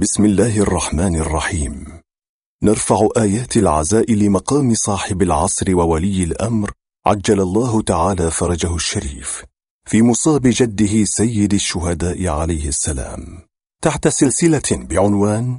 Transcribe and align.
بسم 0.00 0.24
الله 0.24 0.58
الرحمن 0.58 1.16
الرحيم. 1.16 2.00
نرفع 2.62 3.08
آيات 3.16 3.56
العزاء 3.56 4.12
لمقام 4.12 4.74
صاحب 4.74 5.22
العصر 5.22 5.76
وولي 5.76 6.24
الأمر 6.24 6.70
عجل 7.06 7.40
الله 7.40 7.82
تعالى 7.82 8.30
فرجه 8.30 8.74
الشريف 8.74 9.44
في 9.84 10.02
مصاب 10.02 10.42
جده 10.44 11.04
سيد 11.04 11.54
الشهداء 11.54 12.28
عليه 12.28 12.68
السلام. 12.68 13.42
تحت 13.82 14.08
سلسلة 14.08 14.62
بعنوان 14.72 15.58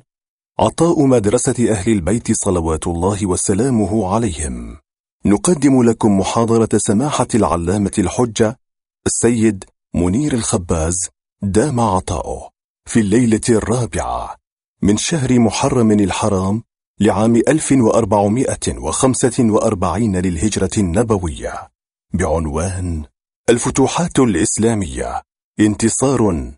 عطاء 0.60 1.06
مدرسة 1.06 1.72
أهل 1.72 1.92
البيت 1.92 2.32
صلوات 2.32 2.88
الله 2.88 3.26
وسلامه 3.26 4.14
عليهم. 4.14 4.78
نقدم 5.26 5.84
لكم 5.84 6.20
محاضرة 6.20 6.78
سماحة 6.78 7.28
العلامة 7.36 7.94
الحجة 7.98 8.60
السيد 9.06 9.64
منير 9.96 10.34
الخباز 10.34 11.10
دام 11.42 11.80
عطاؤه. 11.80 12.61
في 12.86 13.00
الليلة 13.00 13.42
الرابعة 13.50 14.36
من 14.82 14.98
شهر 14.98 15.40
محرم 15.40 15.92
الحرام 15.92 16.64
لعام 17.00 17.36
1445 17.36 20.16
للهجرة 20.16 20.70
النبوية. 20.78 21.72
بعنوان 22.14 23.04
الفتوحات 23.50 24.20
الإسلامية. 24.20 25.22
انتصار 25.60 26.52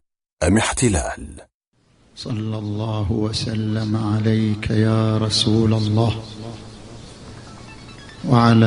أم 0.44 0.58
احتلال؟ 0.58 1.41
صلى 2.16 2.58
الله 2.58 3.12
وسلم 3.12 3.96
عليك 3.96 4.70
يا 4.70 5.18
رسول 5.18 5.74
الله. 5.74 6.24
وعلى 8.30 8.66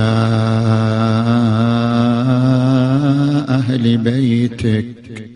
أهل 3.48 3.98
بيتك. 3.98 5.35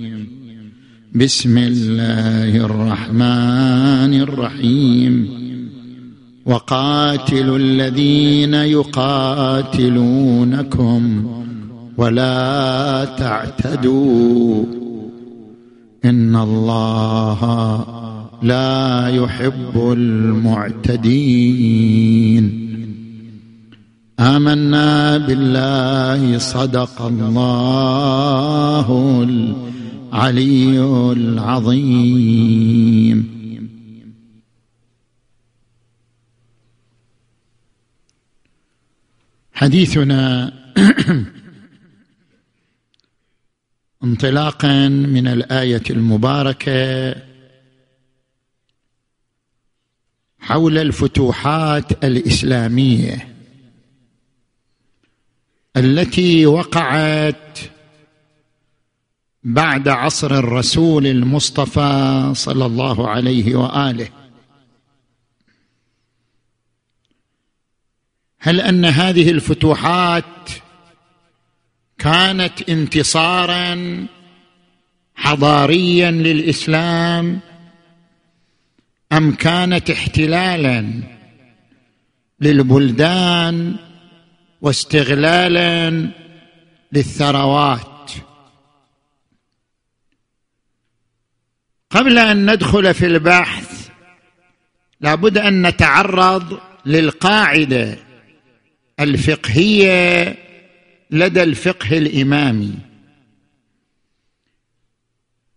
بسم 1.15 1.57
الله 1.57 2.57
الرحمن 2.57 4.13
الرحيم. 4.13 5.27
وقاتلوا 6.45 7.57
الذين 7.57 8.53
يقاتلونكم 8.53 11.25
ولا 11.97 13.07
تعتدوا. 13.17 14.65
إن 16.05 16.35
الله 16.35 17.85
لا 18.43 19.07
يحب 19.07 19.71
المعتدين. 19.75 21.11
آمنا 24.19 25.17
بالله 25.17 26.37
صدق 26.37 27.01
الله 27.01 29.21
العلي 30.11 30.79
العظيم. 31.11 32.11
حديثنا 39.53 40.53
انطلاقا 44.03 44.87
من 44.87 45.27
الآية 45.27 45.83
المباركة 45.89 47.15
حول 50.39 50.77
الفتوحات 50.77 52.03
الإسلامية 52.03 53.27
التي 55.77 56.45
وقعت 56.45 57.70
بعد 59.43 59.87
عصر 59.87 60.31
الرسول 60.39 61.07
المصطفى 61.07 62.31
صلى 62.35 62.65
الله 62.65 63.09
عليه 63.09 63.55
وآله. 63.55 64.09
هل 68.39 68.61
أن 68.61 68.85
هذه 68.85 69.31
الفتوحات 69.31 70.49
كانت 71.97 72.69
انتصارا 72.69 74.05
حضاريا 75.15 76.11
للإسلام 76.11 77.39
أم 79.11 79.31
كانت 79.35 79.89
احتلالا 79.89 81.03
للبلدان 82.39 83.75
واستغلالا 84.61 86.09
للثروات؟ 86.91 87.90
قبل 91.91 92.17
أن 92.17 92.51
ندخل 92.51 92.93
في 92.93 93.05
البحث 93.05 93.89
لابد 95.01 95.37
أن 95.37 95.67
نتعرض 95.67 96.59
للقاعدة 96.85 97.97
الفقهية 98.99 100.35
لدى 101.11 101.43
الفقه 101.43 101.97
الإمامي. 101.97 102.73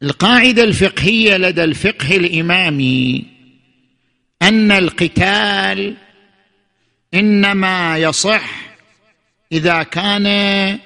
القاعدة 0.02 0.64
الفقهية 0.64 1.36
لدى 1.36 1.64
الفقه 1.64 2.16
الإمامي 2.16 3.24
أن 4.42 4.72
القتال 4.72 5.96
إنما 7.14 7.98
يصح 7.98 8.50
إذا 9.52 9.82
كان 9.82 10.78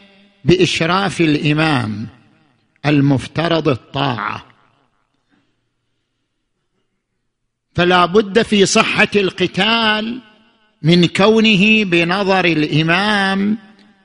بإشراف 0.45 1.21
الإمام 1.21 2.07
المفترض 2.87 3.69
الطاعة. 3.69 4.48
فلا 7.79 8.07
بد 8.07 8.43
في 8.43 8.67
صحة 8.67 9.09
القتال 9.17 10.21
من 10.83 11.07
كونه 11.07 11.85
بنظر 11.85 12.45
الإمام 12.45 13.59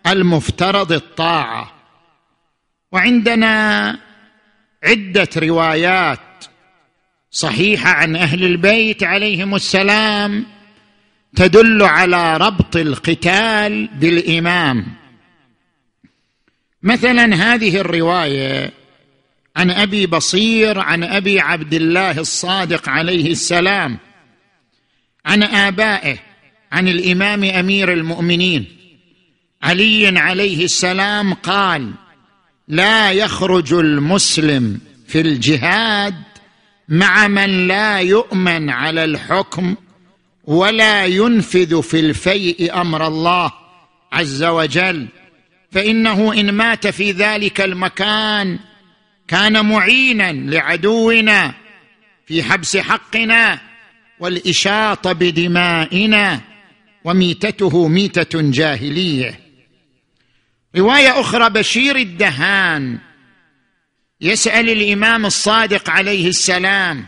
المفترض 0.07 0.91
الطاعة. 0.91 1.73
وعندنا 2.91 3.99
عدة 4.83 5.29
روايات 5.37 6.19
صحيحة 7.31 7.89
عن 7.89 8.15
أهل 8.15 8.43
البيت 8.43 9.03
عليهم 9.03 9.55
السلام 9.55 10.45
تدل 11.35 11.83
على 11.83 12.37
ربط 12.37 12.75
القتال 12.75 13.87
بالإمام. 13.87 14.85
مثلا 16.83 17.35
هذه 17.35 17.77
الرواية 17.77 18.82
عن 19.55 19.71
أبي 19.71 20.05
بصير 20.05 20.79
عن 20.79 21.03
أبي 21.03 21.39
عبد 21.39 21.73
الله 21.73 22.19
الصادق 22.19 22.89
عليه 22.89 23.31
السلام 23.31 23.97
عن 25.25 25.43
آبائه 25.43 26.17
عن 26.71 26.87
الإمام 26.87 27.43
أمير 27.43 27.93
المؤمنين. 27.93 28.65
علي 29.63 30.19
عليه 30.19 30.65
السلام 30.65 31.33
قال 31.33 31.91
لا 32.67 33.11
يخرج 33.11 33.73
المسلم 33.73 34.79
في 35.07 35.21
الجهاد 35.21 36.15
مع 36.89 37.27
من 37.27 37.67
لا 37.67 37.99
يؤمن 37.99 38.69
على 38.69 39.03
الحكم 39.03 39.75
ولا 40.43 41.05
ينفذ 41.05 41.81
في 41.81 41.99
الفيء 41.99 42.81
أمر 42.81 43.07
الله 43.07 43.51
عز 44.11 44.43
وجل. 44.43 45.07
فإنه 45.71 46.33
إن 46.33 46.51
مات 46.51 46.87
في 46.87 47.11
ذلك 47.11 47.61
المكان 47.61 48.59
كان 49.33 49.65
معينا 49.65 50.33
لعدونا 50.33 51.53
في 52.27 52.43
حبس 52.43 52.77
حقنا 52.77 53.59
والإشاط 54.19 55.07
بدمائنا 55.07 56.41
وميتته 57.03 57.87
ميتة 57.87 58.41
جاهلية. 58.41 59.39
رواية 60.75 61.19
أخرى 61.19 61.49
بشير 61.49 61.95
الدهان 61.95 62.99
يسأل 64.21 64.69
الإمام 64.69 65.25
الصادق 65.25 65.89
عليه 65.89 66.27
السلام 66.27 67.05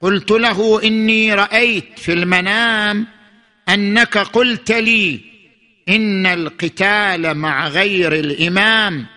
قلت 0.00 0.30
له 0.30 0.82
إني 0.84 1.34
رأيت 1.34 1.98
في 1.98 2.12
المنام 2.12 3.06
أنك 3.68 4.18
قلت 4.18 4.72
لي 4.72 5.20
إن 5.88 6.26
القتال 6.26 7.34
مع 7.34 7.68
غير 7.68 8.12
الإمام 8.12 9.15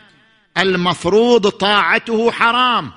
المفروض 0.57 1.48
طاعته 1.48 2.31
حرام 2.31 2.92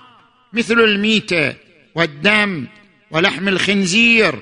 مثل 0.52 0.74
الميتة 0.74 1.54
والدم 1.94 2.66
ولحم 3.10 3.48
الخنزير. 3.48 4.38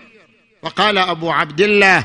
وقال 0.62 0.98
أبو 0.98 1.30
عبد 1.30 1.60
الله 1.60 2.04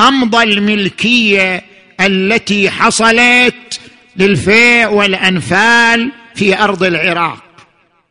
أمضى 0.00 0.42
الملكية 0.42 1.64
التي 2.00 2.70
حصلت 2.70 3.80
للفيء 4.16 4.86
والأنفال 4.86 6.12
في 6.34 6.58
أرض 6.58 6.82
العراق. 6.82 7.44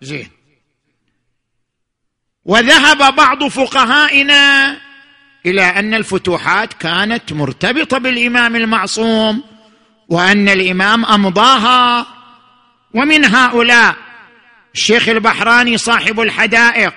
زين. 0.01 0.29
وذهب 2.45 3.15
بعض 3.15 3.43
فقهائنا 3.43 4.77
إلى 5.45 5.61
أن 5.61 5.93
الفتوحات 5.93 6.73
كانت 6.73 7.33
مرتبطة 7.33 7.97
بالإمام 7.97 8.55
المعصوم 8.55 9.43
وأن 10.09 10.49
الإمام 10.49 11.05
أمضاها. 11.05 12.07
ومن 12.93 13.25
هؤلاء 13.25 13.95
الشيخ 14.75 15.09
البحراني 15.09 15.77
صاحب 15.77 16.19
الحدائق 16.19 16.93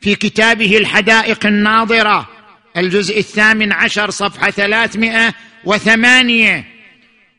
في 0.00 0.14
كتابه 0.14 0.76
الحدائق 0.76 1.46
الناظرة 1.46 2.28
الجزء 2.76 3.18
الثامن 3.18 3.72
عشر 3.72 4.10
صفحة 4.10 4.50
ثلاثمائة 4.50 5.34
وثمانية. 5.64 6.64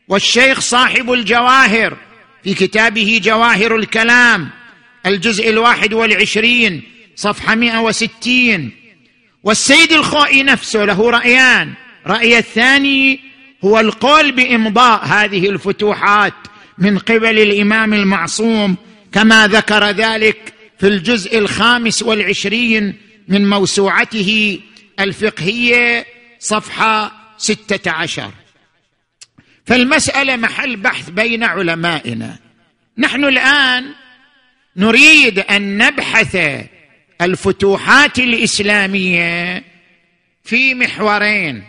والشيخ 0.08 0.60
صاحب 0.60 1.12
الجواهر 1.12 1.96
في 2.44 2.54
كتابه 2.54 3.20
جواهر 3.24 3.76
الكلام 3.76 4.48
الجزء 5.06 5.50
الواحد 5.50 5.92
والعشرين 5.92 6.82
صفحة 7.16 7.54
مائة 7.54 7.78
وستين. 7.78 8.70
والسيد 9.44 9.92
الخوئي 9.92 10.42
نفسه 10.42 10.84
له 10.84 11.10
رأيان. 11.10 11.74
رأي 12.06 12.38
الثاني 12.38 13.20
هو 13.64 13.80
القول 13.80 14.32
بإمضاء 14.32 15.04
هذه 15.04 15.50
الفتوحات 15.50 16.34
من 16.78 16.98
قبل 16.98 17.38
الإمام 17.38 17.94
المعصوم 17.94 18.76
كما 19.12 19.46
ذكر 19.46 19.90
ذلك 19.90 20.52
في 20.78 20.88
الجزء 20.88 21.38
الخامس 21.38 22.02
والعشرين 22.02 22.94
من 23.28 23.50
موسوعته 23.50 24.60
الفقهية 25.00 26.06
صفحة 26.38 27.12
ستة 27.38 27.90
عشر. 27.90 28.30
فالمسألة 29.66 30.36
محل 30.36 30.76
بحث 30.76 31.10
بين 31.10 31.44
علمائنا. 31.44 32.38
نحن 32.98 33.24
الآن 33.24 33.94
نريد 34.76 35.38
أن 35.38 35.78
نبحث 35.78 36.36
الفتوحات 37.20 38.18
الإسلامية 38.18 39.64
في 40.44 40.74
محورين. 40.74 41.64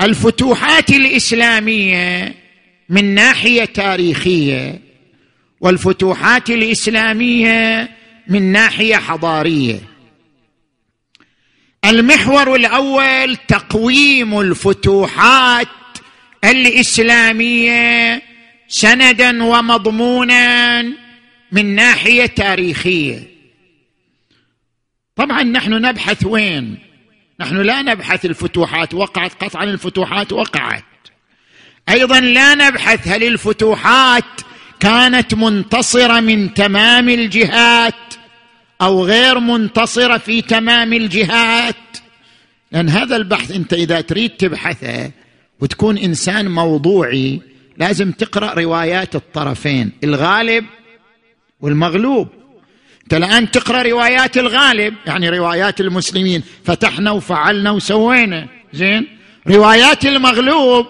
الفتوحات 0.00 0.90
الإسلامية 0.90 2.34
من 2.88 3.14
ناحية 3.14 3.64
تاريخية 3.64 4.80
والفتوحات 5.60 6.50
الإسلامية 6.50 7.90
من 8.28 8.52
ناحية 8.52 8.96
حضارية. 8.96 9.89
المحور 11.84 12.54
الأول 12.54 13.36
تقويم 13.36 14.40
الفتوحات 14.40 15.68
الإسلامية 16.44 18.22
سندا 18.68 19.44
ومضمونا 19.44 20.82
من 21.52 21.74
ناحية 21.74 22.26
تاريخية. 22.26 23.30
طبعا 25.16 25.42
نحن 25.42 25.72
نبحث 25.72 26.26
وين؟ 26.26 26.78
نحن 27.40 27.56
لا 27.56 27.82
نبحث 27.82 28.24
الفتوحات 28.24 28.94
وقعت 28.94 29.44
قطعا 29.44 29.64
الفتوحات 29.64 30.32
وقعت. 30.32 30.84
أيضا 31.88 32.20
لا 32.20 32.54
نبحث 32.54 33.08
هل 33.08 33.24
الفتوحات 33.24 34.40
كانت 34.80 35.34
منتصرة 35.34 36.20
من 36.20 36.54
تمام 36.54 37.08
الجهات 37.08 37.94
أو 38.82 39.04
غير 39.04 39.40
منتصرة 39.40 40.18
في 40.18 40.42
تمام 40.42 40.92
الجهات 40.92 41.76
لأن 42.72 42.88
هذا 42.88 43.16
البحث 43.16 43.50
أنت 43.50 43.72
إذا 43.72 44.00
تريد 44.00 44.30
تبحثه 44.30 45.10
وتكون 45.60 45.98
إنسان 45.98 46.50
موضوعي 46.50 47.40
لازم 47.76 48.12
تقرأ 48.12 48.54
روايات 48.54 49.16
الطرفين 49.16 49.92
الغالب 50.04 50.64
والمغلوب. 51.60 52.28
أنت 53.02 53.14
الآن 53.14 53.50
تقرأ 53.50 53.82
روايات 53.82 54.38
الغالب 54.38 54.94
يعني 55.06 55.28
روايات 55.28 55.80
المسلمين 55.80 56.42
فتحنا 56.64 57.10
وفعلنا 57.10 57.70
وسوينا. 57.70 58.48
زين؟ 58.72 59.06
روايات 59.46 60.06
المغلوب 60.06 60.86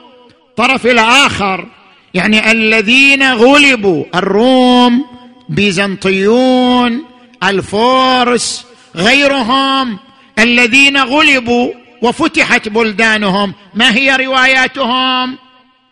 طرف 0.57 0.87
الآخر 0.87 1.69
يعني 2.15 2.53
الذين 2.53 3.33
غلبوا 3.33 4.05
الروم 4.15 5.05
بيزنطيون 5.49 7.05
الفرس 7.45 8.65
غيرهم 8.97 9.99
الذين 10.39 10.97
غلبوا 10.97 11.73
وفتحت 12.03 12.69
بلدانهم. 12.69 13.55
ما 13.75 13.95
هي 13.95 14.17
رواياتهم؟ 14.17 15.39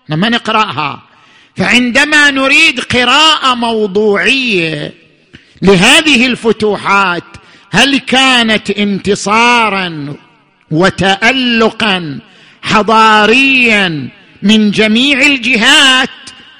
لما 0.08 0.28
نقرأها. 0.28 1.02
فعندما 1.56 2.30
نريد 2.30 2.80
قراءة 2.80 3.54
موضوعية 3.54 4.94
لهذه 5.62 6.26
الفتوحات 6.26 7.24
هل 7.70 7.98
كانت 7.98 8.70
انتصارا 8.70 10.16
وتالقا 10.70 12.18
حضاريا 12.62 14.08
من 14.42 14.70
جميع 14.70 15.20
الجهات؟ 15.20 16.08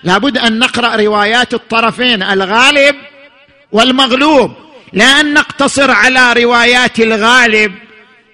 لابد 0.05 0.39
أن 0.39 0.59
نقرأ 0.59 0.97
روايات 0.97 1.55
الطرفين 1.55 2.23
الغالب 2.23 2.97
والمغلوب. 3.73 4.68
لا 4.93 5.21
أن 5.21 5.35
نقتصر 5.35 5.91
على 5.91 6.33
روايات 6.33 7.01
الغالب 7.01 7.73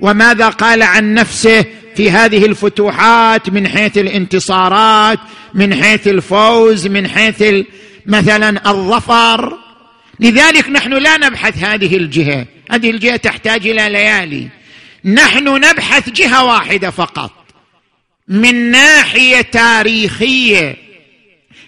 وماذا 0.01 0.49
قال 0.49 0.83
عن 0.83 1.15
نفسه 1.15 1.65
في 1.97 2.11
هذه 2.11 2.47
الفتوحات 2.47 3.51
من 3.51 3.69
حيث 3.69 3.99
الانتصارات 3.99 5.19
من 5.55 5.83
حيث 5.83 6.09
الفوز 6.09 6.87
من 6.87 7.09
حيث 7.09 7.45
مثلا 8.07 8.71
الظفر؟ 8.71 9.59
لذلك 10.21 10.69
نحن 10.69 10.93
لا 10.93 11.17
نبحث 11.17 11.65
هذه 11.65 11.97
الجهة. 11.97 12.47
هذه 12.71 12.91
الجهة 12.91 13.17
تحتاج 13.17 13.67
إلى 13.67 13.89
ليالي. 13.89 14.49
نحن 15.05 15.49
نبحث 15.49 16.11
جهة 16.11 16.45
واحدة 16.45 16.91
فقط. 16.91 17.33
من 18.29 18.71
ناحية 18.71 19.41
تاريخية 19.41 20.77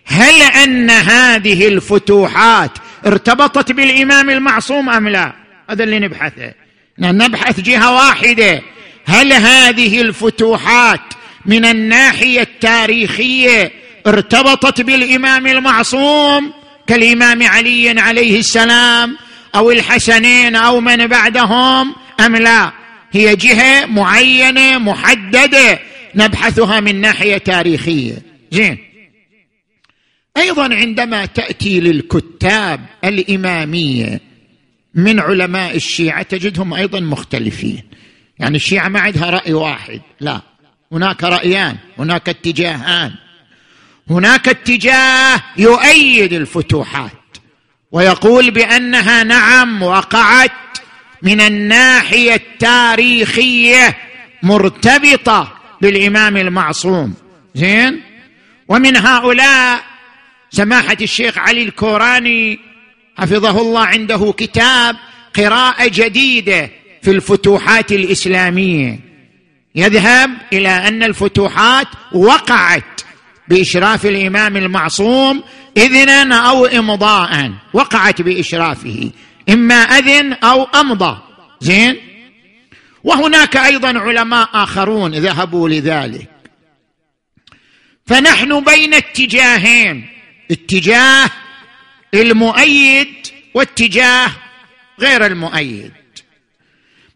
هل 0.04 0.42
أن 0.42 0.90
هذه 0.90 1.68
الفتوحات 1.68 2.70
ارتبطت 3.06 3.72
بالإمام 3.72 4.30
المعصوم 4.30 4.90
أم 4.90 5.08
لا؟ 5.08 5.32
هذا 5.70 5.84
اللي 5.84 5.98
نبحثه 5.98 6.52
نبحث 6.98 7.60
جهة 7.60 7.94
واحدة. 7.94 8.62
هل 9.06 9.32
هذه 9.32 10.00
الفتوحات 10.00 11.00
من 11.46 11.64
الناحية 11.64 12.40
التاريخية 12.40 13.72
ارتبطت 14.06 14.80
بالإمام 14.80 15.46
المعصوم 15.46 16.52
كالإمام 16.86 17.42
علي 17.42 18.00
عليه 18.00 18.38
السلام 18.38 19.16
أو 19.54 19.70
الحسنين 19.70 20.56
أو 20.56 20.80
من 20.80 21.06
بعدهم 21.06 21.94
أم 22.20 22.36
لا؟ 22.36 22.72
هي 23.12 23.36
جهة 23.36 23.86
معينة 23.86 24.78
محددة 24.78 25.78
نبحثها 26.14 26.80
من 26.80 27.00
ناحية 27.00 27.38
تاريخية. 27.38 28.14
زين. 28.50 28.85
أيضا 30.36 30.74
عندما 30.74 31.26
تأتي 31.26 31.80
للكتاب 31.80 32.80
الإمامية 33.04 34.20
من 34.94 35.20
علماء 35.20 35.76
الشيعة 35.76 36.22
تجدهم 36.22 36.74
أيضا 36.74 37.00
مختلفين. 37.00 37.82
يعني 38.38 38.56
الشيعة 38.56 38.88
ما 38.88 39.00
عندها 39.00 39.30
رأي 39.30 39.52
واحد 39.52 40.00
لا. 40.20 40.40
هناك 40.92 41.24
رأيان 41.24 41.76
هناك 41.98 42.28
اتجاهان. 42.28 43.12
هناك 44.10 44.48
اتجاه 44.48 45.42
يؤيد 45.56 46.32
الفتوحات 46.32 47.10
ويقول 47.92 48.50
بأنها 48.50 49.22
نعم 49.22 49.82
وقعت 49.82 50.52
من 51.22 51.40
الناحية 51.40 52.34
التاريخية 52.34 53.96
مرتبطة 54.42 55.52
بالإمام 55.80 56.36
المعصوم. 56.36 57.14
زين؟ 57.54 58.00
ومن 58.68 58.96
هؤلاء 58.96 59.95
سماحة 60.56 60.96
الشيخ 61.00 61.38
علي 61.38 61.62
الكوراني 61.62 62.58
حفظه 63.18 63.60
الله 63.60 63.80
عنده 63.86 64.34
كتاب 64.36 64.96
قراءة 65.36 65.88
جديدة 65.88 66.70
في 67.02 67.10
الفتوحات 67.10 67.92
الإسلامية. 67.92 69.00
يذهب 69.74 70.30
إلى 70.52 70.68
أن 70.68 71.02
الفتوحات 71.02 71.86
وقعت 72.12 73.00
بإشراف 73.48 74.06
الإمام 74.06 74.56
المعصوم 74.56 75.42
إذنا 75.76 76.36
أو 76.36 76.66
إمضاء 76.66 77.52
وقعت 77.72 78.22
بإشرافه 78.22 79.10
إما 79.48 79.74
أذن 79.74 80.32
أو 80.32 80.64
أمضى. 80.64 81.18
زين؟ 81.60 81.96
وهناك 83.04 83.56
أيضا 83.56 83.98
علماء 83.98 84.48
آخرون 84.54 85.14
ذهبوا 85.14 85.68
لذلك. 85.68 86.30
فنحن 88.06 88.64
بين 88.64 88.94
اتجاهين. 88.94 90.15
اتجاه 90.50 91.30
المؤيد 92.14 93.14
واتجاه 93.54 94.30
غير 95.00 95.26
المؤيد. 95.26 95.92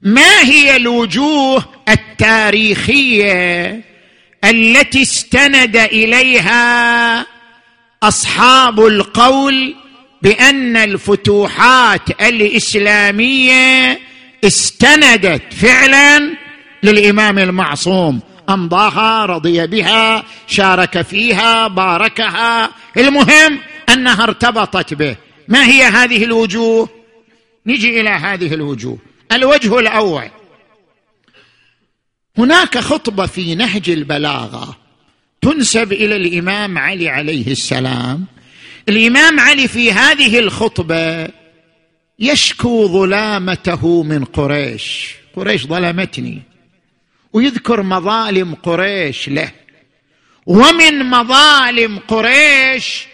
ما 0.03 0.43
هي 0.43 0.77
الوجوه 0.77 1.65
التاريخية 1.89 3.81
التي 4.45 5.03
استند 5.03 5.77
إليها 5.77 7.27
أصحاب 8.03 8.81
القول 8.87 9.75
بأن 10.23 10.77
الفتوحات 10.77 12.21
الإسلامية 12.21 13.99
استندت 14.45 15.55
فعلا 15.55 16.37
للإمام 16.83 17.39
المعصوم 17.39 18.21
أمضاها 18.51 19.27
رضي 19.27 19.67
بها 19.67 20.25
شارك 20.47 21.03
فيها 21.03 21.69
باركها. 21.69 22.71
المهم 22.97 23.59
أنها 23.93 24.23
ارتبطت 24.23 24.95
به. 24.95 25.17
ما 25.49 25.67
هي 25.67 25.85
هذه 25.85 26.25
الوجوه؟ 26.25 26.89
نجي 27.67 28.01
إلى 28.01 28.11
هذه 28.11 28.55
الوجوه. 28.55 28.99
الوجه 29.33 29.79
الأول. 29.79 30.31
هناك 32.39 32.79
خطبة 32.79 33.27
في 33.27 33.55
نهج 33.55 33.91
البلاغة 33.91 34.77
تنسب 35.43 35.93
إلى 35.93 36.17
الإمام 36.17 36.79
علي 36.79 37.09
عليه 37.09 37.47
السلام. 37.53 38.27
الإمام 38.89 39.41
علي 39.41 39.69
في 39.69 39.93
هذه 39.93 40.39
الخطبة 40.39 41.29
يشكو 42.19 42.89
ظلامته 42.89 44.03
من 44.03 44.25
قريش. 44.25 45.15
قريش 45.37 45.67
ظلمتني. 45.67 46.50
ويذكر 47.33 47.83
مظالم 47.83 48.55
قريش 48.55 49.29
له. 49.29 49.51
ومن 50.47 51.11
مظالم 51.11 51.99
قريش 51.99 53.07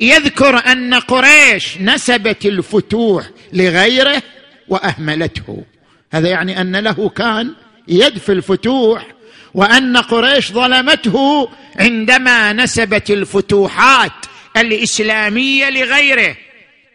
يذكر 0.00 0.66
أن 0.66 0.94
قريش 0.94 1.78
نسبت 1.80 2.46
الفتوح 2.46 3.30
لغيره 3.52 4.22
وأهملته. 4.68 5.64
هذا 6.12 6.28
يعني 6.28 6.60
أن 6.60 6.76
له 6.76 7.08
كان 7.08 7.54
يد 7.88 8.18
في 8.18 8.32
الفتوح 8.32 9.06
وأن 9.54 9.96
قريش 9.96 10.52
ظلمته 10.52 11.48
عندما 11.76 12.52
نسبت 12.52 13.10
الفتوحات 13.10 14.12
الإسلامية 14.56 15.70
لغيره. 15.70 16.36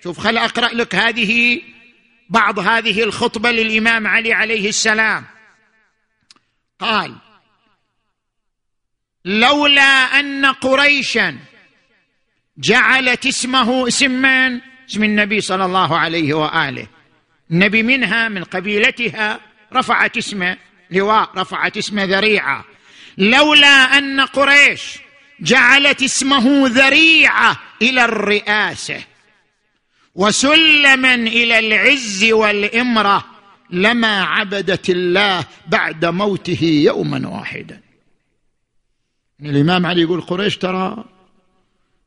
شوف 0.04 0.20
خل 0.20 0.38
أقرأ 0.38 0.74
لك 0.74 0.96
هذه 0.96 1.62
بعض 2.30 2.60
هذه 2.60 3.04
الخطبة 3.04 3.52
للإمام 3.52 4.08
علي 4.08 4.34
عليه 4.34 4.70
السلام. 4.70 5.24
قال 6.80 7.16
لولا 9.26 10.20
أن 10.20 10.46
قريشا 10.46 11.38
جعلت 12.58 13.26
اسمه 13.26 13.88
اسم 13.88 14.12
من 14.12 14.62
اسم 14.90 15.04
النبي 15.04 15.42
صلى 15.42 15.66
الله 15.66 15.98
عليه 15.98 16.34
وآله. 16.34 16.88
النبي 17.52 17.84
منها 17.84 18.30
من 18.30 18.44
قبيلتها 18.44 19.40
رفعت 19.74 20.18
اسمه 20.18 20.58
لواء 20.92 21.32
رفعت 21.38 21.78
اسم 21.78 22.00
ذريعة. 22.00 22.66
لولا 23.18 23.98
أن 23.98 24.22
قريش 24.22 25.00
جعلت 25.40 26.04
اسمه 26.04 26.68
ذريعة 26.68 27.60
إلى 27.82 28.06
الرئاسة 28.06 29.04
وسلما 30.16 31.14
إلى 31.14 31.60
العز 31.60 32.24
والإمرة 32.32 33.37
لما 33.70 34.24
عبدت 34.24 34.90
الله 34.90 35.46
بعد 35.68 36.06
موته 36.06 36.64
يوما 36.64 37.28
واحدا. 37.28 37.82
الإمام 39.42 39.86
علي 39.86 40.02
يقول 40.02 40.22
قريش 40.22 40.58
ترى 40.58 41.04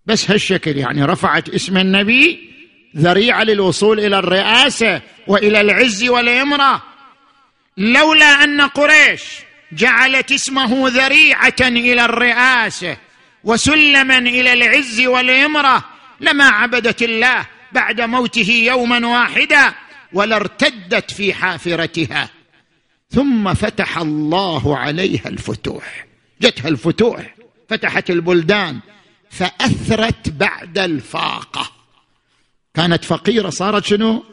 بس 0.07 0.31
هالشكل 0.31 0.76
يعني 0.76 1.05
رفعت 1.05 1.49
اسم 1.49 1.76
النبي 1.76 2.50
ذريعة 2.97 3.45
للوصول 3.45 4.00
إلى 4.00 4.19
الرئاسة 4.19 5.02
وإلى 5.26 5.61
العز 5.61 6.05
والإمرة. 6.05 6.83
لولا 7.76 8.45
أن 8.45 8.61
قريش 8.61 9.23
جعلت 9.73 10.33
اسمه 10.33 10.88
ذريعة 10.88 11.61
إلى 11.61 12.05
الرئاسة 12.05 12.97
وسلما 13.45 14.19
إلى 14.19 14.52
العز 14.52 15.00
والإمرة 15.00 15.85
لما 16.21 16.45
عبدت 16.45 17.02
الله 17.02 17.47
بعد 17.73 18.00
موته 18.00 18.50
يوما 18.50 19.07
واحدا. 19.07 19.75
ولارتدت 20.12 21.11
في 21.11 21.35
حافرتها. 21.35 22.31
ثم 23.11 23.55
فتح 23.55 23.99
الله 23.99 24.79
عليها 24.79 25.29
الفتوح. 25.29 26.07
جتها 26.40 26.69
الفتوح. 26.69 27.35
فتحت 27.69 28.11
البلدان. 28.11 28.81
فأثرت 29.31 30.29
بعد 30.29 30.79
الفاقة. 30.79 31.71
كانت 32.75 33.05
فقيرة 33.05 33.50
صارت 33.50 33.85
شنو؟ 33.85 34.25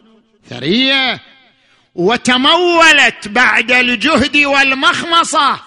ثرية. 0.49 1.19
وتمولت 1.95 3.27
بعد 3.27 3.71
الجهد 3.71 4.37
والمخمصة. 4.37 5.59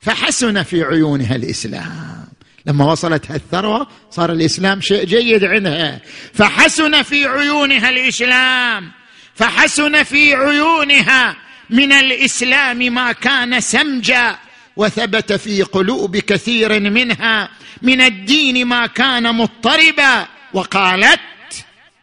فحسن 0.00 0.62
في 0.62 0.82
عيونها 0.82 1.36
الإسلام. 1.36 2.28
لما 2.66 2.92
وصلت 2.92 3.30
هالثروة 3.30 3.86
صار 4.10 4.32
الإسلام 4.32 4.80
شيء 4.80 5.04
جيد 5.04 5.44
عندها. 5.44 6.00
فحسن 6.34 7.02
في 7.02 7.26
عيونها 7.26 7.90
الإسلام. 7.90 8.92
فحسن 9.34 10.02
في 10.02 10.34
عيونها 10.34 11.36
من 11.70 11.92
الإسلام 11.92 12.78
ما 12.78 13.12
كان 13.12 13.60
سمجا 13.60 14.38
وثبت 14.76 15.32
في 15.32 15.62
قلوب 15.62 16.16
كثير 16.16 16.80
منها 16.80 17.48
من 17.82 18.00
الدين 18.00 18.66
ما 18.66 18.86
كان 18.86 19.34
مضطربا 19.34 20.26
وقالت 20.52 21.20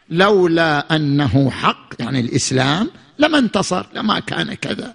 لولا 0.09 0.95
أنه 0.95 1.51
حق 1.51 1.93
يعني 1.99 2.19
الإسلام 2.19 2.91
لما 3.19 3.37
انتصر 3.37 3.85
لما 3.93 4.19
كان 4.19 4.53
كذا. 4.53 4.93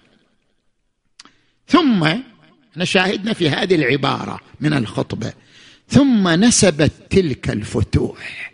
ثم 1.68 2.04
إحنا 2.04 2.84
شاهدنا 2.84 3.32
في 3.32 3.50
هذه 3.50 3.74
العبارة 3.74 4.40
من 4.60 4.72
الخطبة 4.72 5.32
ثم 5.88 6.28
نسبت 6.28 6.92
تلك 7.10 7.50
الفتوح. 7.50 8.52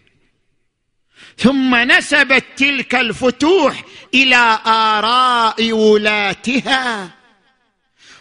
ثم 1.39 1.75
نسبت 1.75 2.45
تلك 2.57 2.95
الفتوح 2.95 3.85
إلى 4.15 4.59
آراء 4.67 5.73
ولاتها. 5.73 7.11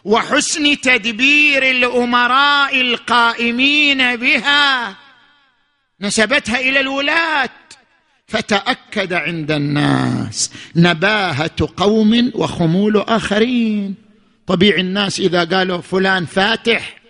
وحسن 0.03 0.81
تدبير 0.81 1.71
الأمراء 1.71 2.81
القائمين 2.81 4.15
بها. 4.15 4.95
نسبتها 6.01 6.59
إلى 6.59 6.79
الولاة. 6.79 7.49
فتأكد 8.27 9.13
عند 9.13 9.51
الناس 9.51 10.51
نباهة 10.75 11.69
قوم 11.77 12.31
وخمول 12.35 12.97
آخرين. 12.97 13.95
طبيعي 14.47 14.81
الناس 14.81 15.19
إذا 15.19 15.43
قالوا 15.43 15.81
فلان 15.81 16.25
فاتح 16.25 17.01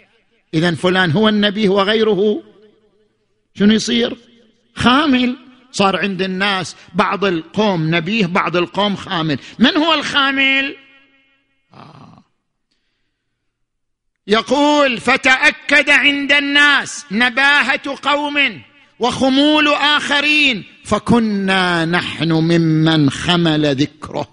اذا 0.53 0.75
فلان 0.75 1.11
هو 1.11 1.29
النبي 1.29 1.67
وغيره. 1.67 2.43
شنو 3.55 3.73
يصير؟ 3.73 4.17
خامل. 4.75 5.35
صار 5.71 5.97
عند 5.97 6.21
الناس 6.21 6.75
بعض 6.93 7.25
القوم 7.25 7.95
نبيه 7.95 8.25
بعض 8.25 8.57
القوم 8.57 8.95
خامل 8.95 9.39
من 9.59 9.77
هو 9.77 9.93
الخامل 9.93 10.75
آه. 11.73 12.23
يقول 14.27 14.99
فتأكد 14.99 15.89
عند 15.89 16.31
الناس 16.31 17.05
نباهة 17.11 17.97
قوم 18.01 18.61
وخمول 18.99 19.67
آخرين 19.67 20.63
فكنا 20.85 21.85
نحن 21.85 22.31
ممن 22.31 23.09
خمل 23.09 23.75
ذكره 23.75 24.27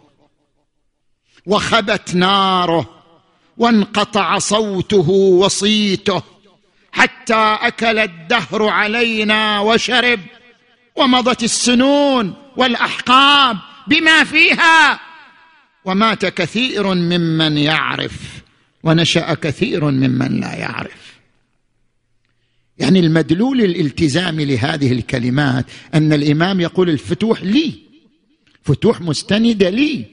وخبت 1.46 2.14
ناره 2.14 3.04
وانقطع 3.56 4.38
صوته 4.38 5.10
وصيته 5.10 6.22
حتى 6.92 7.58
أكل 7.60 7.98
الدهر 7.98 8.68
علينا 8.68 9.60
وشرب 9.60 10.20
ومضت 10.98 11.42
السنون 11.42 12.34
والأحقاب 12.56 13.56
بما 13.86 14.24
فيها. 14.24 15.00
ومات 15.84 16.26
كثير 16.26 16.94
ممن 16.94 17.58
يعرف 17.58 18.12
ونشأ 18.82 19.34
كثير 19.34 19.84
ممن 19.84 20.40
لا 20.40 20.54
يعرف. 20.54 21.08
يعني 22.78 23.00
المدلول 23.00 23.60
الالتزامي 23.60 24.44
لهذه 24.44 24.92
الكلمات 24.92 25.64
أن 25.94 26.12
الإمام 26.12 26.60
يقول 26.60 26.90
الفتوح 26.90 27.42
لي 27.42 27.74
فتوح 28.64 29.00
مستنده 29.00 29.70
لي 29.70 30.04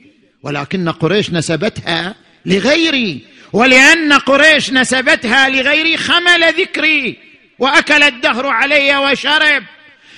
ولكن 0.44 0.89
قريش 0.89 1.32
نسبتها 1.32 2.15
لغيري 2.46 3.22
ولأن 3.54 4.13
قريش 4.13 4.72
نسبتها 4.72 5.50
لغيري 5.50 5.98
خمل 5.98 6.54
ذكري 6.60 7.18
وأكل 7.60 8.04
الدهر 8.04 8.48
علي 8.48 8.98
وشرب. 8.98 9.63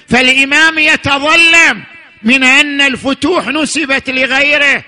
فالإمام 0.08 0.80
يتظلم 0.80 1.84
من 2.24 2.44
أن 2.44 2.82
الفتوح 2.82 3.48
نسبت 3.48 4.10
لغيره. 4.10 4.84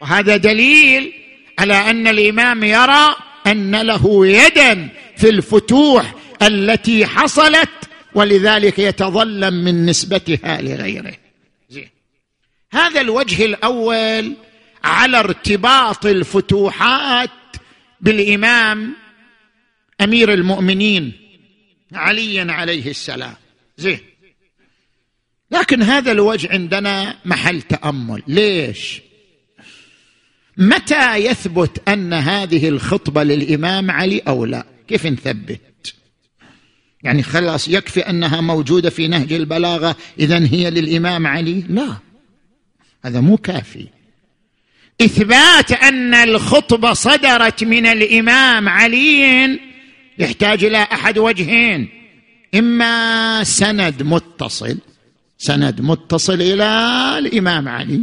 وهذا 0.00 0.36
دليل 0.36 1.12
على 1.58 1.90
أن 1.90 2.06
الإمام 2.06 2.64
يرى 2.64 3.16
أن 3.46 3.76
له 3.76 4.26
يدا 4.26 4.88
في 5.16 5.28
الفتوح 5.28 6.14
التي 6.42 7.06
حصلت 7.06 7.70
ولذلك 8.14 8.78
يتظلم 8.78 9.54
من 9.54 9.86
نسبتها 9.86 10.62
لغيره. 10.62 11.14
هذا 12.72 13.00
الوجه 13.00 13.44
الأول 13.44 14.34
على 14.84 15.18
ارتباط 15.18 16.06
الفتوحات 16.06 17.30
بالإمام 18.00 18.94
أمير 20.00 20.34
المؤمنين 20.34 21.12
علي 21.92 22.40
عليه 22.40 22.90
السلام. 22.90 23.34
زين. 23.76 24.07
لكن 25.50 25.82
هذا 25.82 26.12
الوجه 26.12 26.52
عندنا 26.52 27.16
محل 27.24 27.62
تأمل. 27.62 28.22
ليش؟ 28.26 29.02
متى 30.56 31.16
يثبت 31.16 31.88
أن 31.88 32.12
هذه 32.12 32.68
الخطبة 32.68 33.22
للإمام 33.22 33.90
علي 33.90 34.18
أو 34.18 34.44
لا؟ 34.44 34.66
كيف 34.88 35.06
نثبت؟ 35.06 35.94
يعني 37.02 37.22
خلاص 37.22 37.68
يكفي 37.68 38.00
أنها 38.00 38.40
موجودة 38.40 38.90
في 38.90 39.08
نهج 39.08 39.32
البلاغة 39.32 39.96
اذا 40.18 40.46
هي 40.50 40.70
للإمام 40.70 41.26
علي؟ 41.26 41.64
لا. 41.68 41.96
هذا 43.04 43.20
مو 43.20 43.36
كافي. 43.36 43.86
إثبات 45.00 45.72
أن 45.72 46.14
الخطبة 46.14 46.92
صدرت 46.92 47.64
من 47.64 47.86
الإمام 47.86 48.68
علي 48.68 49.60
يحتاج 50.18 50.64
إلى 50.64 50.78
أحد 50.78 51.18
وجهين. 51.18 51.88
إما 52.54 53.44
سند 53.44 54.02
متصل 54.02 54.78
سند 55.38 55.80
متصل 55.80 56.42
إلى 56.42 56.64
الإمام 57.18 57.68
علي. 57.68 58.00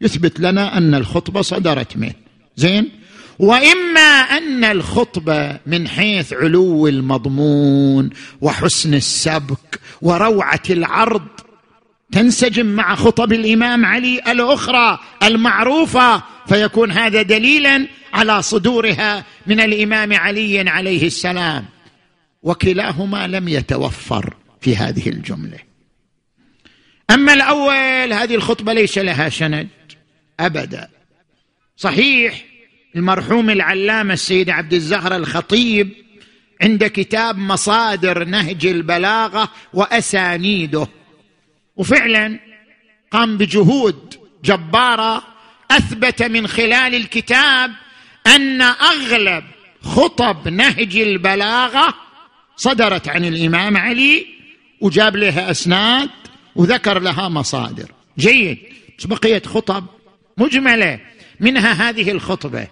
يثبت 0.00 0.40
لنا 0.40 0.78
أن 0.78 0.94
الخطبة 0.94 1.42
صدرت 1.42 1.96
منه 1.96 2.14
زين؟ 2.56 2.90
وإما 3.38 4.00
أن 4.00 4.64
الخطبة 4.64 5.60
من 5.66 5.88
حيث 5.88 6.32
علو 6.32 6.88
المضمون 6.88 8.10
وحسن 8.40 8.94
السبك 8.94 9.80
وروعة 10.02 10.62
العرض 10.70 11.26
تنسجم 12.12 12.66
مع 12.66 12.94
خطب 12.94 13.32
الإمام 13.32 13.84
علي 13.84 14.18
الأخرى 14.18 14.98
المعروفة 15.22 16.22
فيكون 16.46 16.90
هذا 16.90 17.22
دليلا 17.22 17.86
على 18.12 18.42
صدورها 18.42 19.24
من 19.46 19.60
الإمام 19.60 20.12
علي 20.12 20.70
عليه 20.70 21.06
السلام. 21.06 21.64
وكلاهما 22.42 23.26
لم 23.26 23.48
يتوفر 23.48 24.34
في 24.60 24.76
هذه 24.76 25.08
الجملة. 25.08 25.65
أما 27.10 27.32
الأول 27.32 28.12
هذه 28.12 28.34
الخطبة 28.34 28.72
ليس 28.72 28.98
لها 28.98 29.28
سند 29.28 29.68
أبدا. 30.40 30.88
صحيح 31.76 32.44
المرحوم 32.96 33.50
العلامة 33.50 34.14
السيد 34.14 34.50
عبد 34.50 34.72
الزهر 34.72 35.16
الخطيب 35.16 35.92
عند 36.62 36.84
كتاب 36.84 37.38
مصادر 37.38 38.24
نهج 38.24 38.66
البلاغة 38.66 39.52
وأسانيده 39.72 40.88
وفعلا 41.76 42.38
قام 43.10 43.36
بجهود 43.36 44.14
جبارة 44.44 45.22
أثبت 45.70 46.22
من 46.22 46.46
خلال 46.46 46.94
الكتاب 46.94 47.72
أن 48.26 48.62
أغلب 48.62 49.44
خطب 49.82 50.48
نهج 50.48 50.96
البلاغة 50.96 51.94
صدرت 52.56 53.08
عن 53.08 53.24
الإمام 53.24 53.76
علي 53.76 54.26
وجاب 54.80 55.16
لها 55.16 55.50
أسناد 55.50 56.10
وذكر 56.56 56.98
لها 56.98 57.28
مصادر. 57.28 57.92
جيد. 58.18 58.58
بقيت 59.04 59.46
خطب 59.46 59.84
مجملة. 60.38 61.00
منها 61.40 61.72
هذه 61.72 62.10
الخطبة. 62.10 62.66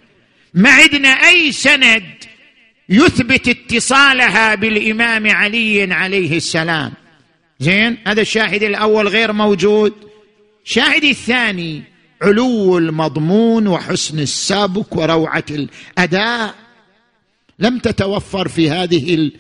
ما 0.55 0.71
عندنا 0.71 1.09
أي 1.09 1.53
سند 1.53 2.05
يثبت 2.89 3.49
اتصالها 3.49 4.55
بالإمام 4.55 5.31
علي 5.31 5.93
عليه 5.95 6.37
السلام. 6.37 6.93
زين؟ 7.61 7.99
هذا 8.07 8.21
الشاهد 8.21 8.63
الأول 8.63 9.09
غير 9.09 9.33
موجود. 9.33 9.93
الشاهد 10.65 11.05
الثاني 11.05 11.83
علو 12.23 12.79
المضمون 12.79 13.67
وحسن 13.67 14.19
السبك 14.19 14.97
وروعة 14.97 15.45
الأداء. 15.51 16.55
لم 17.59 17.79
تتوفر 17.79 18.49
في 18.49 18.71
هذه 18.71 19.31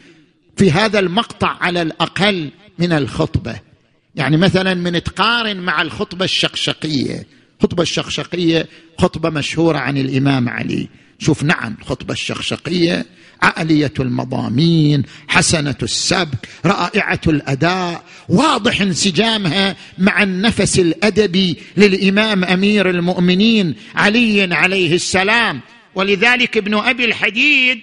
في 0.56 0.70
هذا 0.70 0.98
المقطع 0.98 1.56
على 1.60 1.82
الأقل 1.82 2.50
من 2.78 2.92
الخطبة. 2.92 3.73
يعني 4.16 4.36
مثلا 4.36 4.74
من 4.74 5.02
تقارن 5.02 5.56
مع 5.56 5.82
الخطبة 5.82 6.24
الشقشقية. 6.24 7.26
الخطبه 7.58 7.82
الشقشقية 7.82 8.68
خطبة 8.98 9.30
مشهورة 9.30 9.78
عن 9.78 9.98
الإمام 9.98 10.48
علي. 10.48 10.88
شوف 11.18 11.42
نعم 11.42 11.76
الخطبه 11.80 12.12
الشقشقية 12.12 13.06
عاليه 13.42 13.92
المضامين 14.00 15.02
حسنة 15.28 15.76
السبك 15.82 16.48
رائعة 16.64 17.20
الأداء 17.26 18.04
واضح 18.28 18.80
انسجامها 18.80 19.76
مع 19.98 20.22
النفس 20.22 20.78
الأدبي 20.78 21.56
للإمام 21.76 22.44
أمير 22.44 22.90
المؤمنين 22.90 23.74
علي 23.94 24.54
عليه 24.54 24.94
السلام. 24.94 25.60
ولذلك 25.94 26.56
ابن 26.56 26.74
أبي 26.74 27.04
الحديد 27.04 27.80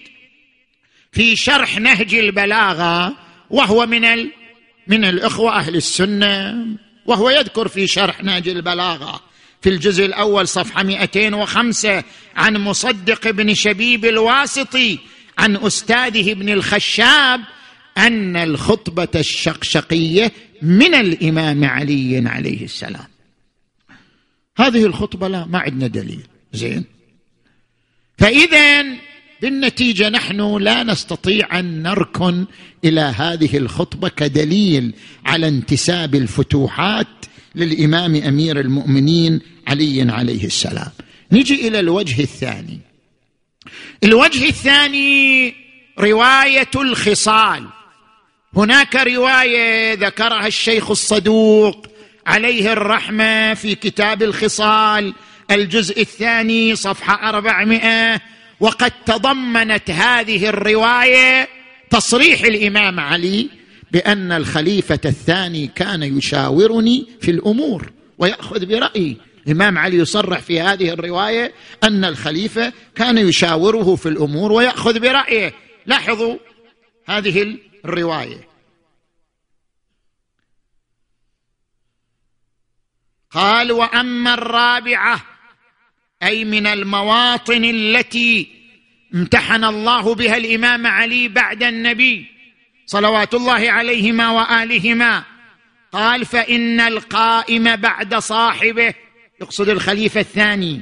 في 1.11 1.35
شرح 1.35 1.79
نهج 1.79 2.15
البلاغة 2.15 3.15
وهو 3.49 3.85
من 3.85 4.05
من 4.87 5.05
الإخوة 5.05 5.55
أهل 5.55 5.75
السنة 5.75 6.65
وهو 7.05 7.29
يذكر 7.29 7.67
في 7.67 7.87
شرح 7.87 8.23
نهج 8.23 8.47
البلاغة 8.47 9.21
في 9.61 9.69
الجزء 9.69 10.05
الأول 10.05 10.47
صفحة 10.47 10.83
205 10.83 12.03
عن 12.35 12.57
مصدق 12.57 13.29
بن 13.29 13.53
شبيب 13.53 14.05
الواسطي 14.05 14.99
عن 15.37 15.55
أستاذه 15.57 16.31
ابن 16.31 16.49
الخشاب 16.49 17.41
أن 17.97 18.35
الخطبة 18.35 19.07
الشقشقية 19.15 20.31
من 20.61 20.95
الإمام 20.95 21.65
علي 21.65 22.23
عليه 22.25 22.63
السلام. 22.63 23.07
هذه 24.57 24.85
الخطبة 24.85 25.27
لا 25.27 25.45
ما 25.45 25.59
عندنا 25.59 25.87
دليل. 25.87 26.23
زين. 26.53 26.85
فاذا 28.17 28.83
بالنتيجة 29.41 30.10
نحن 30.10 30.58
لا 30.58 30.84
نستطيع 30.84 31.60
أن 31.60 31.84
نركن 31.84 32.45
إلى 32.86 33.01
هذه 33.01 33.58
الخطبة 33.58 34.10
كدليل 34.10 34.93
على 35.25 35.47
انتساب 35.47 36.15
الفتوحات 36.15 37.08
للإمام 37.56 38.15
أمير 38.15 38.60
المؤمنين 38.60 39.41
علي 39.67 40.12
عليه 40.12 40.45
السلام. 40.45 40.91
نجي 41.32 41.67
إلى 41.67 41.80
الوجه 41.80 42.21
الثاني. 42.21 42.80
الوجه 44.04 44.45
الثاني 44.49 45.54
رواية 45.99 46.71
الخصال. 46.75 47.67
هناك 48.56 48.95
رواية 48.95 49.93
ذكرها 49.93 50.47
الشيخ 50.47 50.91
الصدوق 50.91 51.88
عليه 52.27 52.73
الرحمة 52.73 53.54
في 53.54 53.75
كتاب 53.75 54.23
الخصال 54.23 55.13
الجزء 55.51 56.01
الثاني 56.01 56.75
صفحة 56.75 57.30
أربعمائة 57.30 58.21
وقد 58.62 58.91
تضمنت 59.06 59.89
هذه 59.89 60.50
الرواية 60.50 61.47
تصريح 61.89 62.41
الإمام 62.41 63.00
علي 63.00 63.50
بأن 63.91 64.32
الخليفة 64.32 65.00
الثاني 65.06 65.67
كان 65.67 66.04
يشاورني 66.04 67.08
في 67.21 67.32
الأمور 67.32 67.91
ويأخذ 68.17 68.65
برأيي. 68.65 69.17
الإمام 69.47 69.78
علي 69.78 69.97
يصرح 69.97 70.39
في 70.39 70.62
هذه 70.62 70.89
الرواية 70.89 71.54
أن 71.84 72.06
الخليفة 72.06 72.74
كان 72.95 73.17
يشاوره 73.17 73.95
في 73.95 74.10
الأمور 74.10 74.52
ويأخذ 74.52 75.00
برأيه. 75.00 75.54
لاحظوا 75.86 76.36
هذه 77.06 77.58
الرواية. 77.86 78.47
قال 83.32 83.71
وأما 83.71 84.34
الرابعة 84.34 85.30
أي 86.23 86.45
من 86.45 86.67
المواطن 86.67 87.65
التي 87.65 88.47
امتحن 89.15 89.63
الله 89.63 90.15
بها 90.15 90.38
الإمام 90.38 90.88
علي 90.88 91.27
بعد 91.27 91.63
النبي 91.63 92.25
صلوات 92.86 93.34
الله 93.34 93.71
عليهما 93.71 94.29
وآلهما. 94.29 95.23
قال 95.91 96.25
فإن 96.25 96.79
القائم 96.79 97.75
بعد 97.75 98.15
صاحبه 98.15 98.93
يقصد 99.41 99.69
الخليفة 99.69 100.19
الثاني 100.19 100.81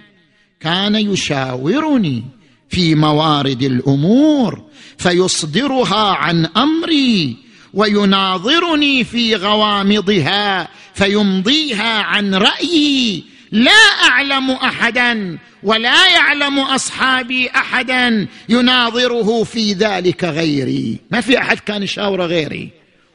كان 0.59 0.95
يشاورني 0.95 2.23
في 2.69 2.95
موارد 2.95 3.63
الأمور 3.63 4.63
فيصدرها 4.97 6.13
عن 6.15 6.45
أمري 6.45 7.37
ويناظرني 7.73 9.03
في 9.03 9.35
غوامضها 9.35 10.67
فيمضيها 10.93 12.01
عن 12.01 12.35
رأيي 12.35 13.23
لا 13.51 13.71
أعلم 14.09 14.51
أحدا 14.51 15.37
ولا 15.63 16.07
يعلم 16.07 16.59
أصحابي 16.59 17.49
أحدا 17.49 18.27
يناظره 18.49 19.43
في 19.43 19.73
ذلك 19.73 20.23
غيري. 20.23 20.97
ما 21.11 21.21
في 21.21 21.37
أحد 21.37 21.59
كان 21.59 21.83
يشاور 21.83 22.21
غيري 22.21 22.69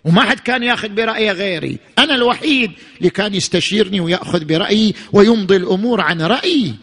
وما 0.04 0.22
حد 0.22 0.40
كان 0.40 0.62
ياخذ 0.62 0.88
برأي 0.88 1.30
غيري. 1.30 1.78
أنا 1.98 2.14
الوحيد 2.14 2.72
اللي 2.98 3.10
كان 3.10 3.34
يستشيرني 3.34 4.00
ويأخذ 4.00 4.44
برايي 4.44 4.94
ويمضي 5.12 5.56
الأمور 5.56 6.00
عن 6.00 6.22
رايي 6.22 6.74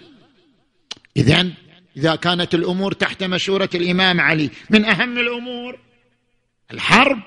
اذا 1.18 1.48
إذا 1.98 2.16
كانت 2.16 2.54
الأمور 2.54 2.92
تحت 2.92 3.24
مشورة 3.24 3.70
الإمام 3.76 4.22
علي 4.22 4.50
من 4.70 4.86
أهم 4.86 5.18
الأمور 5.18 5.80
الحرب 6.74 7.20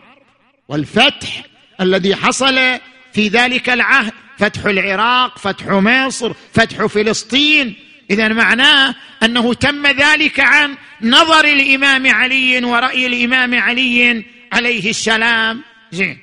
والفتح 0.68 1.44
الذي 1.80 2.16
حصل 2.16 2.78
في 3.12 3.28
ذلك 3.28 3.70
العهد. 3.70 4.12
فتح 4.38 4.64
العراق 4.64 5.38
فتح 5.38 5.66
مصر 5.66 6.33
فتح 6.53 6.87
فلسطين. 6.87 7.75
اذا 8.11 8.29
معناه 8.29 8.94
أنه 9.23 9.55
تم 9.55 9.87
ذلك 9.87 10.40
عن 10.40 10.77
نظر 11.03 11.44
الإمام 11.44 12.07
علي 12.07 12.64
ورأي 12.64 13.07
الإمام 13.07 13.55
علي 13.55 14.25
عليه 14.53 14.90
السلام. 14.90 15.62
زين. 15.92 16.18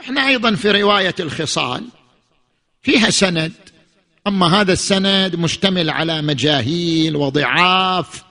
إحنا 0.00 0.28
أيضا 0.28 0.54
في 0.54 0.70
رواية 0.70 1.14
الخصال 1.20 1.84
فيها 2.82 3.10
سند. 3.10 3.52
أما 4.26 4.60
هذا 4.60 4.72
السند 4.72 5.36
مشتمل 5.36 5.90
على 5.90 6.22
مجاهيل 6.22 7.16
وضعاف 7.16 8.22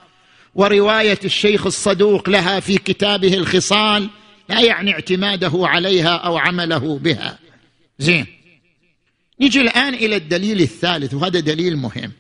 ورواية 0.55 1.19
الشيخ 1.25 1.65
الصدوق 1.65 2.29
لها 2.29 2.59
في 2.59 2.77
كتابه 2.77 3.33
الخصال 3.33 4.09
لا 4.49 4.61
يعني 4.61 4.91
اعتماده 4.91 5.51
عليها 5.55 6.15
أو 6.15 6.37
عمله 6.37 6.99
بها. 6.99 7.39
زين. 7.99 8.25
نجي 9.39 9.61
الآن 9.61 9.93
إلى 9.93 10.15
الدليل 10.15 10.61
الثالث 10.61 11.13
وهذا 11.13 11.39
دليل 11.39 11.77
مهم. 11.77 12.11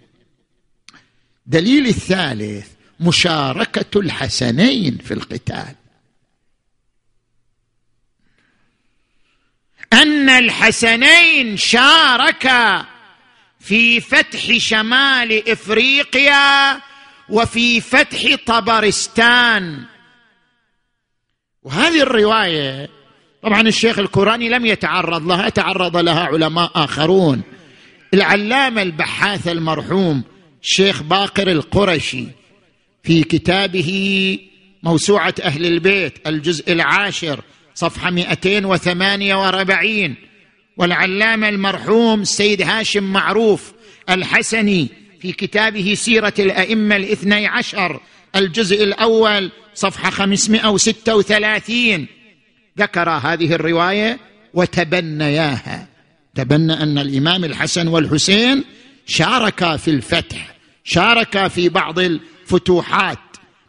دليل 1.45 1.87
الثالث 1.87 2.67
مشاركة 2.99 3.99
الحسنين 3.99 4.97
في 4.97 5.13
القتال. 5.13 5.75
أن 9.93 10.29
الحسنين 10.29 11.57
شاركا 11.57 12.85
في 13.59 13.99
فتح 13.99 14.57
شمال 14.57 15.49
إفريقيا 15.49 16.81
وفي 17.29 17.81
فتح 17.81 18.35
طبرستان. 18.45 19.85
وهذه 21.63 22.01
الرواية 22.01 22.89
طبعا 23.43 23.61
الشيخ 23.61 23.99
الكوراني 23.99 24.49
لم 24.49 24.65
يتعرض 24.65 25.27
لها 25.27 25.49
تعرض 25.49 25.97
لها 25.97 26.23
علماء 26.23 26.71
آخرون. 26.75 27.41
العلامة 28.13 28.81
البحاث 28.81 29.47
المرحوم 29.47 30.23
الشيخ 30.61 31.03
باقر 31.03 31.51
القرشي 31.51 32.25
في 33.03 33.23
كتابه 33.23 34.39
موسوعة 34.83 35.33
أهل 35.43 35.65
البيت 35.65 36.27
الجزء 36.27 36.71
العاشر 36.71 37.41
صفحة 37.75 38.11
248 38.11 40.15
والعلامة 40.77 41.49
المرحوم 41.49 42.21
السيد 42.21 42.61
هاشم 42.61 43.03
معروف 43.03 43.73
الحسني 44.09 44.87
في 45.21 45.31
كتابه 45.31 45.93
سيرة 45.93 46.33
الأئمة 46.39 46.95
الاثني 46.95 47.47
عشر 47.47 47.99
الجزء 48.35 48.83
الأول 48.83 49.51
صفحة 49.73 50.09
536 50.09 52.07
ذكر 52.79 53.09
هذه 53.09 53.53
الرواية 53.53 54.19
وتبنياها. 54.53 55.87
تبنى 56.35 56.73
أن 56.73 56.97
الإمام 56.97 57.43
الحسن 57.45 57.87
والحسين 57.87 58.63
شاركا 59.05 59.77
في 59.77 59.91
الفتح 59.91 60.55
شاركا 60.83 61.47
في 61.47 61.69
بعض 61.69 61.99
الفتوحات. 61.99 63.19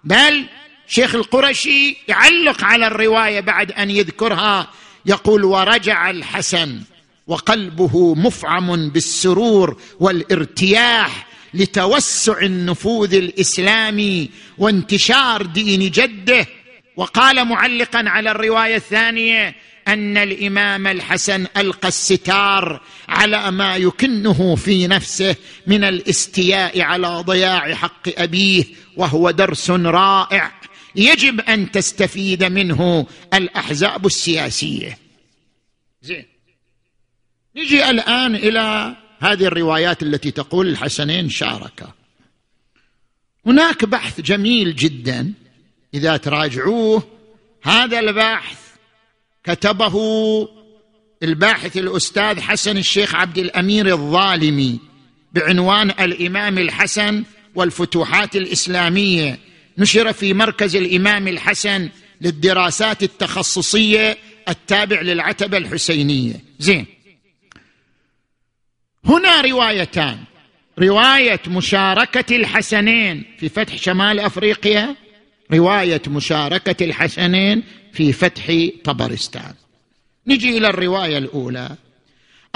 بل 0.04 0.44
شيخ 0.86 1.14
القرشي 1.14 1.96
يعلق 2.08 2.64
على 2.64 2.86
الرواية 2.86 3.40
بعد 3.40 3.72
أن 3.72 3.90
يذكرها 3.90 4.70
يقول 5.06 5.44
ورجع 5.44 6.10
الحسن 6.10 6.80
وقلبه 7.26 8.14
مفعم 8.14 8.88
بالسرور 8.90 9.80
والارتياح 10.00 11.26
لتوسع 11.54 12.38
النفوذ 12.38 13.14
الإسلامي 13.14 14.30
وانتشار 14.58 15.42
دين 15.42 15.90
جده 15.90 16.46
وقال 16.96 17.44
معلقا 17.44 18.04
على 18.06 18.30
الرواية 18.30 18.76
الثانية 18.76 19.54
أن 19.88 20.16
الإمام 20.16 20.86
الحسن 20.86 21.46
ألقى 21.56 21.88
الستار 21.88 22.80
على 23.08 23.50
ما 23.50 23.76
يكنه 23.76 24.56
في 24.56 24.86
نفسه 24.86 25.36
من 25.66 25.84
الاستياء 25.84 26.80
على 26.80 27.08
ضياع 27.08 27.74
حق 27.74 28.08
أبيه 28.08 28.64
وهو 28.96 29.30
درس 29.30 29.70
رائع. 29.70 30.52
يجب 30.96 31.40
أن 31.40 31.70
تستفيد 31.70 32.44
منه 32.44 33.06
الأحزاب 33.34 34.06
السياسية. 34.06 34.98
زين. 36.02 36.24
نجي 37.56 37.90
الآن 37.90 38.34
إلى 38.34 38.96
هذه 39.20 39.44
الروايات 39.44 40.02
التي 40.02 40.30
تقول 40.30 40.68
الحسنين 40.68 41.30
شاركا 41.30 41.92
هناك 43.46 43.84
بحث 43.84 44.20
جميل 44.20 44.76
جدا 44.76 45.32
إذا 45.94 46.16
تراجعوه 46.16 47.02
هذا 47.62 47.98
البحث 47.98 48.58
كتبه 49.44 49.94
الباحث 51.22 51.76
الأستاذ 51.76 52.40
حسن 52.40 52.76
الشيخ 52.76 53.14
عبد 53.14 53.38
الأمير 53.38 53.86
الظالمي 53.86 54.78
بعنوان 55.32 55.90
الإمام 55.90 56.58
الحسن 56.58 57.24
والفتوحات 57.54 58.36
الإسلامية. 58.36 59.38
نشر 59.78 60.12
في 60.12 60.34
مركز 60.34 60.76
الإمام 60.76 61.28
الحسن 61.28 61.88
للدراسات 62.20 63.02
التخصصية 63.02 64.18
التابع 64.48 65.00
للعتبة 65.00 65.56
الحسينية. 65.58 66.34
زين. 66.58 66.86
هنا 69.04 69.40
روايتان. 69.40 70.18
رواية 70.78 71.40
مشاركة 71.46 72.36
الحسنين 72.36 73.24
في 73.38 73.48
فتح 73.48 73.76
شمال 73.76 74.20
أفريقيا. 74.20 74.96
رواية 75.52 76.02
مشاركة 76.06 76.84
الحسنين 76.84 77.62
في 77.92 78.12
فتح 78.12 78.68
طبرستان. 78.84 79.54
نجي 80.26 80.58
إلى 80.58 80.68
الرواية 80.68 81.18
الأولى. 81.18 81.76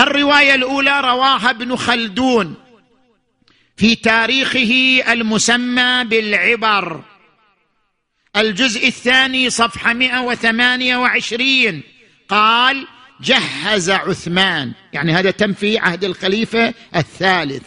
الرواية 0.00 0.54
الأولى 0.54 1.00
رواها 1.00 1.50
ابن 1.50 1.76
خلدون 1.76 2.54
في 3.76 3.94
تاريخه 3.94 5.02
المسمى 5.12 6.04
بالعبر. 6.04 7.02
الجزء 8.36 8.88
الثاني 8.88 9.50
صفحة 9.50 9.92
128 9.92 11.82
قال 12.28 12.86
جهز 13.20 13.90
عثمان. 13.90 14.72
يعني 14.92 15.12
هذا 15.12 15.30
تم 15.30 15.52
في 15.52 15.78
عهد 15.78 16.04
الخليفة 16.04 16.74
الثالث. 16.96 17.62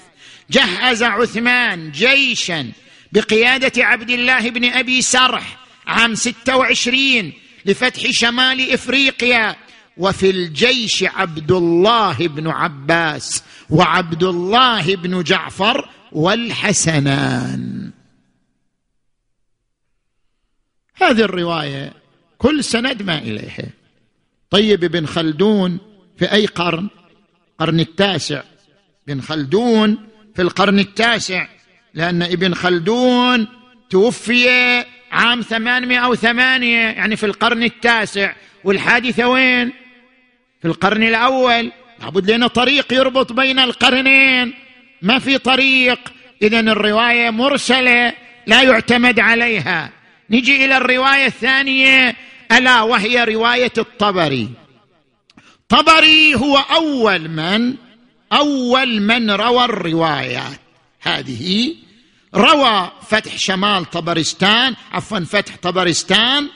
جهز 0.50 1.04
عثمان 1.04 1.92
جيشا. 1.92 2.72
بقيادة 3.12 3.86
عبد 3.86 4.10
الله 4.10 4.50
بن 4.50 4.66
أبي 4.66 5.02
سرح 5.02 5.58
عام 5.88 6.16
26 6.16 7.34
لفتح 7.66 8.12
شمال 8.12 8.72
إفريقيا 8.74 9.56
وفي 9.98 10.30
الجيش 10.30 11.04
عبد 11.04 11.52
الله 11.52 12.28
بن 12.28 12.48
عباس 12.48 13.44
وعبد 13.70 14.24
الله 14.24 14.96
بن 14.96 15.24
جعفر 15.24 15.90
والحسنان. 16.12 17.92
هذه 20.96 21.22
الرواية 21.22 21.94
كل 22.38 22.64
سند 22.64 23.04
ما 23.04 23.18
اليها 23.18 23.70
طيب 24.50 24.84
ابن 24.84 25.06
خلدون 25.06 25.80
في 26.18 26.32
أي 26.32 26.46
قرن؟ 26.46 26.90
قرن 27.60 27.80
التاسع. 27.80 28.44
ابن 29.10 29.22
خلدون 29.22 30.08
في 30.36 30.42
القرن 30.42 30.80
التاسع. 30.80 31.48
لأن 31.94 32.24
ابن 32.24 32.54
خلدون 32.54 33.48
توفي 33.90 34.86
عام 35.12 35.42
ثمانمائة 35.42 36.00
أو 36.00 36.16
ثمانية 36.16 36.78
يعني 36.78 37.16
في 37.16 37.26
القرن 37.26 37.64
التاسع. 37.64 38.34
والحادثة 38.64 39.28
وين؟ 39.28 39.72
في 40.62 40.68
القرن 40.68 41.04
الأول. 41.04 41.72
لابد 42.02 42.32
لنا 42.32 42.48
طريق 42.48 42.94
يربط 42.94 43.34
بين 43.34 43.60
القرنين. 43.60 44.54
ما 45.02 45.20
في 45.20 45.38
طريق. 45.38 46.00
إذا 46.42 46.60
الرواية 46.60 47.30
مرسلة 47.30 48.14
لا 48.48 48.62
يعتمد 48.62 49.20
عليها. 49.20 49.90
نجي 50.30 50.66
إلى 50.66 50.78
الرواية 50.78 51.26
الثانية. 51.26 52.16
ألا 52.52 52.82
وهي 52.82 53.24
رواية 53.24 53.74
الطبري. 53.78 54.50
طبري 55.70 56.36
هو 56.36 56.58
أول 56.58 57.30
من 57.30 57.76
أول 58.34 59.02
من 59.02 59.32
روى 59.32 59.66
الروايات 59.66 60.71
هذه 61.02 61.76
روى 62.36 62.92
فتح 63.08 63.38
شمال 63.38 63.86
طبرستان 63.86 64.76
عفوا 64.92 65.20
فتح 65.20 65.56
طبرستان 65.56 66.50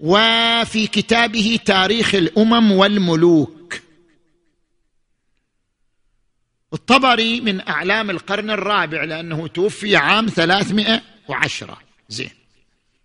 وفي 0.00 0.86
كتابه 0.86 1.58
تاريخ 1.64 2.14
الأمم 2.14 2.72
والملوك. 2.72 3.80
الطبري 6.72 7.40
من 7.40 7.68
أعلام 7.68 8.10
القرن 8.10 8.50
الرابع 8.50 9.04
لأنه 9.04 9.46
توفي 9.46 9.96
عام 9.96 10.26
ثلاثمائة 10.26 11.02
وعشرة. 11.28 11.78
زين. 12.08 12.30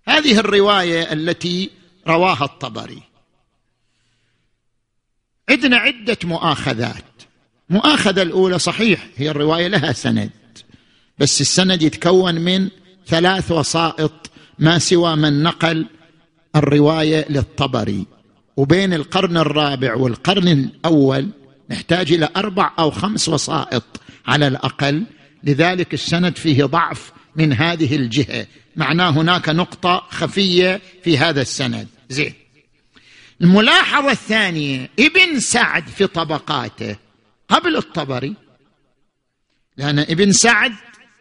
هذه 0.08 0.39
الرواية 0.39 1.13
التي 1.13 1.69
رواها 2.08 2.45
الطبري. 2.45 3.01
عندنا 5.49 5.77
عدة 5.77 6.17
مؤاخذات. 6.23 7.03
مؤاخذة 7.69 8.21
الأولى 8.21 8.60
صحيح 8.60 9.08
هي 9.17 9.29
الرواية 9.29 9.67
لها 9.67 9.93
سند. 9.93 10.38
بس 11.19 11.41
السند 11.41 11.82
يتكون 11.82 12.36
من 12.36 12.69
ثلاث 13.08 13.51
وسائط 13.51 14.32
ما 14.60 14.79
سوى 14.79 15.15
من 15.15 15.43
نقل 15.43 15.86
الرواية 16.55 17.25
للطبري. 17.29 18.05
وبين 18.58 18.93
القرن 18.93 19.38
الرابع 19.38 19.95
والقرن 19.95 20.47
الأول 20.47 21.29
نحتاج 21.69 22.13
إلى 22.13 22.29
أربع 22.38 22.71
أو 22.79 22.91
خمس 22.91 23.29
وسائط 23.29 23.84
على 24.27 24.47
الأقل. 24.47 25.03
لذلك 25.43 25.93
السند 25.93 26.36
فيه 26.36 26.65
ضعف 26.65 27.12
من 27.36 27.53
هذه 27.53 27.95
الجهة. 27.95 28.47
معناه 28.75 29.10
هناك 29.10 29.49
نقطة 29.49 30.08
خفية 30.10 30.82
في 31.03 31.17
هذا 31.17 31.41
السند. 31.41 31.88
زين. 32.10 32.34
الملاحظة 33.41 34.12
الثانية 34.12 34.89
ابن 34.99 35.39
سعد 35.39 35.88
في 35.88 36.08
طبقاته. 36.08 36.95
قبل 37.49 37.77
الطبري. 37.77 38.36
لأن 39.77 39.99
ابن 39.99 40.32
سعد 40.32 40.73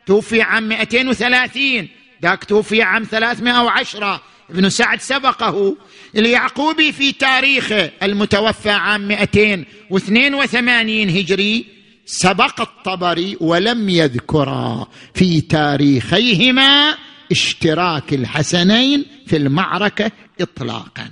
توفي 0.08 0.42
عام 0.42 0.68
230 0.68 1.88
ذاك 2.22 2.44
توفي 2.44 2.82
عام 2.82 3.04
310 3.04 4.22
ابن 4.50 4.68
سعد 4.68 5.00
سبقه 5.00 5.76
اليعقوبي 6.16 6.92
في 6.92 7.12
تاريخه 7.12 7.90
المتوفى 8.02 8.70
عام 8.70 9.08
282 9.08 11.10
هجري. 11.10 11.66
سبق 12.06 12.60
الطبري 12.60 13.36
ولم 13.40 13.88
يذكرا 13.88 14.88
في 15.14 15.40
تاريخيهما 15.40 16.96
اشتراك 17.30 18.12
الحسنين 18.12 19.04
في 19.26 19.36
المعركة 19.36 20.10
اطلاقا. 20.40 21.10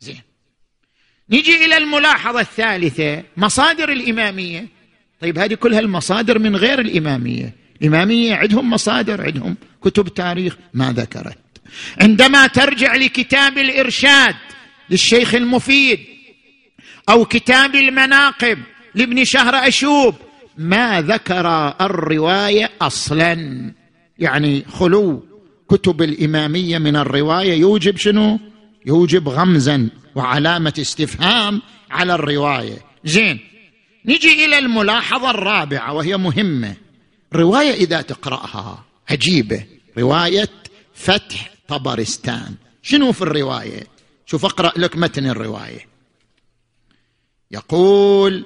زين. 0.00 0.20
نجي 1.30 1.64
إلى 1.64 1.76
الملاحظة 1.76 2.40
الثالثة 2.40 3.22
مصادر 3.36 3.92
الإمامية. 3.92 4.68
طيب 5.20 5.38
هذه 5.38 5.54
كلها 5.54 5.80
المصادر 5.80 6.38
من 6.38 6.56
غير 6.56 6.80
الإمامية. 6.80 7.57
الاماميه 7.82 8.34
عندهم 8.34 8.70
مصادر 8.70 9.22
عندهم 9.22 9.56
كتب 9.82 10.08
تاريخ 10.08 10.56
ما 10.74 10.92
ذكرت. 10.92 11.38
عندما 12.00 12.46
ترجع 12.46 12.94
لكتاب 12.94 13.58
الإرشاد 13.58 14.34
للشيخ 14.90 15.34
المفيد 15.34 15.98
أو 17.08 17.24
كتاب 17.24 17.74
المناقب 17.74 18.58
لابن 18.94 19.24
شهر 19.24 19.54
أشوب 19.54 20.14
ما 20.58 21.02
ذكر 21.02 21.74
الرواية 21.80 22.70
أصلا. 22.80 23.72
يعني 24.18 24.64
خلو 24.72 25.24
كتب 25.70 26.02
الإمامية 26.02 26.78
من 26.78 26.96
الرواية 26.96 27.52
يوجب 27.52 27.96
شنو؟ 27.96 28.40
يوجب 28.86 29.28
غمزا 29.28 29.88
وعلامة 30.14 30.74
استفهام 30.78 31.62
على 31.90 32.14
الرواية. 32.14 32.78
زين 33.04 33.38
نجي 34.04 34.44
إلى 34.44 34.58
الملاحظة 34.58 35.30
الرابعة 35.30 35.92
وهي 35.92 36.16
مهمة. 36.16 36.74
رواية 37.34 37.70
إذا 37.70 38.02
تقرأها. 38.02 38.84
عجيبة. 39.10 39.66
رواية 39.98 40.48
فتح 40.94 41.50
طبرستان. 41.68 42.54
شنو 42.82 43.12
في 43.12 43.22
الرواية؟ 43.22 43.86
شوف 44.26 44.44
أقرأ 44.44 44.72
لك 44.76 44.96
متن 44.96 45.26
الرواية. 45.26 45.86
يقول 47.50 48.44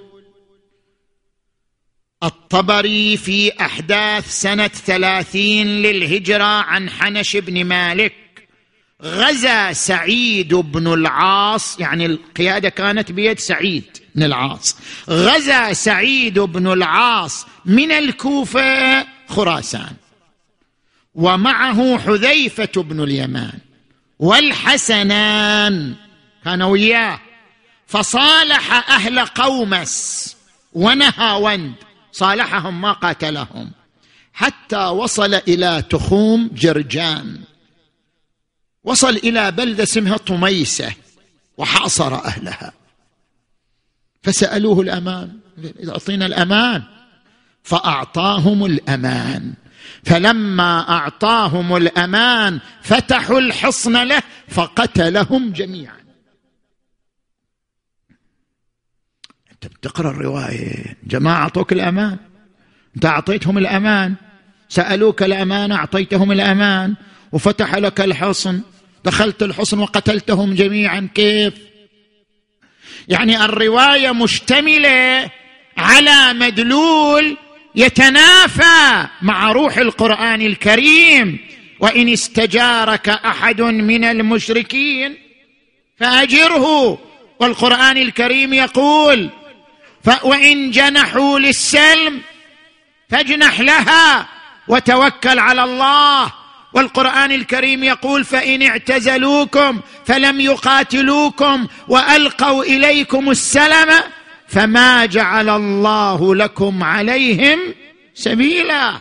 الطبري 2.22 3.16
في 3.16 3.60
أحداث 3.60 4.40
سنة 4.40 4.68
ثلاثين 4.68 5.66
للهجرة 5.66 6.44
عن 6.44 6.90
حنش 6.90 7.36
بن 7.36 7.64
مالك. 7.64 8.14
غزا 9.02 9.72
سعيد 9.72 10.54
بن 10.54 10.92
العاص 10.92 11.80
يعني 11.80 12.06
القيادة 12.06 12.68
كانت 12.68 13.12
بيد 13.12 13.38
سعيد. 13.38 14.01
بن 14.14 14.22
العاص. 14.22 14.76
غزا 15.10 15.72
سعيد 15.72 16.38
بن 16.38 16.72
العاص 16.72 17.46
من 17.64 17.92
الكوفة 17.92 19.06
خراسان. 19.28 19.94
ومعه 21.14 21.98
حذيفة 21.98 22.82
بن 22.82 23.02
اليمان 23.02 23.58
والحسنان 24.18 25.94
كان 26.44 26.62
وياه. 26.62 27.20
فصالح 27.86 28.90
أهل 28.90 29.20
قومس 29.20 30.36
ونهاوند 30.72 31.74
صالحهم 32.12 32.80
ما 32.80 32.92
قاتلهم. 32.92 33.70
حتى 34.32 34.84
وصل 34.84 35.34
إلى 35.34 35.82
تخوم 35.90 36.50
جرجان. 36.54 37.40
وصل 38.84 39.16
إلى 39.16 39.50
بلدة 39.50 39.82
اسمها 39.82 40.16
طميسة 40.16 40.92
وحاصر 41.56 42.14
أهلها. 42.14 42.72
فسألوه 44.22 44.80
الأمان. 44.80 45.38
أعطينا 45.88 46.26
الأمان 46.26 46.82
فأعطاهم 47.62 48.64
الأمان. 48.64 49.52
فلما 50.04 50.90
أعطاهم 50.90 51.76
الأمان 51.76 52.60
فتحوا 52.82 53.38
الحصن 53.38 54.02
له 54.02 54.22
فقتلهم 54.48 55.52
جميعا. 55.52 56.02
أنت 59.52 59.66
بتقرأ 59.66 60.10
الرواية. 60.10 60.96
جماعة 61.04 61.42
أعطوك 61.42 61.72
الأمان. 61.72 62.16
أنت 62.96 63.04
أعطيتهم 63.04 63.58
الأمان. 63.58 64.14
سألوك 64.68 65.22
الأمان 65.22 65.72
أعطيتهم 65.72 66.32
الأمان. 66.32 66.94
وفتح 67.32 67.74
لك 67.74 68.00
الحصن. 68.00 68.60
دخلت 69.04 69.42
الحصن 69.42 69.78
وقتلتهم 69.78 70.54
جميعا. 70.54 71.08
كيف؟ 71.14 71.71
يعني 73.08 73.44
الرواية 73.44 74.12
مشتملة 74.12 75.30
على 75.76 76.32
مدلول 76.32 77.36
يتنافى 77.74 79.06
مع 79.22 79.52
روح 79.52 79.76
القرآن 79.76 80.42
الكريم. 80.42 81.38
وإن 81.80 82.08
استجارك 82.08 83.08
أحد 83.08 83.60
من 83.60 84.04
المشركين 84.04 85.16
فأجره. 85.98 86.98
والقرآن 87.42 87.96
الكريم 87.96 88.54
يقول 88.54 89.30
وإن 90.22 90.70
جنحوا 90.70 91.38
للسلم 91.38 92.20
فاجنح 93.10 93.60
لها 93.60 94.28
وتوكل 94.68 95.38
على 95.38 95.64
الله 95.64 96.32
والقرآن 96.74 97.32
الكريم 97.32 97.84
يقول 97.84 98.24
فإن 98.24 98.62
اعتزلوكم 98.62 99.80
فلم 100.04 100.40
يقاتلوكم 100.40 101.66
وألقوا 101.88 102.64
إليكم 102.64 103.30
السلم 103.30 103.88
فما 104.48 105.06
جعل 105.06 105.48
الله 105.48 106.34
لكم 106.34 106.82
عليهم 106.84 107.58
سبيلا. 108.14 109.00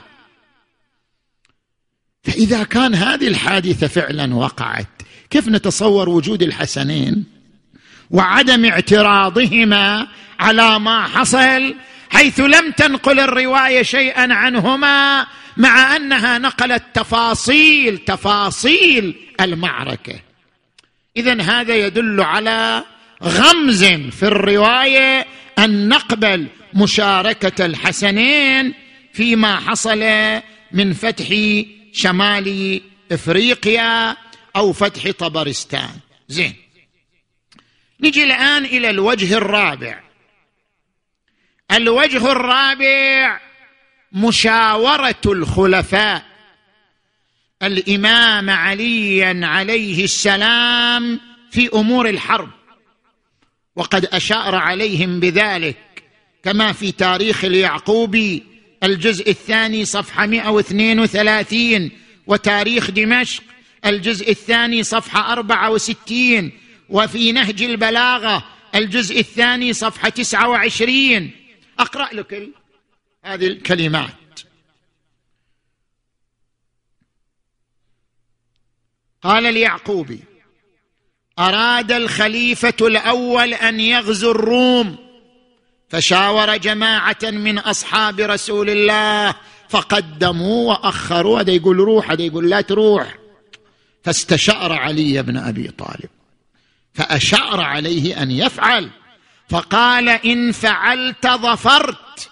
فإذا 2.24 2.64
كان 2.64 2.96
هذه 2.96 3.28
الحادثة 3.28 3.88
فعلا 3.88 4.36
وقعت 4.36 4.88
كيف 5.30 5.48
نتصور 5.48 6.10
وجود 6.10 6.44
الحسنين 6.44 7.26
وعدم 8.12 8.66
اعتراضهما 8.66 10.08
على 10.40 10.80
ما 10.80 11.04
حصل 11.04 11.76
حيث 12.10 12.40
لم 12.40 12.72
تنقل 12.72 13.20
الرواية 13.20 13.82
شيئا 13.82 14.34
عنهما 14.34 15.28
مع 15.62 15.96
أنها 15.96 16.38
نقلت 16.38 16.84
تفاصيل 16.94 17.98
تفاصيل 17.98 19.16
المعركة. 19.42 20.20
اذا 21.18 21.42
هذا 21.42 21.76
يدل 21.76 22.22
على 22.22 22.84
غمز 23.24 23.86
في 23.86 24.24
الرواية 24.24 25.26
أن 25.60 25.90
نقبل 25.90 26.48
مشاركة 26.74 27.66
الحسنين 27.66 28.74
فيما 29.14 29.60
حصل 29.60 30.00
من 30.72 30.94
فتح 30.94 31.26
شمال 31.94 32.82
إفريقيا 33.12 34.18
أو 34.56 34.74
فتح 34.74 35.12
طبرستان. 35.12 35.92
زين. 36.28 36.56
نجي 38.00 38.24
الآن 38.24 38.66
إلى 38.66 38.90
الوجه 38.90 39.38
الرابع. 39.38 40.00
الوجه 41.72 42.32
الرابع 42.32 43.51
مشاورة 44.14 45.22
الخلفاء. 45.26 46.32
الإمام 47.64 48.50
عليا 48.50 49.48
عليه 49.48 50.04
السلام 50.04 51.20
في 51.52 51.70
أمور 51.74 52.10
الحرب 52.10 52.50
وقد 53.76 54.06
أشار 54.06 54.56
عليهم 54.56 55.20
بذلك 55.20 56.04
كما 56.44 56.72
في 56.72 56.92
تاريخ 56.92 57.46
اليعقوبي 57.46 58.44
الجزء 58.84 59.30
الثاني 59.30 59.86
صفحة 59.86 60.26
132 60.26 61.92
وتاريخ 62.28 62.92
دمشق 62.92 63.44
الجزء 63.86 64.32
الثاني 64.32 64.84
صفحة 64.84 65.34
64 65.34 66.52
وفي 66.90 67.32
نهج 67.32 67.62
البلاغة 67.64 68.44
الجزء 68.76 69.20
الثاني 69.20 69.74
صفحة 69.74 70.10
29 70.10 71.32
أقرأ 71.80 72.10
لك 72.14 72.50
هذه 73.24 73.48
الكلمات. 73.48 74.12
قال 79.22 79.46
اليعقوبي 79.46 80.20
أراد 81.40 81.92
الخليفة 81.92 82.74
الأول 82.82 83.54
أن 83.54 83.80
يغزو 83.80 84.32
الروم 84.32 84.98
فشاور 85.90 86.58
جماعة 86.58 87.18
من 87.24 87.60
أصحاب 87.60 88.20
رسول 88.20 88.70
الله 88.70 89.36
فقدموا 89.70 90.70
وأخروا. 90.70 91.40
هذا 91.40 91.52
يقول 91.52 91.78
روح 91.78 92.12
هذا 92.12 92.22
يقول 92.22 92.50
لا 92.50 92.62
تروح. 92.62 93.18
فاستشار 94.04 94.74
علي 94.74 95.24
بن 95.24 95.38
أبي 95.38 95.68
طالب 95.68 96.10
فأشار 96.94 97.62
عليه 97.62 98.24
أن 98.24 98.32
يفعل 98.32 98.90
فقال 99.50 100.10
إن 100.10 100.52
فعلت 100.52 101.28
ظفرت. 101.28 102.31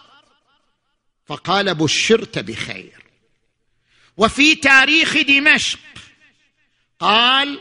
فقال 1.30 1.76
بشرت 1.76 2.40
بخير. 2.40 3.04
وفي 4.18 4.56
تاريخ 4.56 5.18
دمشق 5.18 5.80
قال 7.00 7.60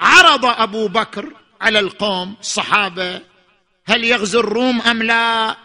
عرض 0.00 0.44
أبو 0.44 0.88
بكر 0.88 1.32
على 1.60 1.78
القوم 1.78 2.36
الصحابه 2.40 3.20
هل 3.86 4.04
يغزو 4.04 4.40
الروم 4.40 4.80
أم 4.80 5.02
لا؟ 5.02 5.56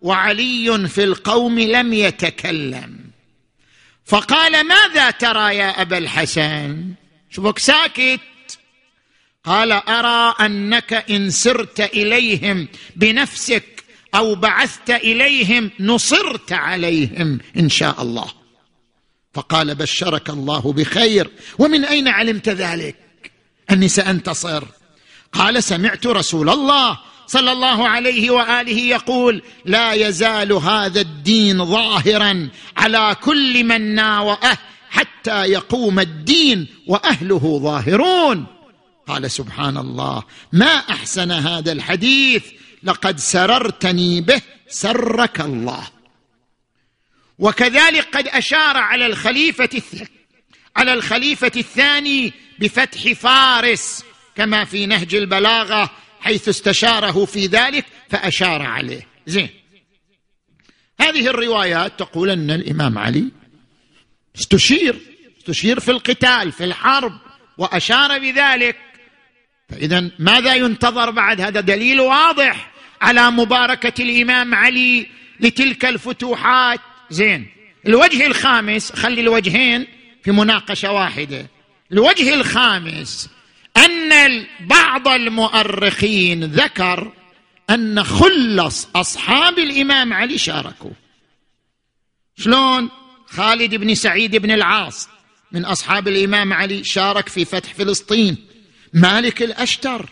وعلي 0.00 0.88
في 0.88 1.04
القوم 1.04 1.58
لم 1.58 1.92
يتكلم. 1.92 3.10
فقال 4.04 4.66
ماذا 4.66 5.10
ترى 5.10 5.56
يا 5.56 5.82
أبا 5.82 5.98
الحسن؟ 5.98 6.94
شوفك 7.30 7.58
ساكت. 7.58 8.20
قال 9.44 9.72
أرى 9.72 10.34
أنك 10.40 10.92
إن 10.92 11.30
سرت 11.30 11.80
إليهم 11.80 12.68
بنفسك 12.96 13.75
أو 14.16 14.34
بعثت 14.34 14.90
إليهم 14.90 15.70
نصرت 15.80 16.52
عليهم 16.52 17.38
إن 17.56 17.68
شاء 17.68 18.02
الله. 18.02 18.26
فقال 19.34 19.74
بشرك 19.74 20.30
الله 20.30 20.72
بخير. 20.72 21.30
ومن 21.58 21.84
أين 21.84 22.08
علمت 22.08 22.48
ذلك؟ 22.48 22.96
أني 23.70 23.88
سأنتصر. 23.88 24.64
قال 25.32 25.62
سمعت 25.62 26.06
رسول 26.06 26.50
الله 26.50 26.98
صلى 27.26 27.52
الله 27.52 27.88
عليه 27.88 28.30
وآله 28.30 28.78
يقول 28.78 29.42
لا 29.64 29.92
يزال 29.92 30.52
هذا 30.52 31.00
الدين 31.00 31.64
ظاهرا 31.64 32.48
على 32.76 33.16
كل 33.22 33.64
من 33.64 33.94
ناوأه 33.94 34.58
حتى 34.90 35.44
يقوم 35.44 36.00
الدين 36.00 36.66
وأهله 36.86 37.60
ظاهرون. 37.62 38.46
قال 39.06 39.30
سبحان 39.30 39.76
الله 39.76 40.22
ما 40.52 40.74
أحسن 40.74 41.30
هذا 41.30 41.72
الحديث؟ 41.72 42.44
لقد 42.86 43.18
سررتني 43.18 44.20
به 44.20 44.42
سرك 44.68 45.40
الله. 45.40 45.88
وكذلك 47.38 48.16
قد 48.16 48.28
أشار 48.28 48.76
على 48.76 49.06
الخليفة 49.06 49.82
على 50.76 50.92
الخليفة 50.92 51.52
الثاني 51.56 52.32
بفتح 52.58 53.12
فارس 53.12 54.04
كما 54.36 54.64
في 54.64 54.86
نهج 54.86 55.14
البلاغة 55.14 55.90
حيث 56.20 56.48
استشاره 56.48 57.24
في 57.24 57.46
ذلك 57.46 57.84
فأشار 58.08 58.62
عليه. 58.62 59.06
زين. 59.26 59.48
هذه 61.00 61.26
الروايات 61.26 61.98
تقول 61.98 62.30
أن 62.30 62.50
الإمام 62.50 62.98
علي 62.98 63.24
استشير 64.38 65.00
استشير 65.38 65.80
في 65.80 65.90
القتال 65.90 66.52
في 66.52 66.64
الحرب 66.64 67.12
وأشار 67.58 68.18
بذلك. 68.18 68.76
فاذا 69.68 70.10
ماذا 70.18 70.54
ينتظر 70.54 71.10
بعد؟ 71.10 71.40
هذا 71.40 71.60
دليل 71.60 72.00
واضح. 72.00 72.75
على 73.00 73.30
مباركة 73.30 74.02
الإمام 74.02 74.54
علي 74.54 75.06
لتلك 75.40 75.84
الفتوحات. 75.84 76.80
زين. 77.10 77.46
الوجه 77.86 78.26
الخامس 78.26 78.92
خلي 78.92 79.20
الوجهين 79.20 79.86
في 80.24 80.32
مناقشة 80.32 80.92
واحدة. 80.92 81.46
الوجه 81.92 82.34
الخامس 82.34 83.30
أن 83.76 84.46
بعض 84.60 85.08
المؤرخين 85.08 86.44
ذكر 86.44 87.12
أن 87.70 88.04
خلص 88.04 88.88
أصحاب 88.96 89.58
الإمام 89.58 90.12
علي 90.12 90.38
شاركوا. 90.38 90.90
شلون؟ 92.38 92.88
خالد 93.26 93.74
بن 93.74 93.94
سعيد 93.94 94.36
بن 94.36 94.50
العاص 94.50 95.08
من 95.52 95.64
أصحاب 95.64 96.08
الإمام 96.08 96.52
علي 96.52 96.84
شارك 96.84 97.28
في 97.28 97.44
فتح 97.44 97.74
فلسطين. 97.74 98.36
مالك 98.94 99.42
الأشتر 99.42 100.08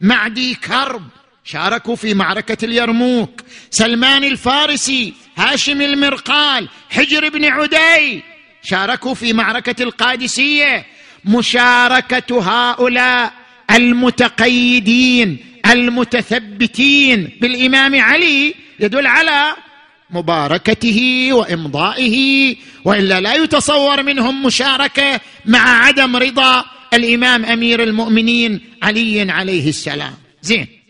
معدي 0.00 0.54
كرب 0.54 1.08
شاركوا 1.44 1.96
في 1.96 2.14
معركة 2.14 2.64
اليرموك. 2.64 3.40
سلمان 3.70 4.24
الفارسي 4.24 5.14
هاشم 5.36 5.82
المرقال 5.82 6.68
حجر 6.90 7.28
بن 7.28 7.44
عدي 7.44 8.22
شاركوا 8.62 9.14
في 9.14 9.32
معركة 9.32 9.82
القادسية. 9.82 10.86
مشاركة 11.24 12.42
هؤلاء 12.42 13.32
المتقيدين 13.70 15.38
المتثبتين 15.66 17.30
بالإمام 17.40 18.00
علي 18.00 18.54
يدل 18.80 19.06
على 19.06 19.52
مباركته 20.10 21.28
وإمضائه 21.32 22.56
وإلا 22.84 23.20
لا 23.20 23.34
يتصور 23.34 24.02
منهم 24.02 24.42
مشاركة 24.42 25.20
مع 25.46 25.84
عدم 25.84 26.16
رضا 26.16 26.64
الإمام 26.94 27.44
أمير 27.44 27.82
المؤمنين 27.82 28.60
علي 28.82 29.30
عليه 29.30 29.68
السلام. 29.68 30.14
زين. 30.42 30.81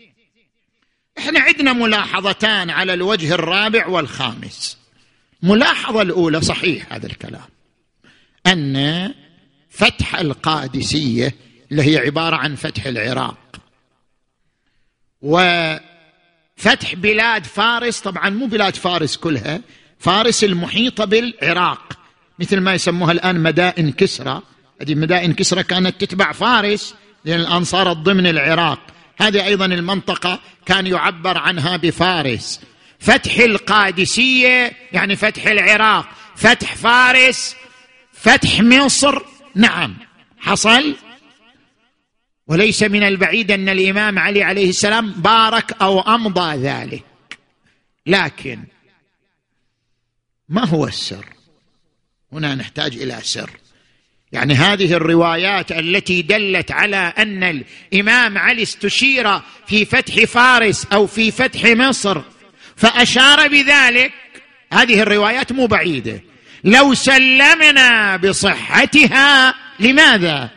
إحنا 1.17 1.39
عندنا 1.39 1.73
ملاحظتان 1.73 2.69
على 2.69 2.93
الوجه 2.93 3.33
الرابع 3.33 3.87
والخامس. 3.87 4.77
ملاحظة 5.43 6.01
الأولى 6.01 6.41
صحيح 6.41 6.93
هذا 6.93 7.07
الكلام. 7.07 7.45
أن 8.47 9.13
فتح 9.69 10.15
القادسية 10.15 11.35
اللي 11.71 11.83
هي 11.83 11.97
عبارة 11.97 12.35
عن 12.35 12.55
فتح 12.55 12.85
العراق. 12.85 13.37
وفتح 15.21 16.95
بلاد 16.95 17.45
فارس 17.45 17.99
طبعا 17.99 18.29
مو 18.29 18.45
بلاد 18.45 18.75
فارس 18.75 19.17
كلها 19.17 19.61
فارس 19.99 20.43
المحيطه 20.43 21.05
بالعراق. 21.05 21.93
مثل 22.39 22.59
ما 22.59 22.73
يسموها 22.73 23.11
الآن 23.11 23.39
مدائن 23.39 23.91
كسرى. 23.91 24.41
هذه 24.81 24.95
مدائن 24.95 25.33
كسرى 25.33 25.63
كانت 25.63 26.01
تتبع 26.01 26.31
فارس 26.31 26.95
لأن 27.25 27.39
الآن 27.39 27.63
صارت 27.63 27.97
ضمن 27.97 28.27
العراق. 28.27 28.79
هذه 29.17 29.45
أيضا 29.45 29.65
المنطقة 29.65 30.39
كان 30.65 30.87
يعبر 30.87 31.37
عنها 31.37 31.77
بفارس. 31.77 32.61
فتح 32.99 33.37
القادسية 33.37 34.73
يعني 34.91 35.15
فتح 35.15 35.47
العراق. 35.47 36.09
فتح 36.35 36.75
فارس 36.75 37.55
فتح 38.13 38.61
مصر. 38.61 39.21
نعم. 39.55 39.95
حصل؟ 40.37 40.95
وليس 42.47 42.83
من 42.83 43.03
البعيد 43.03 43.51
أن 43.51 43.69
الإمام 43.69 44.19
علي 44.19 44.43
عليه 44.43 44.69
السلام 44.69 45.11
بارك 45.11 45.81
أو 45.81 46.01
أمضى 46.01 46.55
ذلك. 46.55 47.03
لكن 48.05 48.63
ما 50.49 50.65
هو 50.65 50.87
السر؟ 50.87 51.25
هنا 52.31 52.55
نحتاج 52.55 52.95
إلى 52.95 53.19
سر. 53.23 53.49
يعني 54.33 54.53
هذه 54.53 54.93
الروايات 54.93 55.71
التي 55.71 56.21
دلت 56.21 56.71
على 56.71 57.13
أن 57.17 57.43
الإمام 57.93 58.37
علي 58.37 58.63
استشير 58.63 59.39
في 59.67 59.85
فتح 59.85 60.23
فارس 60.23 60.85
أو 60.85 61.07
في 61.07 61.31
فتح 61.31 61.65
مصر 61.65 62.21
فأشار 62.75 63.47
بذلك. 63.47 64.13
هذه 64.73 65.01
الروايات 65.01 65.51
مو 65.51 65.65
بعيدة. 65.65 66.21
لو 66.63 66.93
سلمنا 66.93 68.17
بصحتها 68.17 69.55
لماذا؟ 69.79 70.49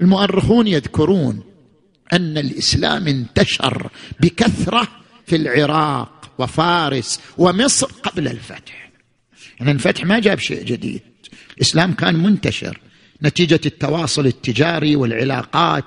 المؤرخون 0.00 0.66
يذكرون 0.66 1.44
أن 2.12 2.38
الإسلام 2.38 3.08
انتشر 3.08 3.90
بكثرة 4.20 4.88
في 5.26 5.36
العراق 5.36 6.30
وفارس 6.38 7.20
ومصر 7.38 7.86
قبل 7.86 8.28
الفتح. 8.28 8.90
يعني 9.60 9.72
الفتح 9.72 10.04
ما 10.04 10.18
جاب 10.18 10.38
شيء 10.38 10.64
جديد. 10.64 11.09
الإسلام 11.60 11.92
كان 11.92 12.14
منتشر. 12.14 12.78
نتيجة 13.22 13.60
التواصل 13.66 14.26
التجاري 14.26 14.96
والعلاقات. 14.96 15.84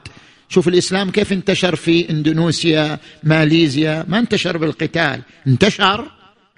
شوف 0.49 0.67
الإسلام 0.67 1.11
كيف 1.11 1.33
انتشر 1.33 1.75
في 1.75 2.09
إندونيسيا 2.09 2.99
ماليزيا 3.23 4.05
ما 4.07 4.19
انتشر 4.19 4.57
بالقتال. 4.57 5.21
انتشر 5.47 6.11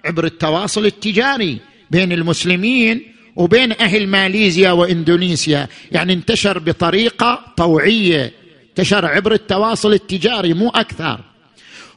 عبر 0.04 0.24
التواصل 0.24 0.86
التجاري 0.86 1.58
بين 1.90 2.12
المسلمين 2.12 3.02
وبين 3.36 3.72
أهل 3.72 4.06
ماليزيا 4.06 4.70
وإندونيسيا. 4.70 5.68
يعني 5.92 6.12
انتشر 6.12 6.58
بطريقة 6.58 7.40
طوعية. 7.56 8.32
انتشر 8.68 9.06
عبر 9.06 9.32
التواصل 9.32 9.92
التجاري 9.92 10.54
مو 10.54 10.68
أكثر. 10.68 11.20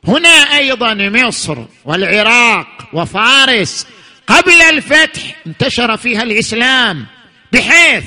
هنا 0.08 0.58
أيضا 0.58 0.94
مصر 0.94 1.58
والعراق 1.86 2.68
وفارس 2.94 3.88
قبل 4.30 4.62
الفتح 4.62 5.36
انتشر 5.48 5.98
فيها 5.98 6.24
الإسلام 6.24 7.06
بحيث 7.54 8.04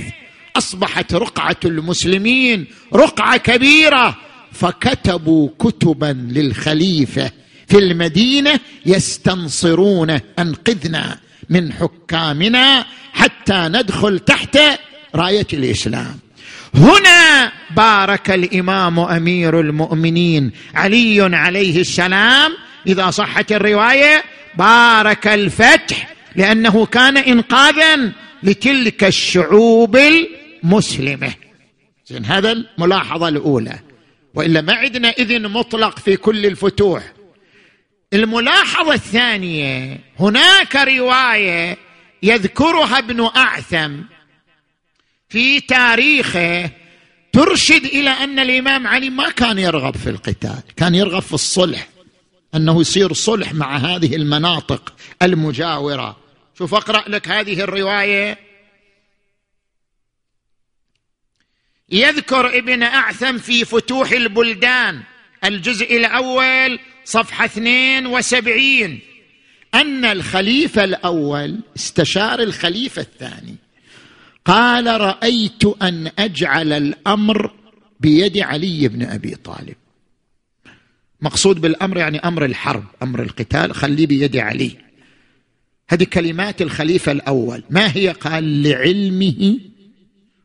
أصبحت 0.57 1.15
رقعة 1.15 1.57
المسلمين 1.65 2.67
رقعة 2.95 3.37
كبيرة 3.37 4.17
فكتبوا 4.53 5.49
كتبا 5.59 6.27
للخليفة 6.31 7.31
في 7.69 7.79
المدينة 7.79 8.61
يستنصرونه 8.87 10.21
انقذنا 10.39 11.19
من 11.51 11.73
حكامنا 11.73 12.87
حتى 13.13 13.69
ندخل 13.69 14.19
تحت 14.19 14.59
راية 15.15 15.47
الإسلام. 15.53 16.19
هنا 16.75 17.53
بارك 17.77 18.31
الإمام 18.31 19.01
أمير 19.01 19.61
المؤمنين 19.61 20.51
علي 20.75 21.37
عليه 21.37 21.81
السلام 21.81 22.53
إذا 22.87 23.11
صحت 23.11 23.53
الرواية 23.53 24.25
بارك 24.55 25.27
الفتح 25.27 26.15
لأنه 26.37 26.87
كان 26.87 27.17
انقاذا 27.17 28.13
لتلك 28.43 29.05
الشعوب 29.05 29.97
المسلمة. 29.97 31.35
زين 32.07 32.25
هذا 32.25 32.53
الملاحظة 32.53 33.29
الأولى. 33.29 33.79
وإلا 34.35 34.61
ما 34.61 34.75
عندنا 34.75 35.09
إذن 35.09 35.49
مطلق 35.49 35.99
في 35.99 36.17
كل 36.17 36.47
الفتوح. 36.47 37.13
الملاحظة 38.13 38.95
الثانية 38.95 39.99
هناك 40.21 40.77
رواية 40.77 41.77
يذكرها 42.23 42.99
ابن 42.99 43.31
أعثم 43.37 43.93
في 45.29 45.61
تاريخه 45.61 46.71
ترشد 47.33 47.85
إلى 47.85 48.11
أن 48.11 48.39
الإمام 48.39 48.87
علي 48.87 49.11
ما 49.11 49.31
كان 49.31 49.59
يرغب 49.59 49.97
في 49.97 50.11
القتال 50.11 50.63
كان 50.77 50.95
يرغب 50.95 51.23
في 51.23 51.33
الصلح. 51.33 51.89
أنه 52.55 52.81
يصير 52.81 53.13
صلح 53.13 53.55
مع 53.55 53.77
هذه 53.77 54.17
المناطق 54.17 54.95
المجاورة. 55.23 56.17
شوف 56.59 56.75
أقرأ 56.75 57.09
لك 57.09 57.29
هذه 57.29 57.61
الرواية. 57.61 58.39
يذكر 61.91 62.59
ابن 62.59 62.83
أعثم 62.83 63.39
في 63.39 63.65
فتوح 63.65 64.13
البلدان 64.13 65.03
الجزء 65.45 65.97
الأول 65.97 66.79
صفحة 67.05 67.45
72 67.45 68.99
أن 69.75 70.05
الخليفة 70.05 70.85
الأول 70.85 71.61
استشار 71.77 72.41
الخليفة 72.41 73.03
الثاني 73.03 73.57
قال 74.45 75.01
رأيت 75.01 75.65
أن 75.83 76.11
أجعل 76.19 76.73
الأمر 76.73 77.53
بيد 78.01 78.39
علي 78.39 78.89
بن 78.89 79.03
أبي 79.03 79.35
طالب. 79.35 79.77
مقصود 81.23 81.61
بالأمر 81.61 81.99
يعني 81.99 82.19
أمر 82.19 82.45
الحرب 82.45 82.85
أمر 83.03 83.23
القتال 83.23 83.75
خليه 83.75 84.07
بيد 84.07 84.37
علي. 84.37 84.77
هذه 85.89 86.05
كلمات 86.05 86.63
الخليفة 86.63 87.13
الأول. 87.13 87.63
ما 87.71 87.97
هي؟ 87.97 88.09
قال 88.09 88.63
لعلمه 88.63 89.59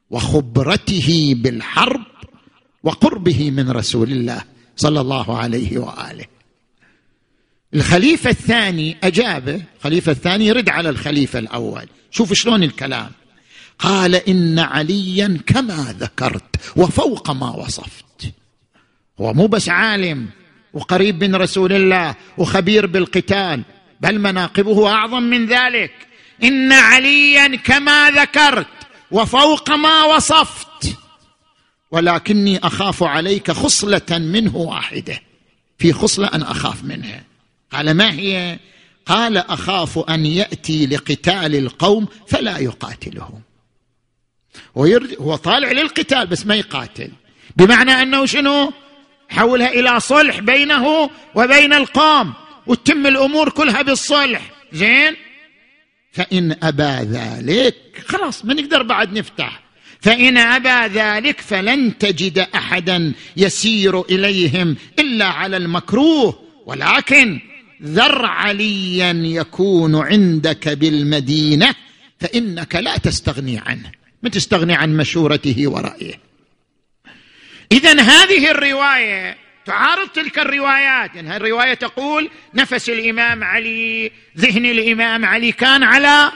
وخبرته 0.10 1.36
بالحرب 1.38 2.06
وقربه 2.84 3.52
من 3.52 3.70
رسول 3.70 4.12
الله 4.12 4.44
صلى 4.76 5.02
الله 5.02 5.38
عليه 5.38 5.78
وآله. 5.78 6.26
الخليفة 7.74 8.30
الثاني 8.30 8.98
أجابه 9.04 9.62
الخليفه 9.78 10.12
الثاني 10.12 10.46
يرد 10.46 10.70
على 10.70 10.90
الخليفة 10.90 11.40
الأول. 11.40 11.86
شوف 12.12 12.34
شلون 12.34 12.64
الكلام. 12.64 13.12
قال 13.80 14.16
إن 14.16 14.60
عليا 14.60 15.40
كما 15.46 15.96
ذكرت 16.00 16.56
وفوق 16.76 17.32
ما 17.32 17.50
وصفت. 17.50 18.34
هو 19.22 19.34
مو 19.34 19.48
بس 19.48 19.70
عالم. 19.70 20.28
وقريب 20.78 21.24
من 21.24 21.36
رسول 21.36 21.74
الله 21.74 22.16
وخبير 22.38 22.86
بالقتال 22.86 23.64
بل 24.02 24.20
مناقبه 24.20 24.88
أعظم 24.88 25.24
من 25.24 25.46
ذلك. 25.46 25.92
إن 26.44 26.72
عليا 26.72 27.56
كما 27.56 28.12
ذكرت 28.12 28.68
وفوق 29.12 29.72
ما 29.72 30.04
وصفت 30.04 30.98
ولكني 31.92 32.58
أخاف 32.58 33.04
عليك 33.04 33.52
خصلة 33.52 34.02
منه 34.12 34.56
واحدة. 34.58 35.22
في 35.80 35.94
خصلة 35.94 36.28
أنا 36.28 36.52
أخاف 36.52 36.84
منها. 36.84 37.24
قال 37.72 37.94
ما 37.94 38.12
هي؟ 38.14 38.60
قال 39.06 39.38
أخاف 39.38 40.00
أن 40.00 40.26
يأتي 40.26 40.86
لقتال 40.86 41.56
القوم 41.56 42.08
فلا 42.28 42.58
يقاتلهم. 42.58 43.42
هو 45.22 45.36
طالع 45.36 45.72
للقتال 45.72 46.28
بس 46.28 46.46
ما 46.46 46.56
يقاتل. 46.56 47.12
بمعنى 47.56 47.92
أنه 47.92 48.26
شنو؟ 48.26 48.74
حولها 49.30 49.70
إلى 49.70 50.00
صلح 50.00 50.40
بينه 50.40 51.10
وبين 51.36 51.74
القوم 51.74 52.34
وتتم 52.68 53.08
الأمور 53.08 53.50
كلها 53.50 53.82
بالصلح. 53.82 54.42
زين؟ 54.74 55.16
فإن 56.12 56.56
أبى 56.64 57.18
ذلك 57.18 57.76
خلاص 58.06 58.46
ما 58.46 58.54
نقدر 58.54 58.84
بعد 58.84 59.14
نفتح. 59.14 59.62
فإن 60.02 60.38
أبى 60.38 61.00
ذلك 61.00 61.42
فلن 61.42 61.98
تجد 61.98 62.48
أحدا 62.56 63.14
يسير 63.38 64.02
إليهم 64.02 64.76
إلا 65.00 65.26
على 65.26 65.58
المكروه. 65.58 66.40
ولكن 66.66 67.40
ذر 67.84 68.26
عليا 68.26 69.12
يكون 69.12 69.96
عندك 69.96 70.70
بالمدينة 70.70 71.76
فإنك 72.20 72.76
لا 72.76 72.98
تستغني 72.98 73.62
عنه. 73.66 73.92
ما 74.24 74.30
تستغني 74.30 74.74
عن 74.74 74.98
مشورته 74.98 75.68
ورأيه؟ 75.68 76.27
اذا 77.72 78.02
هذه 78.02 78.52
الرواية 78.52 79.38
تعارض 79.66 80.08
تلك 80.08 80.40
الروايات. 80.40 81.16
يعني 81.16 81.38
الروايه 81.38 81.74
تقول 81.74 82.30
نفس 82.54 82.90
الإمام 82.90 83.44
علي 83.44 84.12
ذهن 84.38 84.66
الإمام 84.66 85.26
علي 85.26 85.52
كان 85.52 85.84
على 85.84 86.32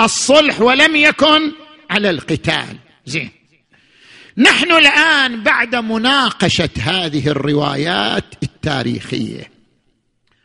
الصلح 0.00 0.60
ولم 0.60 0.96
يكن 0.96 1.52
على 1.90 2.10
القتال. 2.10 2.76
زين. 3.06 3.30
نحن 4.38 4.72
الآن 4.72 5.42
بعد 5.42 5.76
مناقشة 5.76 6.70
هذه 6.80 7.28
الروايات 7.28 8.24
التاريخية 8.42 9.50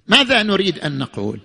ماذا 0.07 0.43
نريد 0.43 0.79
أن 0.79 0.97
نقول؟ 0.97 1.39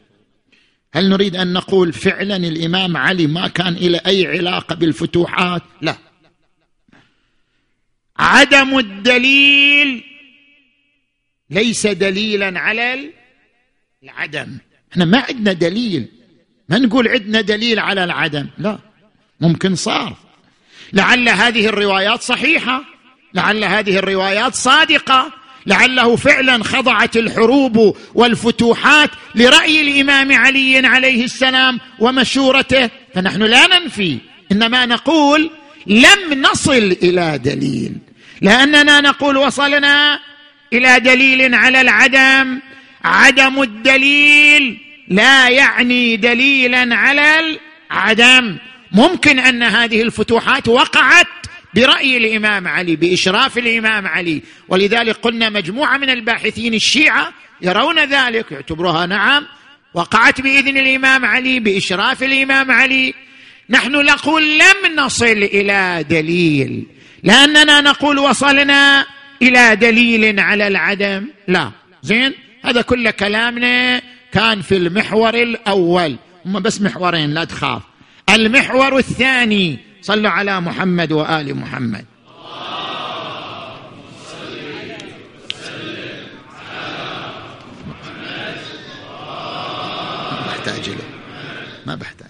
هل 0.95 1.09
نريد 1.09 1.37
أن 1.37 1.53
نقول 1.53 1.93
فعلا 1.93 2.37
الإمام 2.37 2.97
علي 2.97 3.27
ما 3.27 3.49
كان 3.49 3.75
إلى 3.75 4.01
أي 4.07 4.27
علاقة 4.27 4.75
بالفتوحات؟ 4.75 5.63
لا. 5.81 5.97
عدم 8.19 8.79
الدليل 8.79 10.05
ليس 11.51 11.87
دليلا 11.87 12.61
على 12.61 13.11
العدم. 14.03 14.59
إحنا 14.93 15.05
ما 15.05 15.19
عندنا 15.19 15.53
دليل. 15.53 16.09
ما 16.69 16.79
نقول 16.79 17.09
عندنا 17.09 17.41
دليل 17.41 17.79
على 17.79 18.05
العدم. 18.05 18.47
لا. 18.59 18.79
ممكن 19.41 19.75
صار. 19.75 20.17
لعل 20.93 21.29
هذه 21.29 21.67
الروايات 21.67 22.23
صحيحة. 22.23 22.85
لعل 23.35 23.65
هذه 23.65 23.99
الروايات 23.99 24.55
صادقة. 24.55 25.33
لعله 25.67 26.17
فعلا 26.17 26.65
خضعت 26.65 27.17
الحروب 27.17 27.97
والفتوحات 28.15 29.11
لرأي 29.35 29.81
الإمام 29.81 30.33
علي 30.33 30.87
عليه 30.87 31.25
السلام 31.25 31.81
ومشورته. 31.99 32.91
فنحن 33.15 33.43
لا 33.43 33.67
ننفي. 33.67 34.19
إنما 34.53 34.87
نقول 34.87 35.51
لم 35.87 36.43
نصل 36.43 36.97
إلى 37.03 37.39
دليل. 37.39 37.99
لأننا 38.41 39.01
نقول 39.01 39.37
وصلنا 39.37 40.21
إلى 40.73 41.01
دليل 41.01 41.55
على 41.55 41.81
العدم. 41.81 42.61
عدم 43.05 43.63
الدليل 43.63 44.79
لا 45.09 45.49
يعني 45.49 46.17
دليلا 46.17 46.97
على 46.97 47.57
العدم. 47.91 48.57
ممكن 48.93 49.39
أن 49.39 49.63
هذه 49.63 50.03
الفتوحات 50.03 50.69
وقعت 50.69 51.27
برأي 51.75 52.17
الإمام 52.17 52.69
علي 52.69 52.97
بإشراف 52.97 53.59
الإمام 53.59 54.07
علي. 54.07 54.43
ولذلك 54.69 55.17
قلنا 55.17 55.49
مجموعة 55.49 55.97
من 55.97 56.11
الباحثين 56.11 56.75
الشيعة 56.75 57.33
يرون 57.63 57.99
ذلك 57.99 58.53
يعتبرها 58.53 59.07
نعم 59.07 59.47
وقعت 59.95 60.41
بإذن 60.41 60.77
الإمام 60.77 61.25
علي 61.25 61.61
بإشراف 61.61 62.23
الإمام 62.23 62.71
علي. 62.71 63.15
نحن 63.71 63.93
نقول 63.93 64.59
لم 64.59 64.97
نصل 64.97 65.25
إلى 65.27 66.05
دليل. 66.11 66.87
لأننا 67.23 67.81
نقول 67.81 68.19
وصلنا 68.19 69.07
إلى 69.43 69.77
دليل 69.77 70.41
على 70.41 70.67
العدم. 70.69 71.29
لا. 71.49 71.71
زين؟ 72.03 72.35
هذا 72.65 72.83
كل 72.83 73.11
كلامنا 73.11 74.03
كان 74.33 74.63
في 74.63 74.77
المحور 74.77 75.35
الأول. 75.35 76.17
هم 76.47 76.61
بس 76.61 76.81
محورين 76.81 77.35
لا 77.35 77.45
تخاف. 77.45 77.83
المحور 78.31 78.99
الثاني 78.99 79.79
صلوا 80.03 80.31
على 80.31 80.61
محمد 80.61 81.13
وآل 81.13 81.57
محمد. 81.57 82.05
ما 90.31 90.47
بحتاج 90.47 90.89
له. 90.89 91.05
ما 91.87 91.95
بحتاج. 91.95 92.27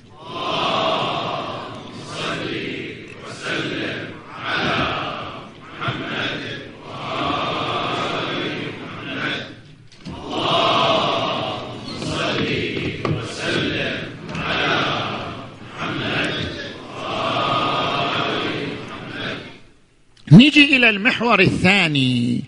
نجي 20.36 20.76
إلى 20.76 20.90
المحور 20.90 21.40
الثاني. 21.40 22.42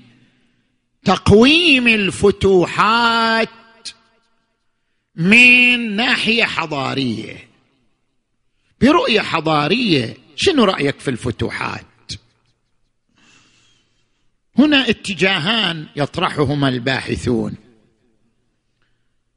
تقويم 1.05 1.89
الفتوحات 1.89 3.49
من 5.15 5.97
ناحية 5.97 6.45
حضارية. 6.45 7.49
برؤية 8.81 9.21
حضارية 9.21 10.17
شنو 10.37 10.65
رأيك 10.65 11.01
في 11.01 11.11
الفتوحات؟ 11.11 11.85
هنا 14.59 14.89
اتجاهان 14.89 15.87
يطرحهما 15.97 16.69
الباحثون. 16.69 17.55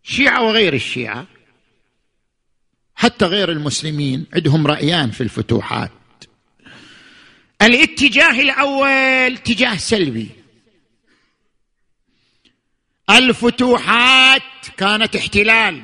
شيعة 0.04 0.44
وغير 0.44 0.74
الشيعة 0.74 1.28
حتى 2.96 3.26
غير 3.26 3.52
المسلمين 3.52 4.26
عندهم 4.34 4.68
رأيان 4.68 5.12
في 5.12 5.22
الفتوحات. 5.22 5.92
الاتجاه 7.62 8.42
الأول 8.42 9.34
اتجاه 9.34 9.78
سلبي. 9.78 10.30
الفتوحات 13.10 14.42
كانت 14.78 15.16
احتلال 15.16 15.82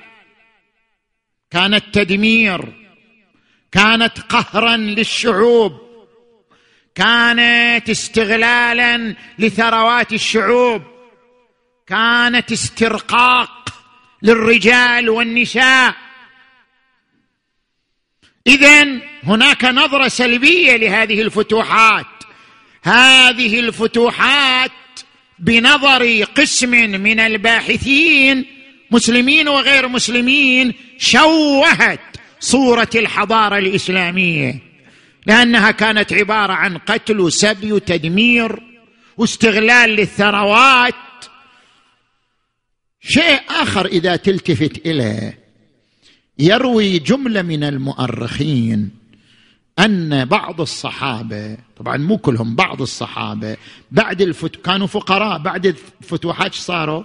كانت 1.52 1.86
تدمير 1.94 2.88
كانت 3.72 4.20
قهرا 4.20 4.78
للشعوب 4.78 5.82
كانت 6.96 7.90
استغلالا 7.90 9.16
لثروات 9.40 10.14
الشعوب 10.14 10.82
كانت 11.88 12.52
استرقاق 12.52 13.70
للرجال 14.22 15.10
والنساء. 15.10 16.07
اذا 18.48 18.88
هناك 19.24 19.66
نظرة 19.66 20.08
سلبية 20.08 20.76
لهذه 20.76 21.22
الفتوحات. 21.22 22.06
هذه 22.84 23.60
الفتوحات 23.60 24.72
بنظر 25.40 26.24
قسم 26.24 26.70
من 27.02 27.20
الباحثين 27.20 28.46
مسلمين 28.92 29.48
وغير 29.48 29.88
مسلمين 29.88 30.74
شوهت 30.98 32.00
صورة 32.40 32.90
الحضارة 32.96 33.58
الإسلامية. 33.58 34.60
لأنها 35.26 35.72
كانت 35.72 36.14
عبارة 36.14 36.54
عن 36.54 36.78
قتل 36.78 37.20
وسبي 37.20 37.72
وتدمير 37.72 38.60
واستغلال 39.18 39.90
للثروات. 39.90 40.94
شيء 43.02 43.40
آخر 43.50 43.86
إذا 43.86 44.16
تلتفت 44.16 44.86
إليه. 44.86 45.47
يروي 46.40 47.00
جملة 47.00 47.42
من 47.42 47.64
المؤرخين 47.64 48.90
أن 49.80 50.26
بعض 50.26 50.62
الصحابة 50.62 51.58
طبعا 51.78 51.98
مو 51.98 52.18
كلهم 52.18 52.56
بعض 52.56 52.82
الصحابة 52.82 53.58
بعد 53.92 54.22
الفت... 54.22 54.56
كانوا 54.56 54.88
فقراء 54.88 55.38
بعد 55.38 55.66
الفتوحات 55.66 56.54
صاروا؟ 56.54 57.04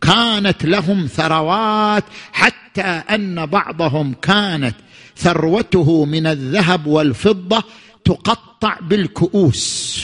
كانت 0.00 0.64
لهم 0.64 1.06
ثروات 1.06 2.04
حتى 2.32 2.82
أن 2.82 3.46
بعضهم 3.46 4.14
كانت 4.14 4.74
ثروته 5.16 6.04
من 6.04 6.26
الذهب 6.26 6.86
والفضة 6.86 7.64
تقطع 8.04 8.78
بالكؤوس 8.80 10.00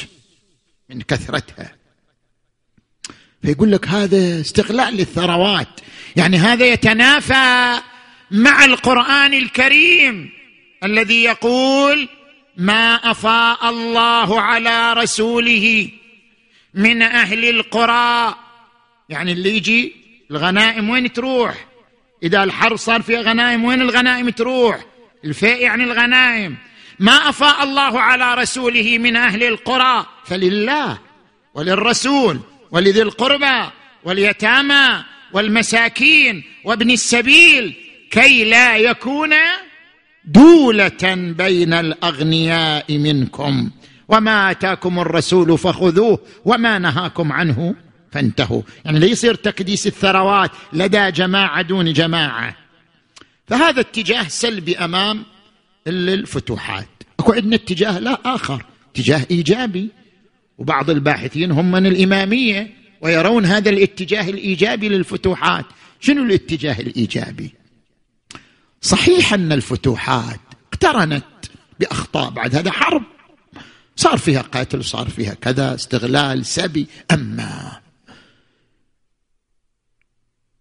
من 0.90 1.00
كثرتها. 1.00 1.72
فيقول 3.42 3.72
لك 3.72 3.88
هذا 3.88 4.40
استغلال 4.40 4.94
للثروات. 4.94 5.68
يعني 6.16 6.36
هذا 6.36 6.66
يتنافى 6.66 7.80
مع 8.30 8.64
القرآن 8.64 9.34
الكريم 9.34 10.30
الذي 10.84 11.22
يقول 11.22 12.08
ما 12.56 12.94
أفاء 12.94 13.70
الله 13.70 14.40
على 14.40 14.92
رسوله 14.92 15.88
من 16.74 17.02
أهل 17.02 17.44
القرى. 17.48 18.34
يعني 19.08 19.32
اللي 19.32 19.56
يجي 19.56 19.92
الغنائم 20.30 20.90
وين 20.90 21.12
تروح؟ 21.12 21.66
إذا 22.22 22.44
الحرب 22.44 22.76
صار 22.76 23.02
فيها 23.02 23.20
غنائم 23.20 23.64
وين 23.64 23.80
الغنائم 23.80 24.28
تروح؟ 24.28 24.78
الفيء 25.24 25.62
يعني 25.62 25.84
الغنائم. 25.84 26.56
ما 26.98 27.12
أفاء 27.12 27.62
الله 27.62 28.00
على 28.00 28.34
رسوله 28.34 28.98
من 28.98 29.16
أهل 29.16 29.42
القرى. 29.42 30.06
فلله 30.24 30.98
وللرسول 31.54 32.40
ولذي 32.70 33.02
القربى 33.02 33.70
واليتامى 34.04 35.04
والمساكين 35.32 36.42
وابن 36.64 36.90
السبيل 36.90 37.89
كي 38.10 38.44
لا 38.44 38.76
يكون 38.76 39.30
دولة 40.24 41.32
بين 41.38 41.72
الأغنياء 41.72 42.98
منكم. 42.98 43.70
وما 44.08 44.50
آتاكم 44.50 45.00
الرسول 45.00 45.58
فخذوه 45.58 46.18
وما 46.44 46.78
نهاكم 46.78 47.32
عنه 47.32 47.74
فانتهوا. 48.12 48.62
يعني 48.84 48.98
لا 48.98 49.06
يصير 49.06 49.34
تكديس 49.34 49.86
الثروات 49.86 50.50
لدى 50.72 51.10
جماعة 51.10 51.62
دون 51.62 51.92
جماعة. 51.92 52.56
فهذا 53.46 53.80
اتجاه 53.80 54.28
سلبي 54.28 54.78
أمام 54.78 55.22
الفتوحات 55.86 56.88
أكو 57.20 57.32
عندنا 57.32 57.56
اتجاه 57.56 57.98
لا 57.98 58.20
آخر 58.24 58.64
اتجاه 58.92 59.26
إيجابي. 59.30 59.88
وبعض 60.58 60.90
الباحثين 60.90 61.50
هم 61.50 61.70
من 61.70 61.86
الإمامية 61.86 62.70
ويرون 63.00 63.44
هذا 63.44 63.70
الاتجاه 63.70 64.28
الإيجابي 64.30 64.88
للفتوحات. 64.88 65.64
شنو 66.00 66.22
الاتجاه 66.22 66.80
الإيجابي؟ 66.80 67.59
صحيح 68.80 69.34
أن 69.34 69.52
الفتوحات 69.52 70.40
اقترنت 70.72 71.24
بأخطاء 71.80 72.30
بعد 72.30 72.56
هذا 72.56 72.70
حرب. 72.70 73.02
صار 73.96 74.18
فيها 74.18 74.42
قتل 74.42 74.84
صار 74.84 75.08
فيها 75.08 75.34
كذا 75.34 75.74
استغلال 75.74 76.46
سبي. 76.46 76.86
أما 77.10 77.80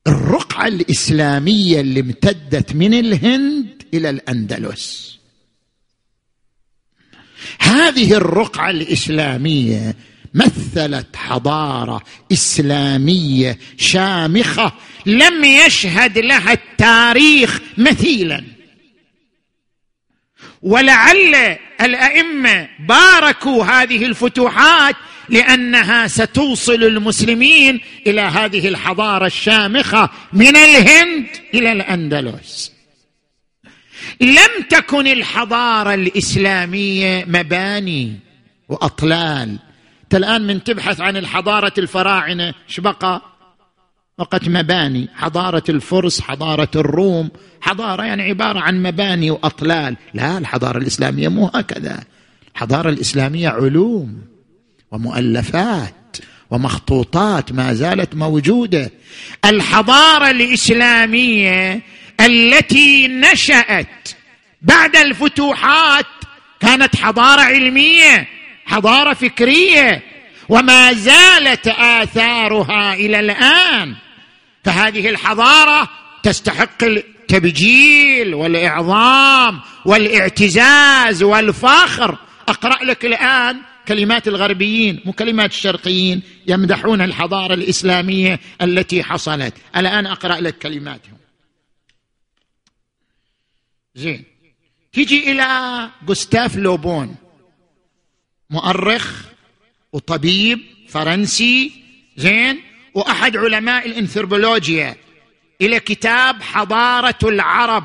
الرقعة 0.07 0.67
الإسلامية 0.67 1.79
اللي 1.81 1.99
امتدت 1.99 2.73
من 2.73 2.93
الهند 2.93 3.83
إلى 3.93 4.09
الأندلس. 4.09 5.19
هذه 7.59 8.13
الرقعة 8.13 8.69
الإسلامية 8.69 9.95
مثلت 10.33 11.15
حضارة 11.15 12.01
إسلامية 12.31 13.59
شامخة 13.77 14.73
لم 15.05 15.43
يشهد 15.43 16.17
لها 16.17 16.53
التاريخ 16.53 17.59
مثيلا. 17.77 18.43
ولعل 20.61 21.57
الأئمة 21.81 22.69
باركوا 22.79 23.65
هذه 23.65 24.05
الفتوحات 24.05 24.95
لأنها 25.29 26.07
ستوصل 26.07 26.83
المسلمين 26.83 27.81
إلى 28.07 28.21
هذه 28.21 28.67
الحضارة 28.67 29.25
الشامخة 29.25 30.09
من 30.33 30.55
الهند 30.57 31.27
إلى 31.53 31.71
الأندلس. 31.71 32.71
لم 34.21 34.63
تكن 34.69 35.07
الحضارة 35.07 35.93
الإسلامية 35.93 37.25
مباني 37.27 38.19
وأطلال. 38.69 39.59
انت 40.03 40.15
الان 40.15 40.41
من 40.47 40.63
تبحث 40.63 41.01
عن 41.01 41.17
الحضارة 41.17 41.73
الفراعنة 41.77 42.53
إيش 42.69 42.79
بقى؟ 42.79 43.21
فقط 44.19 44.47
مباني 44.47 45.09
حضارة 45.15 45.63
الفرس 45.69 46.21
حضارة 46.21 46.69
الروم. 46.75 47.29
حضارة 47.61 48.03
يعني 48.03 48.23
عبارة 48.23 48.59
عن 48.59 48.83
مباني 48.83 49.31
وأطلال. 49.31 49.97
لا 50.13 50.37
الحضارة 50.37 50.77
الإسلامية 50.77 51.27
مو 51.27 51.51
هكذا. 51.55 52.03
الحضارة 52.55 52.89
الإسلامية 52.89 53.49
علوم 53.49 54.21
ومؤلفات 54.91 56.17
ومخطوطات 56.51 57.51
ما 57.51 57.73
زالت 57.73 58.15
موجودة. 58.15 58.91
الحضارة 59.45 60.29
الإسلامية 60.29 61.81
التي 62.19 63.07
نشأت 63.07 64.09
بعد 64.61 64.95
الفتوحات 64.95 66.05
كانت 66.59 66.95
حضارة 66.95 67.41
علمية 67.41 68.27
حضارة 68.65 69.13
فكرية 69.13 70.03
وما 70.49 70.93
زالت 70.93 71.67
آثارها 71.67 72.93
إلى 72.93 73.19
الآن. 73.19 73.95
فهذه 74.63 75.09
الحضارة 75.09 75.89
تستحق 76.23 76.83
التبجيل 76.83 78.33
والإعظام 78.33 79.59
والإعتزاز 79.85 81.23
والفخر. 81.23 82.17
أقرأ 82.47 82.83
لك 82.83 83.05
الآن 83.05 83.61
كلمات 83.87 84.27
الغربيين 84.27 85.01
مو 85.05 85.11
كلمات 85.11 85.51
الشرقيين 85.51 86.21
يمدحون 86.47 87.01
الحضارة 87.01 87.53
الإسلامية 87.53 88.39
التي 88.61 89.03
حصلت. 89.03 89.53
الآن 89.75 90.05
أقرأ 90.05 90.41
لك 90.41 90.57
كلماتهم. 90.57 91.17
زين. 93.95 94.23
تجي 94.93 95.31
إلى 95.31 95.89
جوستاف 96.07 96.55
لوبون 96.55 97.15
مؤرخ 98.49 99.23
وطبيب 99.93 100.59
فرنسي. 100.89 101.71
زين. 102.17 102.68
وأحد 102.93 103.37
علماء 103.37 103.87
الإنثروبولوجيا 103.87 104.95
إلى 105.61 105.79
كتاب 105.79 106.41
حضارة 106.41 107.17
العرب. 107.23 107.83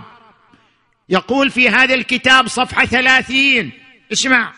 يقول 1.09 1.50
في 1.50 1.68
هذا 1.68 1.94
الكتاب 1.94 2.48
صفحة 2.48 2.84
ثلاثين. 2.84 3.70
اسمع. 4.12 4.52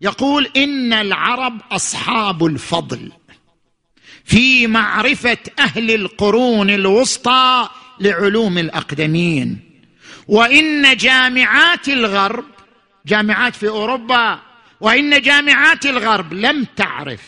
يقول 0.00 0.50
إن 0.56 0.92
العرب 0.92 1.60
أصحاب 1.70 2.46
الفضل 2.46 3.12
في 4.24 4.66
معرفة 4.66 5.38
أهل 5.58 5.90
القرون 5.94 6.70
الوسطى 6.70 7.68
لعلوم 8.00 8.58
الأقدمين. 8.58 9.58
وإن 10.28 10.96
جامعات 10.96 11.88
الغرب 11.88 12.44
جامعات 13.06 13.56
في 13.56 13.68
أوروبا 13.68 14.38
وإن 14.80 15.20
جامعات 15.20 15.86
الغرب 15.86 16.32
لم 16.32 16.64
تعرف 16.76 17.20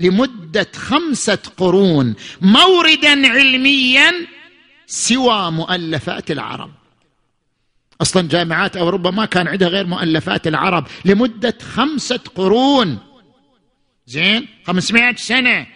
لمدة 0.00 0.66
خمسة 0.74 1.38
قرون 1.56 2.14
موردا 2.40 3.28
علميا 3.28 4.12
سوى 4.86 5.50
مؤلفات 5.50 6.30
العرب. 6.30 6.70
أصلا 8.00 8.28
جامعات 8.28 8.76
أوروبا 8.76 9.10
ما 9.10 9.24
كان 9.24 9.48
عندها 9.48 9.68
غير 9.68 9.86
مؤلفات 9.86 10.46
العرب. 10.46 10.86
لمدة 11.04 11.58
خمسة 11.74 12.20
قرون. 12.34 12.98
زين؟ 14.06 14.48
خمسمائة 14.66 15.16
سنة. 15.16 15.66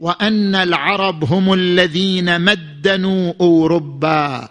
وأن 0.00 0.54
العرب 0.54 1.24
هم 1.24 1.52
الذين 1.52 2.40
مدنوا 2.40 3.32
أوروبا. 3.40 4.48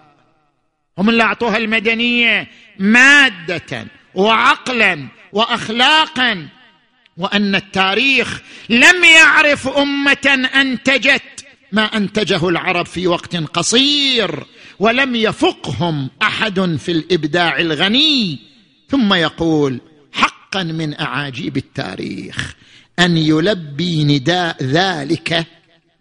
هم 0.97 1.09
اللي 1.09 1.23
أعطوها 1.23 1.57
المدنية 1.57 2.47
مادة 2.79 3.87
وعقلا 4.15 5.07
واخلاقا. 5.33 6.47
وأن 7.21 7.55
التاريخ 7.55 8.41
لم 8.69 9.03
يعرف 9.03 9.67
أمة 9.67 10.49
أنتجت 10.55 11.45
ما 11.71 11.83
أنتجه 11.83 12.49
العرب 12.49 12.85
في 12.85 13.07
وقت 13.07 13.35
قصير 13.35 14.43
ولم 14.79 15.15
يفقهم 15.15 16.09
أحد 16.21 16.75
في 16.79 16.91
الإبداع 16.91 17.59
الغني. 17.59 18.39
ثم 18.89 19.13
يقول 19.13 19.81
حقا 20.13 20.63
من 20.63 20.99
أعاجيب 20.99 21.57
التاريخ 21.57 22.55
أن 22.99 23.17
يلبي 23.17 24.03
نداء 24.03 24.63
ذلك. 24.63 25.45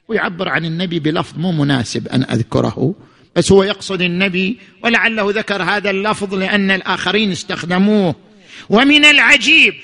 ويعبر 0.09 0.49
عن 0.49 0.65
النبي 0.65 0.99
بلفظ 0.99 1.39
مو 1.39 1.53
مناسب 1.53 2.09
أن 2.09 2.23
أذكره 2.23 2.95
بس 3.37 3.53
هو 3.53 3.63
يقصد 3.63 4.03
النبي 4.03 4.59
ولعله 4.83 5.31
ذكر 5.31 5.63
هذا 5.63 5.91
اللفظ 5.91 6.35
لأن 6.35 6.71
الآخرين 6.71 7.33
استخدموه. 7.33 8.15
ومن 8.69 9.05
العجيب 9.05 9.75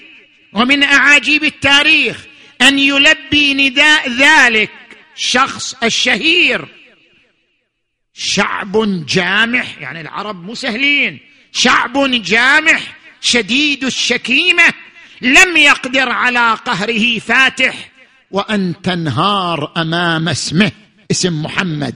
ومن 0.57 0.83
أعاجيب 0.83 1.45
التاريخ 1.45 2.25
أن 2.63 2.79
يلبي 2.79 3.55
نداء 3.55 4.11
ذلك 4.11 4.71
الشخص 5.17 5.75
الشهير. 5.83 6.69
شعب 8.15 9.07
جامح 9.07 9.79
يعني 9.81 10.01
العرب 10.01 10.45
مو 10.45 10.55
سهلين. 10.55 11.21
شعب 11.53 12.23
جامح 12.23 12.97
شديد 13.21 13.85
الشكيمة 13.85 14.65
لم 15.23 15.57
يقدر 15.57 16.09
على 16.09 16.55
قهره 16.65 17.19
فاتح 17.19 17.91
وأن 18.31 18.75
تنهار 18.83 19.73
أمام 19.77 20.29
اسمه 20.29 20.73
اسم 21.11 21.43
محمد. 21.43 21.95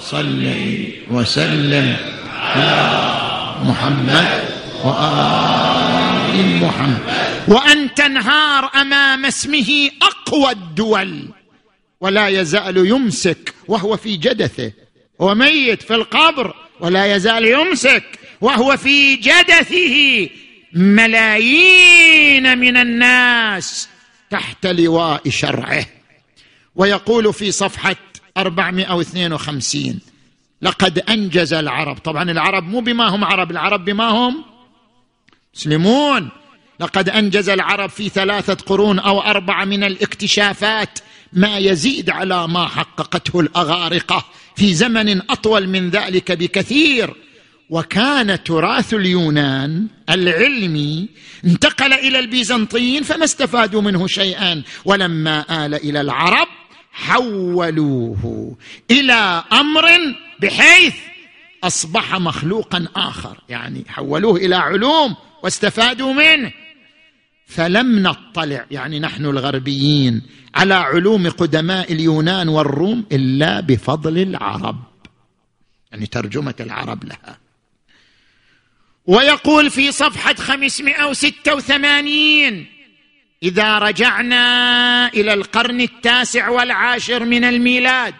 صل 0.00 0.54
وسلم 1.10 1.96
على 2.32 3.04
محمد 3.64 4.48
وآل 4.84 5.77
محمد. 6.38 6.98
وأن 7.48 7.94
تنهار 7.94 8.70
أمام 8.74 9.26
اسمه 9.26 9.90
أقوى 10.02 10.50
الدول. 10.50 11.28
ولا 12.00 12.28
يزال 12.28 12.76
يمسك 12.76 13.54
وهو 13.68 13.96
في 13.96 14.16
جدثه. 14.16 14.72
هو 15.20 15.34
ميت 15.34 15.82
في 15.82 15.94
القبر 15.94 16.54
ولا 16.80 17.16
يزال 17.16 17.44
يمسك 17.44 18.04
وهو 18.40 18.76
في 18.76 19.16
جدثه. 19.16 20.28
ملايين 20.72 22.58
من 22.58 22.76
الناس 22.76 23.88
تحت 24.30 24.66
لواء 24.66 25.28
شرعه. 25.28 25.86
ويقول 26.76 27.32
في 27.34 27.52
صفحة 27.52 27.96
452 28.36 30.00
لقد 30.62 30.98
أنجز 30.98 31.52
العرب. 31.52 31.98
طبعا 31.98 32.30
العرب 32.30 32.68
مو 32.68 32.80
بما 32.80 33.08
هم 33.08 33.24
عرب 33.24 33.50
العرب 33.50 33.84
بما 33.84 34.08
هم 34.08 34.44
مسلمون 35.54 36.28
لقد 36.80 37.08
أنجز 37.08 37.48
العرب 37.48 37.90
في 37.90 38.08
ثلاثة 38.08 38.54
قرون 38.54 38.98
أو 38.98 39.20
اربعه 39.20 39.64
من 39.64 39.84
الاكتشافات 39.84 40.98
ما 41.32 41.58
يزيد 41.58 42.10
على 42.10 42.48
ما 42.48 42.66
حققته 42.66 43.40
الأغارقة 43.40 44.24
في 44.56 44.74
زمن 44.74 45.30
أطول 45.30 45.68
من 45.68 45.90
ذلك 45.90 46.32
بكثير. 46.32 47.14
وكان 47.70 48.44
تراث 48.44 48.94
اليونان 48.94 49.86
العلمي 50.10 51.08
انتقل 51.44 51.92
إلى 51.92 52.18
البيزنطيين 52.18 53.02
فما 53.02 53.24
استفادوا 53.24 53.82
منه 53.82 54.06
شيئا. 54.06 54.62
ولما 54.84 55.66
آل 55.66 55.74
إلى 55.74 56.00
العرب 56.00 56.48
حولوه 56.92 58.56
إلى 58.90 59.44
أمر 59.52 59.84
بحيث 60.40 60.94
أصبح 61.64 62.14
مخلوقا 62.14 62.86
آخر 62.96 63.40
يعني 63.48 63.84
حولوه 63.88 64.36
إلى 64.36 64.56
علوم. 64.56 65.16
واستفادوا 65.42 66.12
منه. 66.12 66.52
فلم 67.46 67.98
نطلع 67.98 68.66
يعني 68.70 69.00
نحن 69.00 69.26
الغربيين 69.26 70.22
على 70.54 70.74
علوم 70.74 71.30
قدماء 71.30 71.92
اليونان 71.92 72.48
والروم 72.48 73.06
إلا 73.12 73.60
بفضل 73.60 74.18
العرب. 74.18 74.76
يعني 75.92 76.06
ترجمة 76.06 76.54
العرب 76.60 77.04
لها. 77.04 77.38
ويقول 79.06 79.70
في 79.70 79.92
صفحة 79.92 80.34
586 80.34 82.66
إذا 83.42 83.78
رجعنا 83.78 85.08
إلى 85.08 85.34
القرن 85.34 85.80
التاسع 85.80 86.48
والعاشر 86.48 87.24
من 87.24 87.44
الميلاد 87.44 88.14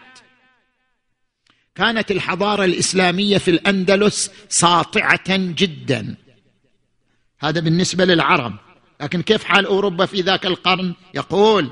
كانت 1.75 2.11
الحضارة 2.11 2.65
الإسلامية 2.65 3.39
في 3.39 3.51
الأندلس 3.51 4.31
ساطعة 4.49 5.37
جدا. 5.37 6.15
هذا 7.41 7.61
بالنسبة 7.61 8.05
للعرب. 8.05 8.55
لكن 9.01 9.23
كيف 9.23 9.45
حال 9.45 9.67
أوروبا 9.67 10.07
في 10.07 10.21
ذاك 10.21 10.47
القرن؟ 10.47 10.95
يقول 11.15 11.71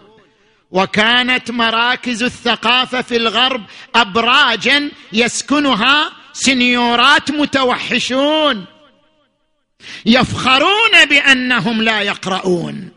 وكانت 0.70 1.50
مراكز 1.50 2.22
الثقافة 2.22 3.02
في 3.02 3.16
الغرب 3.16 3.62
ابراجا 3.94 4.90
يسكنها 5.12 6.12
سنيورات 6.32 7.30
متوحشون 7.30 8.64
يفخرون 10.06 11.04
بأنهم 11.08 11.82
لا 11.82 12.02
يقرؤون. 12.02 12.90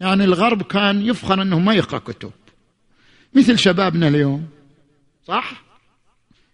يعني 0.00 0.24
الغرب 0.24 0.62
كان 0.62 1.02
يفخر 1.06 1.42
أنه 1.42 1.58
ما 1.58 1.74
يقرأ 1.74 1.98
كتب. 1.98 2.32
مثل 3.34 3.58
شبابنا 3.58 4.08
اليوم 4.08 4.48
صح؟ 5.28 5.52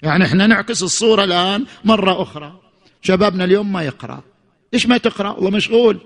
يعني 0.02 0.24
إحنا 0.24 0.46
نعكس 0.46 0.82
الصورة 0.82 1.24
الآن 1.24 1.66
مرة 1.84 2.22
أخرى. 2.22 2.61
شبابنا 3.02 3.44
اليوم 3.44 3.72
ما 3.72 3.82
يقرأ. 3.82 4.22
ليش 4.72 4.86
ما 4.86 4.98
تقرأ؟ 4.98 5.30
والله 5.30 5.50
مشغول. 5.50 5.98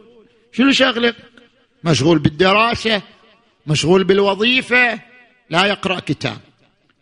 شنو 0.53 0.73
شغلك؟ 0.73 1.17
مشغول 1.85 2.19
بالدراسة 2.19 3.03
مشغول 3.67 4.05
بالوظيفة. 4.05 5.01
لا 5.51 5.67
يقرأ 5.67 6.01
كتاب 6.01 6.39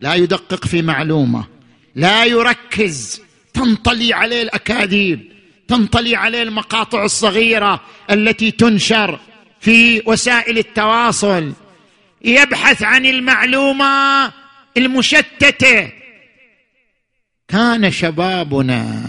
لا 0.01 0.15
يدقق 0.15 0.65
في 0.67 0.83
معلومة 0.83 1.45
لا 1.95 2.25
يركز. 2.25 3.23
تنطلي 3.55 4.13
عليه 4.15 4.43
الأكاذيب 4.43 5.33
تنطلي 5.69 6.17
عليه 6.17 6.43
المقاطع 6.43 7.05
الصغيرة 7.05 7.81
التي 8.11 8.51
تنشر 8.51 9.21
في 9.61 10.03
وسائل 10.07 10.59
التواصل. 10.59 11.53
يبحث 12.25 12.83
عن 12.83 13.07
المعلومة 13.07 14.33
المشتتة. 14.77 15.93
كان 17.49 17.91
شبابنا 17.91 19.05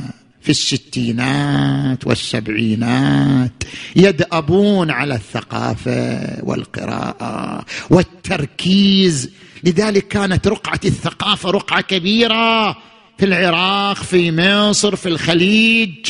في 0.46 0.52
الستينات 0.52 2.08
والسبعينات 2.08 3.64
يدأبون 3.96 4.92
على 4.92 5.16
الثقافة 5.16 6.38
والقراءة 6.44 7.66
والتركيز. 7.90 9.30
لذلك 9.64 10.08
كانت 10.08 10.48
رقعة 10.48 10.80
الثقافة 10.86 11.52
رقعة 11.52 11.82
كبيرة 11.82 12.72
في 13.18 13.26
العراق 13.26 13.96
في 13.96 14.32
مصر 14.32 14.96
في 14.96 15.10
الخليج 15.10 16.06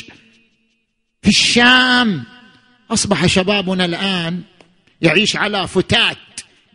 في 1.21 1.29
الشام. 1.29 2.23
أصبح 2.91 3.25
شبابنا 3.25 3.85
الآن 3.85 4.41
يعيش 5.01 5.35
على 5.35 5.67
فتات 5.67 6.17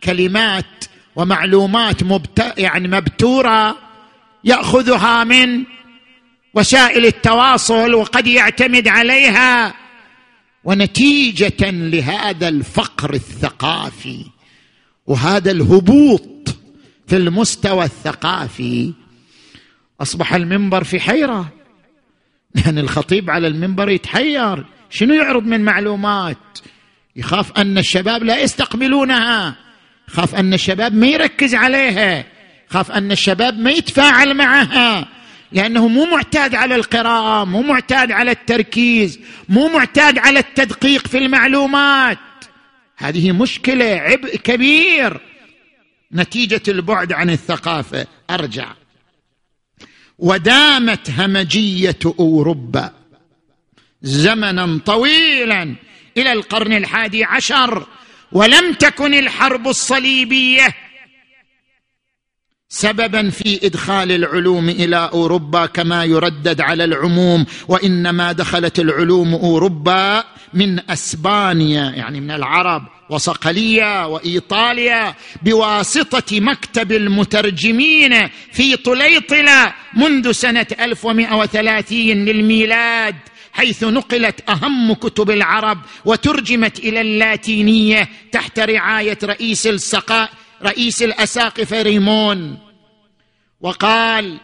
كلمات 0.03 0.85
ومعلومات 1.15 2.03
مبت... 2.03 2.53
يعني 2.57 2.87
مبتورة 2.87 3.77
يأخذها 4.43 5.23
من 5.23 5.63
وسائل 6.53 7.05
التواصل 7.05 7.93
وقد 7.93 8.27
يعتمد 8.27 8.87
عليها 8.87 9.73
ونتيجة 10.63 11.71
لهذا 11.71 12.47
الفقر 12.47 13.13
الثقافي 13.13 14.25
وهذا 15.07 15.51
الهبوط 15.51 16.55
في 17.07 17.17
المستوى 17.17 17.85
الثقافي. 17.85 18.93
أصبح 20.01 20.33
المنبر 20.33 20.83
في 20.83 20.99
حيرة. 20.99 21.51
لأن 22.55 22.77
الخطيب 22.77 23.29
على 23.29 23.47
المنبر 23.47 23.89
يتحير. 23.89 24.65
شنو 24.89 25.13
يعرض 25.13 25.43
من 25.43 25.61
معلومات؟ 25.61 26.37
يخاف 27.15 27.51
أن 27.51 27.77
الشباب 27.77 28.23
لا 28.23 28.39
يستقبلونها. 28.39 29.55
خاف 30.07 30.35
أن 30.35 30.53
الشباب 30.53 30.95
ما 30.95 31.07
يركز 31.07 31.55
عليها. 31.55 32.25
خاف 32.69 32.91
أن 32.91 33.11
الشباب 33.11 33.59
ما 33.59 33.71
يتفاعل 33.71 34.33
معها. 34.33 35.07
لأنه 35.51 35.87
مو 35.87 36.05
معتاد 36.05 36.55
على 36.55 36.75
القراءة 36.75 37.45
مو 37.45 37.61
معتاد 37.61 38.11
على 38.11 38.31
التركيز 38.31 39.19
مو 39.49 39.67
معتاد 39.67 40.17
على 40.17 40.39
التدقيق 40.39 41.07
في 41.07 41.17
المعلومات. 41.17 42.17
هذه 42.97 43.31
مشكلة 43.31 43.85
عبء 43.85 44.37
كبير. 44.37 45.21
نتيجة 46.13 46.61
البعد 46.67 47.13
عن 47.13 47.29
الثقافة. 47.29 48.07
أرجع. 48.29 48.73
ودامت 50.19 51.09
همجية 51.09 51.99
أوروبا 52.19 52.91
زمنا 54.01 54.79
طويلا 54.85 55.75
إلى 56.17 56.33
القرن 56.33 56.73
الحادي 56.73 57.23
عشر 57.23 57.87
ولم 58.31 58.73
تكن 58.73 59.13
الحرب 59.13 59.67
الصليبية 59.67 60.67
سببا 62.73 63.29
في 63.29 63.59
إدخال 63.63 64.11
العلوم 64.11 64.69
إلى 64.69 65.09
أوروبا 65.13 65.65
كما 65.65 66.03
يردد 66.05 66.61
على 66.61 66.83
العموم 66.83 67.45
وإنما 67.67 68.31
دخلت 68.31 68.79
العلوم 68.79 69.33
أوروبا 69.33 70.23
من 70.53 70.89
أسبانيا 70.89 71.91
يعني 71.95 72.21
من 72.21 72.31
العرب 72.31 72.83
وصقلية 73.09 74.07
وإيطاليا 74.07 75.15
بواسطة 75.43 76.39
مكتب 76.39 76.91
المترجمين 76.91 78.27
في 78.51 78.75
طليطلة 78.75 79.73
منذ 79.93 80.31
سنة 80.31 80.67
1130 80.79 81.97
للميلاد 81.99 83.15
حيث 83.53 83.83
نقلت 83.83 84.49
أهم 84.49 84.93
كتب 84.93 85.31
العرب 85.31 85.77
وترجمت 86.05 86.79
إلى 86.79 87.01
اللاتينية 87.01 88.09
تحت 88.31 88.59
رعاية 88.59 89.17
رئيس 89.23 89.67
السقاء 89.67 90.29
رئيس 90.63 91.03
الاساقفه 91.03 91.81
ريمون 91.81 92.57
وقال 93.61 94.37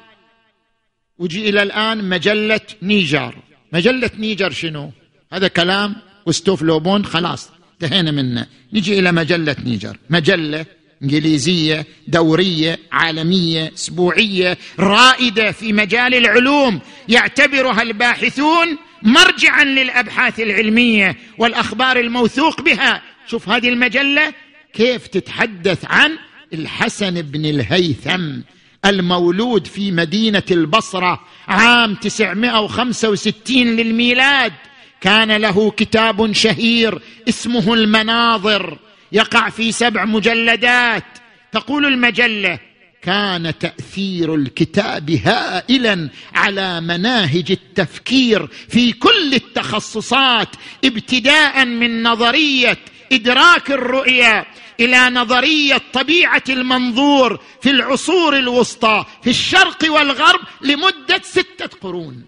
ونجي 1.18 1.50
إلى 1.50 1.64
الآن 1.64 2.10
مجلة 2.10 2.60
Nature. 2.82 3.36
مجلة 3.74 4.10
Nature 4.18 4.52
شنو؟ 4.52 4.92
هذا 5.34 5.48
كلام 5.48 5.96
غوستاف 6.26 6.62
لوبون 6.62 7.06
خلاص 7.06 7.50
انتهينا 7.74 8.12
منه. 8.12 8.48
نجي 8.74 9.00
إلى 9.00 9.12
مجلة 9.12 9.56
Nature. 9.66 9.98
مجلة 10.10 10.66
إنجليزية 11.04 11.86
دورية 12.08 12.80
عالمية 12.92 13.74
أسبوعية 13.74 14.58
رائدة 14.80 15.52
في 15.52 15.74
مجال 15.74 16.14
العلوم. 16.16 16.80
يعتبرها 17.10 17.82
الباحثون 17.82 18.78
مرجعا 19.04 19.64
للأبحاث 19.64 20.40
العلمية 20.40 21.18
والأخبار 21.38 22.00
الموثوق 22.00 22.62
بها. 22.62 23.02
شوف 23.28 23.50
هذه 23.50 23.70
المجلة 23.70 24.34
كيف 24.78 25.08
تتحدث 25.08 25.86
عن 25.86 26.18
الحسن 26.54 27.22
بن 27.22 27.46
الهيثم 27.46 28.42
المولود 28.86 29.68
في 29.68 29.92
مدينة 29.92 30.44
البصرة 30.52 31.20
عام 31.48 31.96
965 31.96 33.58
للميلاد. 33.58 34.54
كان 35.02 35.32
له 35.32 35.72
كتاب 35.72 36.32
شهير 36.32 37.02
اسمه 37.30 37.74
المناظر 37.74 38.78
يقع 39.12 39.50
في 39.50 39.72
سبع 39.72 40.06
مجلدات. 40.06 41.04
تقول 41.52 41.86
المجلة 41.86 42.60
كان 43.02 43.54
تأثير 43.60 44.36
الكتاب 44.36 45.10
هائلا 45.10 46.10
على 46.34 46.82
مناهج 46.82 47.52
التفكير 47.52 48.48
في 48.70 48.92
كل 48.92 49.34
التخصصات 49.34 50.50
ابتداء 50.86 51.66
من 51.66 52.04
نظرية 52.04 52.78
إدراك 53.12 53.72
الرؤيه 53.72 54.46
إلى 54.80 55.10
نظرية 55.10 55.82
طبيعة 55.94 56.44
المنظور 56.50 57.44
في 57.62 57.70
العصور 57.70 58.38
الوسطى 58.38 59.06
في 59.24 59.30
الشرق 59.30 59.92
والغرب 59.92 60.40
لمدة 60.62 61.22
ستة 61.24 61.68
قرون. 61.82 62.24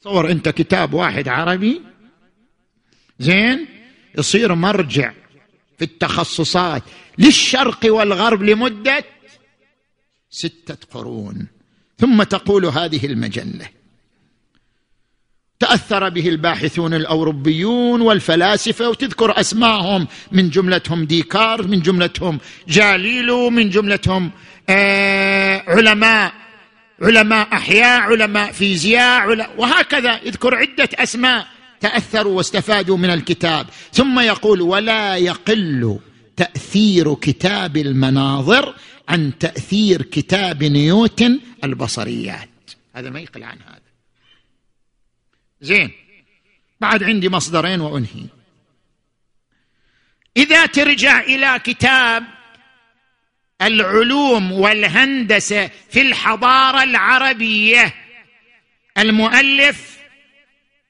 تصور 0.00 0.30
أنت 0.30 0.48
كتاب 0.48 0.94
واحد 0.94 1.28
عربي؟ 1.28 1.82
زين؟ 3.18 3.66
يصير 4.18 4.54
مرجع 4.54 5.12
في 5.78 5.84
التخصصات 5.84 6.82
للشرق 7.18 7.80
والغرب 7.84 8.42
لمدة 8.42 9.04
ستة 10.30 10.78
قرون. 10.90 11.46
ثم 11.98 12.22
تقول 12.22 12.66
هذه 12.66 13.06
المجلة 13.06 13.79
تأثر 15.60 16.08
به 16.08 16.28
الباحثون 16.28 16.94
الأوروبيون 16.94 18.00
والفلاسفة 18.00 18.88
وتذكر 18.88 19.40
اسماءهم 19.40 20.06
من 20.32 20.50
جملتهم 20.50 21.04
ديكارت 21.04 21.66
من 21.66 21.80
جملتهم 21.80 22.38
جاليلو 22.68 23.50
من 23.50 23.70
جملتهم 23.70 24.30
آه 24.68 25.62
علماء 25.68 26.32
علماء 27.02 27.48
أحياء 27.52 28.00
علماء 28.00 28.52
فيزياء 28.52 29.50
وهكذا. 29.58 30.20
يذكر 30.24 30.54
عدة 30.54 30.88
أسماء 30.94 31.46
تأثروا 31.80 32.36
واستفادوا 32.36 32.96
من 32.96 33.10
الكتاب. 33.10 33.66
ثم 33.92 34.20
يقول 34.20 34.60
ولا 34.60 35.16
يقل 35.16 35.98
تأثير 36.36 37.14
كتاب 37.14 37.76
المناظر 37.76 38.74
عن 39.08 39.38
تأثير 39.38 40.02
كتاب 40.02 40.64
نيوتن 40.64 41.40
البصريات. 41.64 42.48
هذا 42.94 43.10
ما 43.10 43.20
يقل 43.20 43.42
عن 43.42 43.56
هذا. 43.68 43.79
زين. 45.60 45.90
بعد 46.80 47.02
عندي 47.02 47.28
مصدرين 47.28 47.80
وأنهي. 47.80 48.26
إذا 50.36 50.66
ترجع 50.66 51.20
إلى 51.20 51.60
كتاب 51.64 52.24
العلوم 53.62 54.52
والهندسة 54.52 55.70
في 55.90 56.00
الحضارة 56.00 56.82
العربية 56.82 57.94
المؤلف 58.98 59.98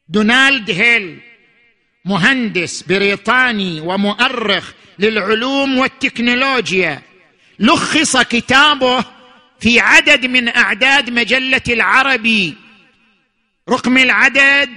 دونالد 0.09 0.71
هيل 0.71 1.21
مهندس 2.05 2.83
بريطاني 2.83 3.81
ومؤرخ 3.81 4.73
للعلوم 4.99 5.79
والتكنولوجيا 5.79 7.03
لخص 7.59 8.17
كتابه 8.17 9.05
في 9.61 9.81
عدد 9.81 10.27
من 10.27 10.57
أعداد 10.57 11.11
مجلة 11.11 11.63
العربي. 11.69 12.57
رقم 13.71 13.99
العدد 13.99 14.69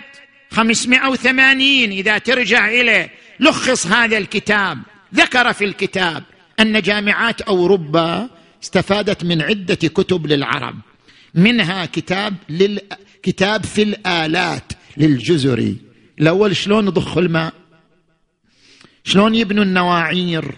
580 0.52 1.62
إذا 1.92 2.18
ترجع 2.18 2.70
إليه 2.70 3.10
لخص 3.40 3.88
هذا 3.88 4.18
الكتاب. 4.18 4.80
ذكر 5.16 5.54
في 5.54 5.66
الكتاب 5.66 6.24
أن 6.60 6.82
جامعات 6.82 7.42
أوروبا 7.42 8.30
استفادت 8.64 9.24
من 9.24 9.42
عدة 9.42 9.76
كتب 9.76 10.28
للعرب. 10.28 10.76
منها 11.36 11.86
كتاب 11.86 12.36
لل... 12.50 12.80
كتاب 13.24 13.64
في 13.64 13.84
الآلات 13.84 14.74
للجزري. 14.98 15.78
الأول 16.20 16.56
شلون 16.56 16.88
يضخوا 16.88 17.22
الماء؟ 17.22 17.54
شلون 19.04 19.36
يبنوا 19.36 19.64
النواعير؟ 19.64 20.56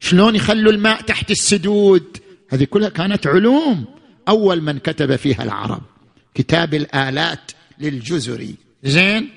شلون 0.00 0.36
يخلوا 0.36 0.72
الماء 0.72 1.00
تحت 1.00 1.30
السدود؟ 1.30 2.16
هذه 2.50 2.64
كلها 2.64 2.88
كانت 2.88 3.26
علوم 3.26 3.84
أول 4.28 4.62
من 4.62 4.78
كتب 4.78 5.16
فيها 5.16 5.42
العرب. 5.42 5.82
كتاب 6.34 6.74
الآلات 6.74 7.52
للجزري 7.78 8.54
زين؟ 8.84 9.30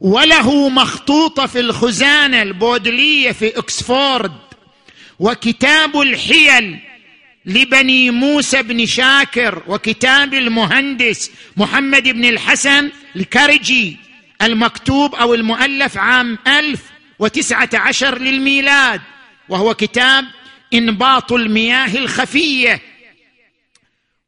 وله 0.00 0.68
مخطوطه 0.68 1.46
في 1.46 1.60
الخزانة 1.60 2.42
البودلية 2.42 3.32
في 3.32 3.56
اوكسفورد 3.56 4.32
وكتاب 5.18 6.00
الحيل 6.00 6.78
لبني 7.46 8.10
موسى 8.10 8.62
بن 8.62 8.86
شاكر 8.86 9.62
وكتاب 9.66 10.34
المهندس 10.34 11.30
محمد 11.56 12.02
بن 12.02 12.24
الحسن 12.24 12.90
الكرجي 13.16 13.96
المكتوب 14.42 15.14
أو 15.14 15.34
المؤلف 15.34 15.98
عام 15.98 16.38
ألف 16.46 16.80
وتسعة 17.18 17.68
عشر 17.74 18.18
للميلاد 18.18 19.00
وهو 19.48 19.74
كتاب 19.74 20.24
إنباط 20.74 21.32
المياه 21.32 21.96
الخفية. 21.98 22.80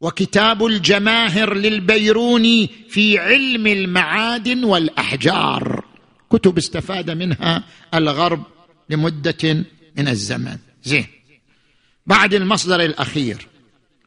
وكتاب 0.02 0.66
الجماهر 0.66 1.54
للبيروني 1.54 2.70
في 2.88 3.18
علم 3.18 3.66
المعادن 3.66 4.64
والأحجار. 4.64 5.84
كتب 6.30 6.58
استفاد 6.58 7.10
منها 7.10 7.64
الغرب 7.94 8.42
لمدة 8.90 9.64
من 9.96 10.08
الزمن 10.08 10.56
زين. 10.84 11.06
بعد 12.06 12.34
المصدر 12.34 12.80
الأخير 12.80 13.46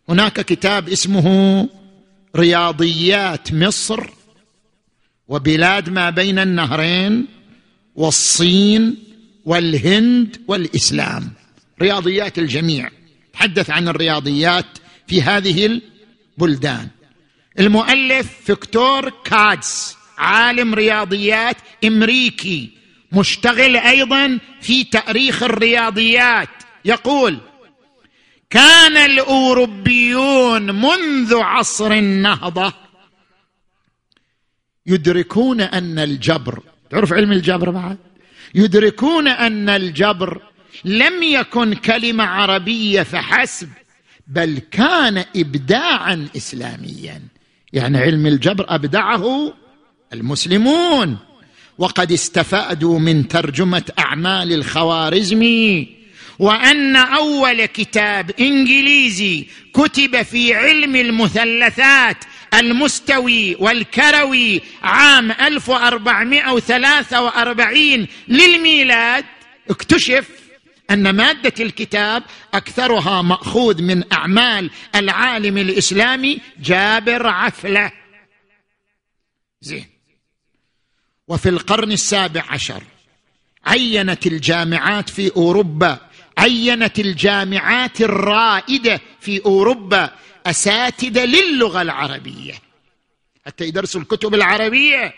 هناك 0.09 0.41
كتاب 0.41 0.89
اسمه 0.89 1.69
رياضيات 2.35 3.53
مصر 3.53 4.03
وبلاد 5.27 5.89
ما 5.89 6.09
بين 6.09 6.39
النهرين 6.39 7.25
والصين 7.95 8.97
والهند 9.45 10.41
والإسلام. 10.47 11.31
رياضيات 11.81 12.39
الجميع. 12.39 12.89
تحدث 13.33 13.69
عن 13.69 13.87
الرياضيات 13.87 14.65
في 15.07 15.21
هذه 15.21 15.81
البلدان. 16.37 16.87
المؤلف 17.59 18.33
فيكتور 18.45 19.09
كادس 19.23 19.97
عالم 20.17 20.73
رياضيات 20.73 21.57
أمريكي 21.83 22.71
مشتغل 23.11 23.77
أيضا 23.77 24.39
في 24.61 24.83
تأريخ 24.83 25.43
الرياضيات. 25.43 26.49
يقول 26.85 27.39
كان 28.49 28.97
الأوروبيون 28.97 30.81
منذ 30.81 31.35
عصر 31.35 31.91
النهضة 31.91 32.73
يدركون 34.85 35.61
أن 35.61 35.99
الجبر 35.99 36.63
تعرف 36.89 37.13
علم 37.13 37.31
الجبر 37.31 37.69
بعد؟ 37.69 37.97
يدركون 38.55 39.27
أن 39.27 39.69
الجبر 39.69 40.41
لم 40.85 41.23
يكن 41.23 41.73
كلمة 41.73 42.23
عربية 42.23 43.03
فحسب 43.03 43.69
بل 44.27 44.61
كان 44.71 45.23
ابداعا 45.35 46.27
اسلاميا. 46.37 47.21
يعني 47.73 47.97
علم 47.97 48.27
الجبر 48.27 48.65
أبدعه 48.67 49.53
المسلمون. 50.13 51.17
وقد 51.77 52.11
استفادوا 52.11 52.99
من 52.99 53.27
ترجمة 53.27 53.83
أعمال 53.99 54.53
الخوارزمي 54.53 55.87
وأن 56.39 56.95
أول 56.95 57.65
كتاب 57.65 58.31
إنجليزي 58.39 59.45
كتب 59.73 60.21
في 60.21 60.53
علم 60.53 60.95
المثلثات 60.95 62.17
المستوي 62.53 63.55
والكروي 63.55 64.61
عام 64.83 65.31
1443 65.31 68.07
للميلاد 68.27 69.25
اكتشف 69.69 70.29
أن 70.91 71.09
مادة 71.09 71.63
الكتاب 71.63 72.23
أكثرها 72.53 73.21
مأخوذ 73.21 73.81
من 73.81 74.13
أعمال 74.13 74.69
العالم 74.95 75.57
الإسلامي 75.57 76.39
جابر 76.59 77.27
عفلة. 77.27 77.91
زين. 79.61 79.85
وفي 81.27 81.49
القرن 81.49 81.91
السابع 81.91 82.43
عشر 82.49 82.83
عينت 83.65 84.27
الجامعات 84.27 85.09
في 85.09 85.31
أوروبا 85.35 85.99
عينت 86.37 86.99
الجامعات 86.99 88.01
الرائدة 88.01 89.01
في 89.21 89.45
أوروبا 89.45 90.11
أساتذة 90.45 91.25
للغة 91.25 91.81
العربية. 91.81 92.53
حتى 93.45 93.63
يدرسوا 93.63 94.01
الكتب 94.01 94.33
العربية. 94.33 95.13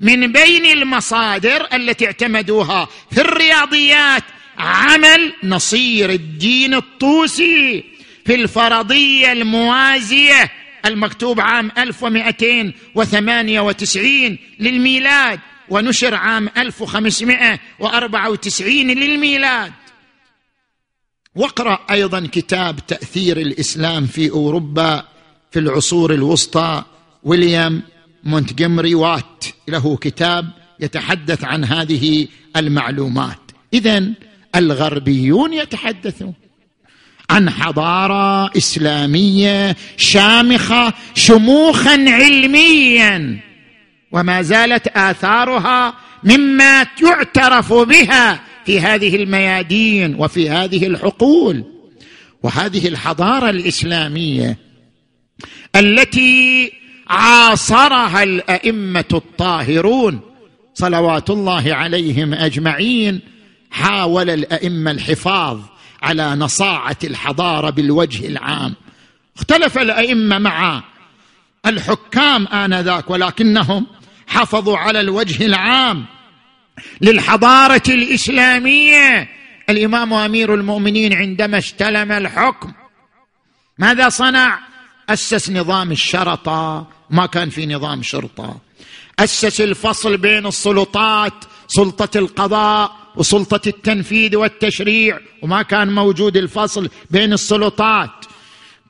من 0.00 0.32
بين 0.32 0.66
المصادر 0.66 1.68
التي 1.72 2.06
اعتمدوها 2.06 2.88
في 3.10 3.20
الرياضيات 3.20 4.22
عمل 4.58 5.32
نصير 5.44 6.10
الدين 6.10 6.74
الطوسي 6.74 7.84
في 8.24 8.34
الفرضية 8.34 9.32
الموازية 9.32 10.50
المكتوب 10.86 11.40
عام 11.40 11.70
1298 11.78 14.38
للميلاد 14.60 15.40
ونشر 15.68 16.14
عام 16.14 16.48
1594 16.56 18.90
للميلاد. 18.90 19.72
واقرأ 21.34 21.86
أيضا 21.90 22.28
كتاب 22.32 22.86
تأثير 22.86 23.36
الإسلام 23.36 24.06
في 24.06 24.30
أوروبا 24.30 25.04
في 25.50 25.58
العصور 25.58 26.14
الوسطى 26.14 26.84
ويليام 27.22 27.82
مونتجمري 28.24 28.94
وات 28.94 29.44
له 29.68 29.96
كتاب 29.96 30.50
يتحدث 30.80 31.44
عن 31.44 31.64
هذه 31.64 32.28
المعلومات. 32.56 33.38
اذا 33.74 34.12
الغربيون 34.58 35.52
يتحدثون 35.52 36.34
عن 37.30 37.50
حضارة 37.50 38.50
إسلامية 38.56 39.76
شامخة 39.96 40.92
شموخا 41.14 42.04
علميا 42.10 43.40
وما 44.12 44.42
زالت 44.42 44.88
آثارها 44.88 45.94
مما 46.24 46.86
يعترف 47.02 47.72
بها 47.72 48.40
في 48.66 48.80
هذه 48.80 49.16
الميادين 49.16 50.14
وفي 50.14 50.50
هذه 50.50 50.86
الحقول. 50.86 51.64
وهذه 52.42 52.88
الحضارة 52.88 53.50
الإسلامية 53.50 54.58
التي 55.76 56.72
عاصرها 57.08 58.22
الأئمة 58.22 59.04
الطاهرون 59.14 60.20
صلوات 60.74 61.30
الله 61.30 61.74
عليهم 61.74 62.34
أجمعين 62.34 63.20
حاول 63.70 64.30
الأئمة 64.30 64.90
الحفاظ 64.90 65.60
على 66.02 66.34
نصاعة 66.34 66.96
الحضارة 67.04 67.70
بالوجه 67.70 68.26
العام. 68.26 68.74
اختلف 69.36 69.78
الأئمة 69.78 70.38
مع 70.38 70.82
الحكام 71.66 72.46
آنذاك 72.46 73.10
ولكنهم 73.10 73.86
حافظوا 74.26 74.78
على 74.78 75.00
الوجه 75.00 75.46
العام 75.46 76.04
للحضارة 77.00 77.82
الإسلامية. 77.88 79.28
الإمام 79.70 80.14
أمير 80.14 80.54
المؤمنين 80.54 81.12
عندما 81.12 81.58
استلم 81.58 82.12
الحكم 82.12 82.72
ماذا 83.78 84.08
صنع؟ 84.08 84.58
أسس 85.08 85.50
نظام 85.50 85.92
الشرطة. 85.92 86.86
ما 87.10 87.26
كان 87.26 87.50
في 87.50 87.66
نظام 87.66 88.02
شرطة. 88.02 88.60
أسس 89.18 89.60
الفصل 89.60 90.16
بين 90.16 90.46
السلطات 90.46 91.44
سلطة 91.68 92.18
القضاء 92.18 92.96
وسلطة 93.16 93.68
التنفيذ 93.68 94.36
والتشريع 94.36 95.18
وما 95.42 95.62
كان 95.62 95.92
موجود 95.92 96.36
الفصل 96.36 96.88
بين 97.10 97.32
السلطات. 97.32 98.10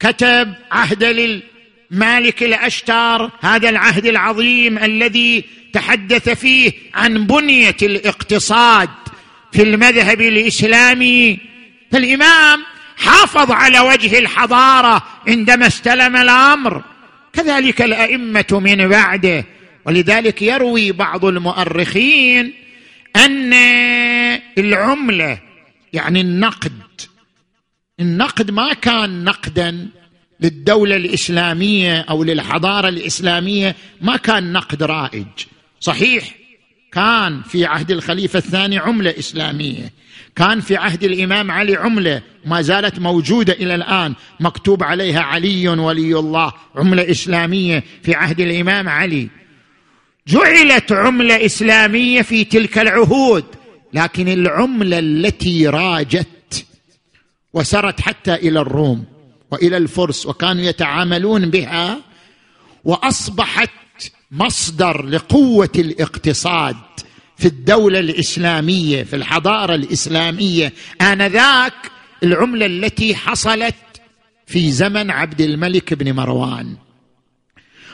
كتب 0.01 0.55
عهد 0.71 1.05
للمالك 1.05 2.43
الاشتر 2.43 3.31
هذا 3.41 3.69
العهد 3.69 4.07
العظيم 4.07 4.79
الذي 4.79 5.45
تحدث 5.73 6.29
فيه 6.29 6.73
عن 6.95 7.27
بنية 7.27 7.77
الاقتصاد 7.83 8.89
في 9.53 9.63
المذهب 9.63 10.21
الإسلامي. 10.21 11.39
فالإمام 11.93 12.65
حافظ 12.97 13.51
على 13.51 13.81
وجه 13.81 14.19
الحضارة 14.19 15.03
عندما 15.29 15.67
استلم 15.67 16.17
الأمر. 16.17 16.83
كذلك 17.33 17.83
الأئمة 17.83 18.47
من 18.53 18.89
بعده 18.89 19.45
ولذلك 19.85 20.43
يروي 20.43 20.93
بعض 20.93 21.25
المؤرخين 21.25 22.53
أن 23.17 23.53
العملة 24.59 25.39
يعني 25.93 26.21
النقد. 26.21 26.73
النقد 28.01 28.51
ما 28.51 28.73
كان 28.73 29.25
نقدا 29.25 29.89
للدولة 30.41 30.97
الإسلامية 30.97 32.01
أو 32.01 32.25
للحضارة 32.25 32.89
الإسلامية 32.89 33.77
ما 34.01 34.17
كان 34.17 34.53
نقد 34.53 34.83
رائج. 34.83 35.27
صحيح 35.81 36.35
كان 36.93 37.43
في 37.43 37.67
عهد 37.67 37.91
الخليفة 37.91 38.39
الثاني 38.39 38.79
عملة 38.79 39.15
إسلامية. 39.19 39.93
كان 40.37 40.61
في 40.61 40.77
عهد 40.77 41.05
الإمام 41.05 41.51
علي 41.51 41.77
عملة 41.77 42.23
ما 42.45 42.63
زالت 42.63 42.99
موجودة 42.99 43.53
إلى 43.53 43.75
الآن. 43.75 44.15
مكتوب 44.41 44.83
عليها 44.83 45.21
علي 45.21 45.69
ولي 45.69 46.19
الله 46.19 46.53
عملة 46.77 47.11
إسلامية. 47.11 47.85
في 48.03 48.15
عهد 48.15 48.41
الإمام 48.41 48.89
علي 48.89 49.29
جعلت 50.29 50.93
عملة 50.93 51.47
إسلامية 51.47 52.23
في 52.23 52.45
تلك 52.45 52.79
العهود 52.79 53.45
لكن 53.93 54.29
العملة 54.29 54.99
التي 54.99 55.69
راجت 55.69 56.67
وسرت 57.53 58.01
حتى 58.01 58.35
إلى 58.35 58.61
الروم 58.61 59.05
وإلى 59.51 59.77
الفرس 59.77 60.27
وكانوا 60.27 60.63
يتعاملون 60.63 61.51
بها 61.51 62.01
وأصبحت 62.85 63.71
مصدر 64.31 65.07
لقوة 65.07 65.71
الاقتصاد 65.79 66.77
في 67.37 67.47
الدولة 67.47 67.99
الإسلامية 67.99 69.03
في 69.03 69.17
الحضارة 69.17 69.75
الإسلامية. 69.75 70.73
آنذاك 71.01 71.75
العملة 72.23 72.67
التي 72.67 73.15
حصلت 73.15 73.75
في 74.47 74.71
زمن 74.71 75.11
عبد 75.11 75.41
الملك 75.41 75.95
بن 75.95 76.13
مروان. 76.13 76.77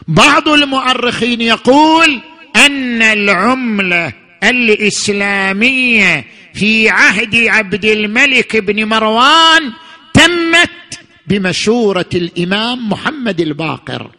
بعض 0.09 0.49
المؤرخين 0.49 1.41
يقول 1.41 2.21
أن 2.57 3.03
العملة 3.03 4.13
الإسلامية 4.43 6.27
في 6.55 6.89
عهد 6.89 7.37
عبد 7.37 7.85
الملك 7.85 8.57
بن 8.57 8.85
مروان 8.85 9.73
تمت 10.15 11.01
بمشورة 11.27 12.09
الإمام 12.15 12.89
محمد 12.89 13.41
الباقر 13.41 14.11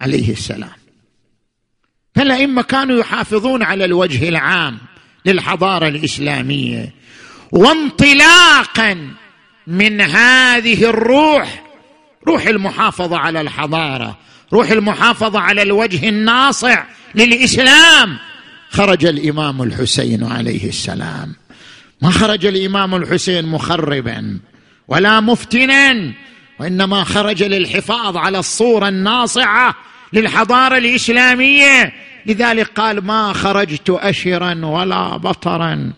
عليه 0.00 0.32
السلام. 0.32 0.76
فالأئمة 2.14 2.62
كانوا 2.62 3.00
يحافظون 3.00 3.62
على 3.62 3.84
الوجه 3.84 4.28
العام 4.28 4.78
للحضارة 5.26 5.88
الإسلامية. 5.88 6.92
وانطلاقا 7.52 9.10
من 9.66 10.00
هذه 10.00 10.84
الروح 10.84 11.64
روح 12.28 12.46
المحافظة 12.46 13.18
على 13.18 13.40
الحضارة 13.40 14.18
روح 14.52 14.70
المحافظة 14.70 15.40
على 15.40 15.62
الوجه 15.62 16.08
الناصع 16.08 16.84
للإسلام. 17.14 18.18
خرج 18.70 19.04
الإمام 19.04 19.62
الحسين 19.62 20.24
عليه 20.24 20.68
السلام. 20.68 21.34
ما 22.02 22.10
خرج 22.10 22.46
الإمام 22.46 22.94
الحسين 22.94 23.46
مخربا 23.46 24.38
ولا 24.88 25.20
مفتنا 25.20 26.12
وإنما 26.60 27.04
خرج 27.04 27.42
للحفاظ 27.42 28.16
على 28.16 28.38
الصورة 28.38 28.88
الناصعة 28.88 29.74
للحضارة 30.12 30.78
الإسلامية. 30.78 31.92
لذلك 32.26 32.66
قال 32.80 33.04
ما 33.04 33.32
خرجت 33.32 33.90
اشرا 33.90 34.66
ولا 34.66 35.16
بطرا 35.16 35.92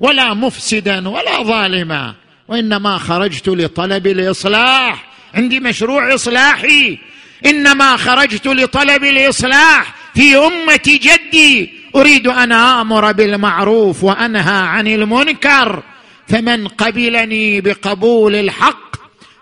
ولا 0.00 0.34
مفسدا 0.34 1.08
ولا 1.08 1.42
ظالما 1.42 2.14
وإنما 2.48 2.98
خرجت 2.98 3.48
لطلب 3.48 4.06
الإصلاح. 4.06 5.06
عندي 5.34 5.60
مشروع 5.60 6.14
إصلاحي 6.14 6.98
إنما 7.46 7.96
خرجت 7.96 8.46
لطلب 8.46 9.04
الإصلاح 9.04 9.94
في 10.14 10.36
أمة 10.36 10.80
جدي. 10.86 11.72
أريد 11.96 12.26
أن 12.26 12.52
آمر 12.52 13.12
بالمعروف 13.12 14.04
وأنهى 14.04 14.66
عن 14.66 14.86
المنكر. 14.86 15.82
فمن 16.28 16.68
قبلني 16.68 17.60
بقبول 17.60 18.34
الحق 18.34 18.96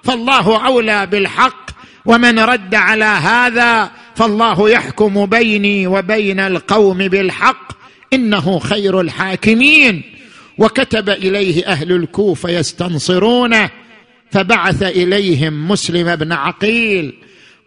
فالله 0.05 0.67
أولى 0.67 1.07
بالحق. 1.07 1.71
ومن 2.07 2.39
رد 2.39 2.75
على 2.75 3.05
هذا 3.05 3.91
فالله 4.17 4.71
يحكم 4.71 5.27
بيني 5.27 5.87
وبين 5.87 6.41
القوم 6.41 6.99
بالحق. 6.99 7.73
إنه 8.13 8.59
خير 8.59 9.01
الحاكمين. 9.01 10.03
وكتب 10.59 11.11
إليه 11.11 11.67
أهل 11.67 11.93
الكوفة 11.93 12.51
يستنصرونه. 12.51 13.71
فبعث 14.31 14.83
إليهم 14.83 15.69
مسلم 15.69 16.17
بن 16.17 16.33
عقيل. 16.33 17.15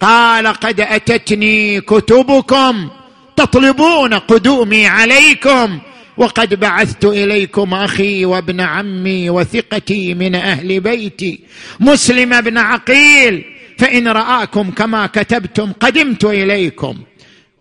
قال 0.02 0.48
قد 0.48 0.82
أتتني 0.82 1.82
كتبكم 1.82 2.90
تطلبون 3.36 4.14
قدومي 4.14 4.88
عليكم 4.88 5.80
وقد 6.18 6.60
بعثت 6.60 7.06
إليكم 7.06 7.74
أخي 7.74 8.26
وابن 8.26 8.62
عمي 8.62 9.30
وثقتي 9.30 10.14
من 10.14 10.36
أهل 10.36 10.80
بيتي 10.80 11.40
مسلم 11.80 12.42
بن 12.42 12.58
عقيل 12.58 13.46
فإن 13.78 14.08
رآكم 14.08 14.72
كما 14.72 15.08
كتبتم 15.08 15.72
قدمت 15.72 16.26
إليكم. 16.26 16.98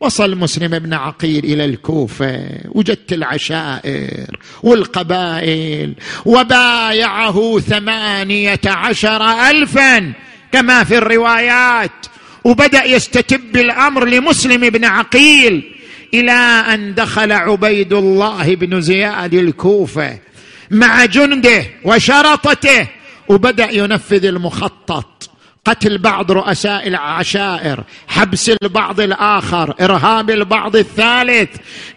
وصل 0.00 0.36
مسلم 0.36 0.78
بن 0.78 0.94
عقيل 0.94 1.44
إلى 1.44 1.64
الكوفة 1.64 2.48
وجدت 2.68 3.12
العشائر 3.12 4.38
والقبائل 4.62 5.94
وبايعه 6.24 7.58
ثمانية 7.58 8.60
عشر 8.66 9.22
الفا 9.50 10.12
كما 10.52 10.84
في 10.84 10.98
الروايات. 10.98 12.06
وبدأ 12.44 12.84
يستتب 12.84 13.56
الأمر 13.56 14.04
لمسلم 14.04 14.70
بن 14.70 14.84
عقيل 14.84 15.72
إلى 16.14 16.32
أن 16.74 16.94
دخل 16.94 17.32
عبيد 17.32 17.92
الله 17.92 18.54
بن 18.54 18.80
زياد 18.80 19.34
الكوفة 19.34 20.18
مع 20.70 21.04
جنده 21.04 21.64
وشرطته 21.84 22.86
وبدأ 23.28 23.70
ينفذ 23.70 24.24
المخطط 24.24 25.30
قتل 25.64 25.98
بعض 25.98 26.32
رؤساء 26.32 26.88
العشائر 26.88 27.84
حبس 28.08 28.50
البعض 28.62 29.00
الآخر 29.00 29.74
إرهاب 29.80 30.30
البعض 30.30 30.76
الثالث 30.76 31.48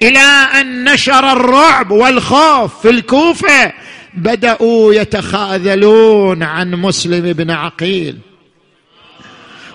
إلى 0.01 0.19
أن 0.61 0.93
نشر 0.93 1.31
الرعب 1.31 1.91
والخوف 1.91 2.81
في 2.81 2.89
الكوفة. 2.89 3.73
بدأوا 4.13 4.93
يتخاذلون 4.93 6.43
عن 6.43 6.71
مسلم 6.71 7.33
بن 7.33 7.51
عقيل. 7.51 8.17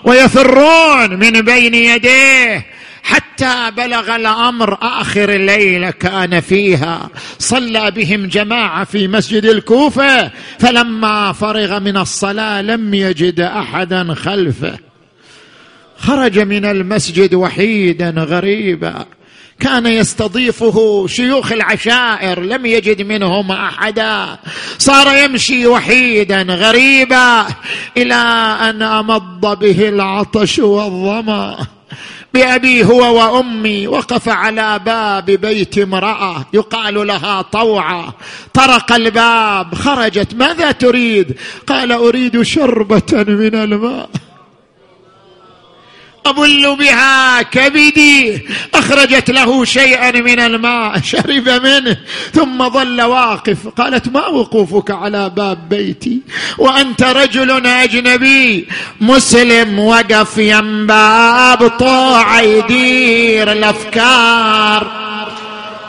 ويفرون 0.05 1.19
من 1.19 1.41
بين 1.41 1.75
يديه. 1.75 2.67
حتى 3.03 3.71
بلغ 3.77 4.17
الأمر 4.17 4.79
آخر 4.83 5.35
الليلة 5.35 5.91
كان 5.91 6.41
فيها. 6.41 7.11
صلى 7.39 7.91
بهم 7.91 8.27
جماعة 8.27 8.85
في 8.85 9.09
مسجد 9.09 9.45
الكوفة. 9.45 10.31
فلما 10.59 11.33
فرغ 11.33 11.81
من 11.81 11.97
الصلاة 11.97 12.63
لم 12.63 12.95
يجد 12.95 13.41
أحدا 13.41 14.15
خلفه. 14.15 14.79
خرج 15.99 16.39
من 16.39 16.65
المسجد 16.65 17.35
وحيدا 17.35 18.11
غريبا. 18.11 19.18
كان 19.61 19.87
يستضيفه 19.87 21.07
شيوخ 21.07 21.53
العشائر 21.53 22.41
لم 22.41 22.67
يجد 22.67 23.03
منهم 23.03 23.53
أحدا. 23.53 24.39
صار 24.79 25.25
يمشي 25.25 25.67
وحيدا 25.67 26.43
غريبا 26.43 27.47
إلى 27.97 28.15
أن 28.61 28.83
أمض 28.83 29.59
به 29.59 29.89
العطش 29.89 30.59
والظما. 30.59 31.67
بأبي 32.35 32.85
هو 32.85 33.19
وأمي 33.19 33.87
وقف 33.87 34.29
على 34.29 34.81
باب 34.87 35.25
بيت 35.25 35.79
امرأة 35.79 36.47
يقال 36.53 37.07
لها 37.07 37.43
طوعة. 37.43 38.15
طرق 38.55 38.93
الباب 38.93 39.75
خرجت 39.75 40.35
ماذا 40.35 40.71
تريد؟ 40.71 41.37
قال 41.67 41.93
أريد 41.93 42.43
شربة 42.43 43.13
من 43.13 43.55
الماء. 43.55 44.11
أبل 46.27 46.77
بها 46.77 47.43
كبدي. 47.43 48.43
أخرجت 48.75 49.31
له 49.31 49.65
شيئا 49.65 50.11
من 50.11 50.41
الماء. 50.41 51.01
شرب 51.11 51.49
منه. 51.49 51.97
ثم 52.35 52.69
ظل 52.69 53.03
واقف. 53.03 53.69
قالت 53.69 54.09
ما 54.09 54.27
وقوفك 54.27 54.91
على 54.91 55.31
باب 55.31 55.69
بيتي؟ 55.69 56.21
وأنت 56.59 57.03
رجل 57.03 57.67
أجنبي. 57.67 58.69
مسلم 59.01 59.79
وقف 59.79 60.39
ينباب 60.39 61.69
طوع 61.69 62.41
يدير 62.41 63.53
الأفكار. 63.53 65.09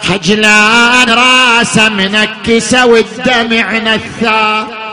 خجلان 0.04 1.10
راسه 1.10 1.90
منكسه 1.90 2.86
والدمع 2.86 3.78
نثار. 3.78 4.89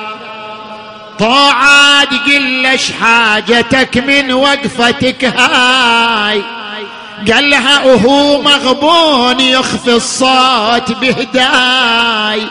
طاعات 1.19 2.09
قلش 2.09 2.93
حاجتك 3.01 3.97
من 3.97 4.33
وقفتك 4.33 5.25
هاي. 5.25 6.43
قال 7.33 7.51
لها 7.51 7.85
وهو 7.85 8.43
مغبون 8.43 9.41
يخفي 9.41 9.95
الصوت 9.95 10.93
بهداي. 10.93 12.47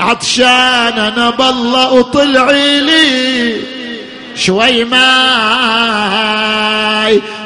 عطشان 0.00 0.98
أنا 0.98 1.30
بالله 1.30 1.92
وطلعي 1.92 2.80
لي 2.80 3.60
شوي 4.36 4.84
ماي. 4.84 5.02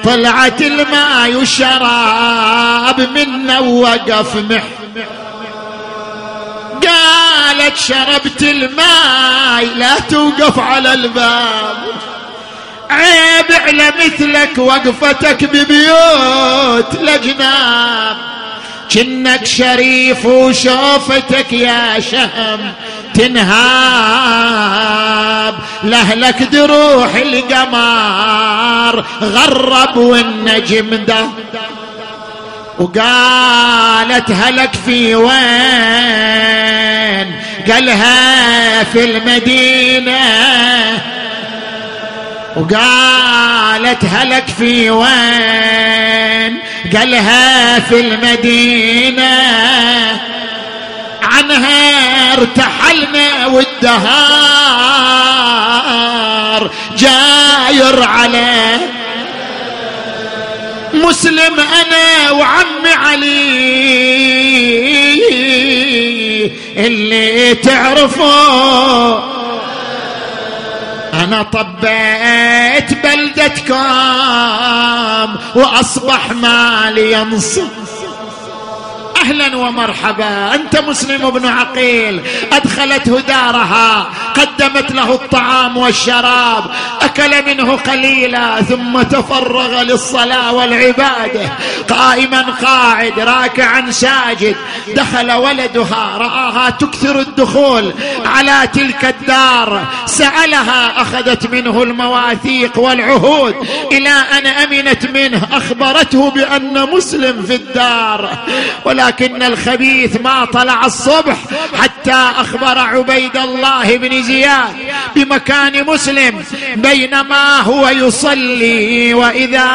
طلعت 0.04 0.62
الماي 0.62 1.36
وشراب 1.36 3.08
منه 3.14 3.60
ووقف 3.60 4.36
محمح 4.36 5.25
قالت 7.66 7.78
شربت 7.78 8.42
الماي 8.42 9.64
لا 9.76 10.00
توقف 10.10 10.58
على 10.58 10.94
الباب. 10.94 11.76
عيب 12.90 13.52
على 13.52 13.92
مثلك 14.04 14.58
وقفتك 14.58 15.44
ببيوت 15.44 16.94
لجناب 17.00 18.16
كنك 18.92 19.46
شريف 19.46 20.26
وشوفتك 20.26 21.52
يا 21.52 22.00
شهم 22.00 22.72
تنهاب. 23.14 24.54
لهلك 25.84 26.42
دروح 26.42 27.14
القمر 27.14 29.04
غرب 29.22 29.96
والنجم 29.96 30.94
ده. 30.94 31.26
وقالت 32.78 34.30
هلك 34.30 34.70
في 34.86 35.14
وين؟ 35.14 35.36
قالها 37.72 38.84
في 38.84 39.04
المدينة. 39.04 40.20
وقالت 42.56 44.04
هلك 44.04 44.48
في 44.58 44.90
وين؟ 44.90 46.58
قالها 46.96 47.80
في 47.80 48.00
المدينة. 48.00 49.42
عنها 51.22 52.32
ارتحلنا 52.32 53.46
والدهار 53.46 54.66
جاء 56.98 57.46
داير 57.66 58.02
عليه. 58.02 59.05
مسلم 60.96 61.60
أنا 61.60 62.30
وعمي 62.30 62.90
علي. 62.90 63.36
اللي 66.76 67.54
تعرفه. 67.54 69.16
أنا 71.14 71.42
طبيت 71.42 72.92
بلدتكم 73.04 73.76
وأصبح 75.54 76.30
مالي 76.32 77.12
ينصب. 77.12 77.68
أهلا 79.26 79.56
ومرحبا. 79.56 80.54
أنت 80.54 80.76
مسلم 80.76 81.30
بن 81.30 81.46
عقيل. 81.46 82.20
أدخلته 82.52 83.20
دارها. 83.20 84.06
قدمت 84.34 84.92
له 84.92 85.14
الطعام 85.14 85.76
والشراب. 85.76 86.64
أكل 87.00 87.46
منه 87.46 87.76
قليلا. 87.76 88.62
ثم 88.62 89.02
تفرغ 89.02 89.82
للصلاة 89.82 90.52
والعبادة. 90.52 91.50
قائما 91.88 92.42
قاعد. 92.62 93.20
راكعا 93.20 93.90
ساجد. 93.90 94.56
دخل 94.88 95.32
ولدها. 95.32 96.16
رآها 96.18 96.70
تكثر 96.70 97.20
الدخول 97.20 97.92
على 98.26 98.68
تلك 98.72 99.04
الدار. 99.04 99.86
سألها. 100.06 101.02
أخذت 101.02 101.46
منه 101.46 101.82
المواثيق 101.82 102.78
والعهود. 102.78 103.54
إلى 103.92 104.14
أن 104.38 104.46
أمنت 104.46 105.06
منه. 105.06 105.48
أخبرته 105.52 106.30
بأن 106.30 106.88
مسلم 106.92 107.42
في 107.42 107.54
الدار. 107.54 108.38
ولكن 108.84 109.15
الخبيث 109.22 110.20
ما 110.20 110.44
طلع 110.44 110.86
الصبح 110.86 111.36
حتى 111.74 112.30
أخبر 112.40 112.78
عبيد 112.78 113.36
الله 113.36 113.96
بن 113.96 114.22
زياد 114.22 114.76
بمكان 115.16 115.86
مسلم 115.86 116.44
بينما 116.76 117.60
هو 117.60 117.88
يصلي 117.88 119.14
وإذا 119.14 119.66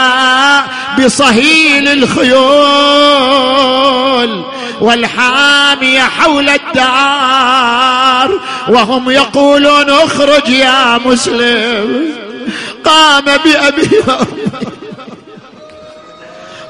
بصهيل 0.99 1.87
الخيول 1.87 2.41
والحامية 4.81 6.01
حول 6.01 6.49
الدار 6.49 8.39
وهم 8.69 9.09
يقولون 9.09 9.89
اخرج 9.89 10.49
يا 10.49 10.97
مسلم. 11.05 12.11
قام 12.85 13.25
بأبيه 13.25 14.17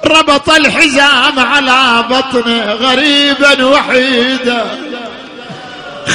ربط 0.06 0.50
الحزام 0.50 1.40
على 1.40 2.06
بطنه 2.10 2.64
غريبا 2.64 3.66
وحيدا. 3.66 4.66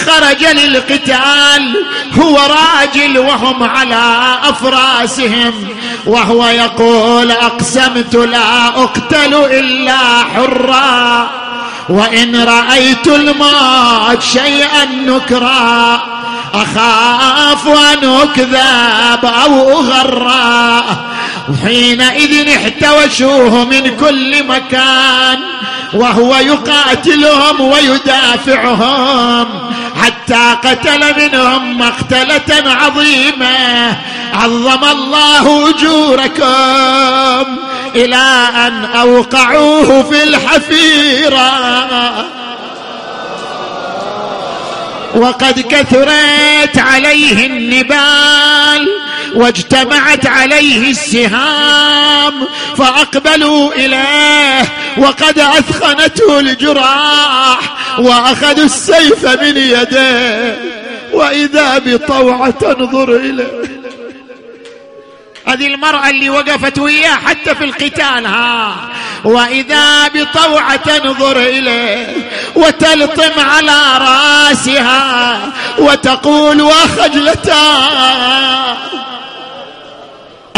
خرج 0.07 0.45
للقتال 0.45 1.85
هو 2.21 2.37
راجل 2.37 3.19
وهم 3.19 3.63
على 3.63 4.39
أفراسهم. 4.43 5.69
وهو 6.07 6.47
يقول 6.47 7.31
أقسمت 7.31 8.15
لا 8.15 8.67
أقتل 8.69 9.35
إلا 9.35 9.99
حرا. 10.35 11.31
وإن 11.89 12.37
رأيت 12.37 13.07
الموت 13.07 14.23
شيئا 14.23 14.85
نكرا 14.85 16.03
أخاف 16.55 17.69
ان 17.69 18.05
اكذب 18.09 19.33
أو 19.45 19.71
اغرى 19.71 20.85
وحينئذ 21.49 22.49
احتوشوه 22.49 23.65
من 23.65 23.97
كل 23.97 24.45
مكان 24.45 25.39
وهو 25.95 26.37
يقاتلهم 26.37 27.61
ويدافعهم. 27.61 29.47
حتى 30.03 30.57
قتل 30.65 31.01
منهم 31.23 31.79
مقتلة 31.79 32.71
عظيمة. 32.71 33.97
عظم 34.35 34.85
الله 34.85 35.69
أجوركم 35.71 37.57
إلى 37.95 38.49
أن 38.67 38.85
أوقعوه 38.85 40.03
في 40.03 40.23
الحفيرة. 40.23 41.51
وقد 45.15 45.61
كثرت 45.61 46.79
عليه 46.79 47.47
النبال. 47.47 49.06
واجتمعت 49.37 50.27
عليه 50.27 50.91
السهام 50.91 52.47
فأقبلوا 52.77 53.73
إليه 53.73 54.63
وقد 54.99 55.39
أثخنته 55.39 56.39
الجراح 56.41 57.59
وأخذوا 57.99 58.65
السيف 58.65 59.27
من 59.27 59.57
يديه 59.57 60.59
وإذا 61.13 61.79
بطوعة 61.79 62.51
تنظر 62.51 63.17
إليه. 63.17 63.77
هذه 65.47 65.67
المرأة 65.67 66.11
اللي 66.11 66.31
وقفت 66.31 66.79
وياه 66.79 67.15
حتى 67.15 67.55
في 67.55 67.65
القتال 67.65 68.27
ها. 68.27 68.75
وإذا 69.25 70.09
بطوعة 70.09 70.77
تنظر 70.77 71.41
إليه 71.41 72.07
وتلطم 72.57 73.41
على 73.41 73.83
رأسها 73.99 75.39
وتقول 75.79 76.63
وخجلتا. 76.63 77.63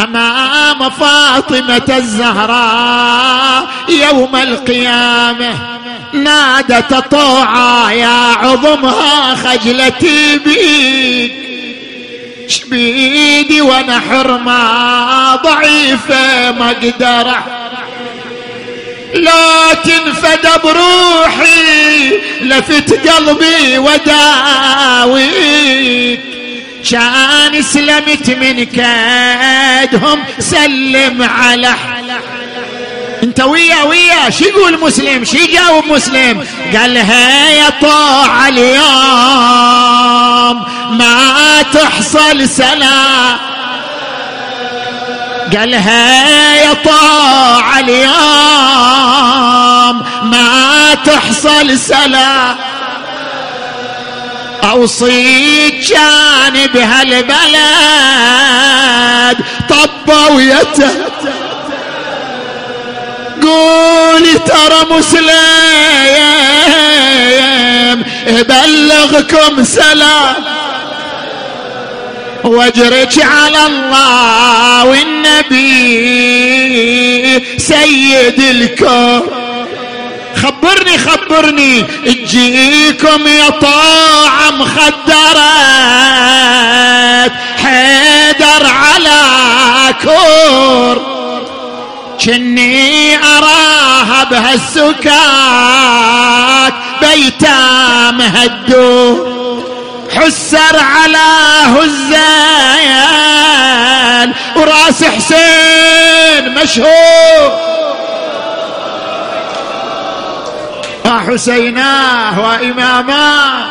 أمام 0.08 0.90
فاطمة 0.90 1.96
الزهراء 1.96 3.68
يوم 3.88 4.36
القيامة. 4.36 5.78
نادت 6.12 6.94
طوعا 7.10 7.92
يا 7.92 8.34
عظمها 8.42 9.34
خجلتي 9.34 10.38
بيك 10.38 11.48
بيدي 12.70 13.60
وأنا 13.60 14.00
حرمة 14.00 15.36
ضعيفة 15.36 16.50
ما 16.52 16.70
أقدر 16.70 17.34
لا 19.14 19.74
تنفد 19.84 20.48
بروحي 20.64 22.10
لفت 22.40 23.08
قلبي 23.08 23.78
وداويك 25.08 26.20
كان 26.90 27.62
سلمت 27.62 28.30
من 28.30 28.64
كيدهم 28.64 30.24
سلم 30.38 31.22
على 31.22 31.74
انت 33.22 33.40
ويا 33.40 33.82
ويا 33.82 34.30
شو 34.30 34.44
يقول 34.44 34.80
مسلم 34.80 35.24
شو 35.24 35.36
يجاوب 35.36 35.84
مسلم؟ 35.86 36.46
قال 36.76 36.94
لها 36.94 37.50
يا 37.50 37.70
طاع 37.82 38.48
اليوم 38.48 38.78
ما 40.98 41.62
تحصل 41.72 42.48
سلام 42.48 43.38
قالها 45.56 46.54
يا 46.56 46.72
طاع 46.72 47.78
اليوم 47.78 48.08
ما 50.22 50.94
تحصل 51.04 51.78
سلام 51.78 52.56
أوصيك 54.64 55.88
كان 55.90 56.66
بهالبلد 56.74 57.28
طبوا 59.68 60.40
يته 60.40 60.90
قولي 63.42 64.34
ترى 64.34 64.86
مسلم 64.90 65.28
إبلغكم 68.26 69.64
سلام. 69.64 70.44
واجرك 72.44 73.14
على 73.18 73.66
الله 73.66 74.84
والنبي 74.84 75.58
سيد 77.58 78.40
الكون. 78.40 79.47
خبرني 80.42 80.98
خبرني. 80.98 81.82
تجيكم 81.82 83.26
يا 83.26 83.50
طاعة 83.50 84.50
مخدرات. 84.50 84.98
حيدر 87.62 88.66
على 88.66 89.20
كور. 90.02 91.18
كني 92.24 93.16
أراها 93.16 94.24
بهالسكات. 94.24 95.08
بيتام 97.00 98.20
هدو 98.20 99.28
حسر 100.16 100.76
على 100.78 101.28
هزال 101.64 102.28
وراس 104.56 105.04
حسين 105.04 106.54
مشهور. 106.54 107.77
وحسيناه 111.08 112.40
وإماماه 112.40 113.66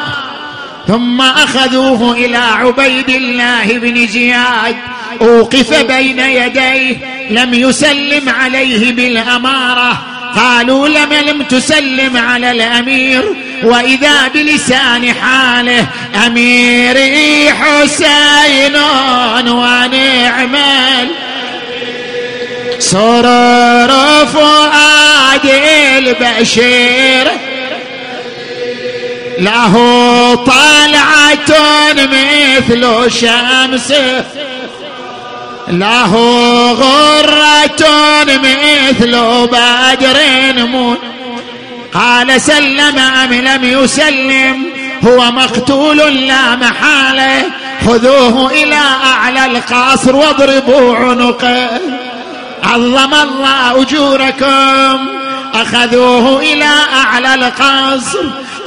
ثم 0.88 1.22
أخذوه 1.22 2.14
إلى 2.14 2.38
عبيد 2.38 3.09
الله 3.09 3.65
بن 3.65 4.07
زياد. 4.07 4.76
أوقف 5.22 5.73
بين 5.84 6.19
يديه 6.19 6.97
لم 7.30 7.53
يسلم 7.53 8.30
عليه 8.30 8.91
بالأمارة. 8.91 10.03
قالوا 10.35 10.88
لم 10.88 11.14
لم 11.14 11.41
تسلم 11.41 12.18
على 12.18 12.51
الأمير؟ 12.51 13.23
وإذا 13.64 14.27
بلسان 14.27 15.14
حاله 15.14 15.88
اميري 16.27 17.49
حسين 17.53 18.76
ونعم 19.47 20.55
سرور 22.80 23.91
فؤاد 24.34 25.45
البشير 25.98 27.32
له 29.40 29.74
طلعة 30.36 31.58
مثل 31.94 33.12
شمس. 33.12 33.94
له 35.68 36.14
غرة 36.72 37.88
مثل 38.28 39.18
بدر 39.48 40.18
مون 40.66 40.98
قال 41.94 42.41
سلم 42.41 42.99
أم 42.99 43.34
لم 43.34 43.64
يسلم. 43.64 44.66
هو 45.08 45.32
مقتول 45.32 45.98
لا 46.28 46.56
محالة. 46.56 47.44
خذوه 47.88 48.52
إلى 48.52 48.80
أعلى 49.04 49.45
القصر 49.45 50.16
واضربوا 50.16 50.95
عنقه. 50.95 51.70
عظم 52.64 53.14
الله 53.14 53.82
أجوركم. 53.82 55.08
أخذوه 55.54 56.40
إلى 56.40 56.70
أعلى 56.94 57.36
القصر. 57.36 58.20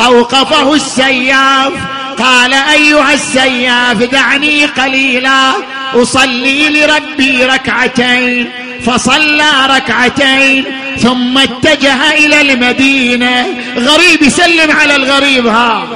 أوقفه 0.05 0.75
السياف. 0.75 1.73
قال 2.19 2.55
أيها 2.55 3.15
السياف 3.15 3.97
دعني 3.97 4.65
قليلا. 4.65 5.53
أصلي 5.95 6.69
لربي 6.69 7.45
ركعتين. 7.45 8.51
فصلى 8.87 9.51
ركعتين. 9.77 10.65
ثم 11.03 11.39
اتجه 11.39 12.13
إلى 12.13 12.41
المدينة. 12.41 13.47
غريب 13.77 14.23
يسلم 14.23 14.71
على 14.81 14.97
الغريب 14.97 15.47
ها. 15.47 15.89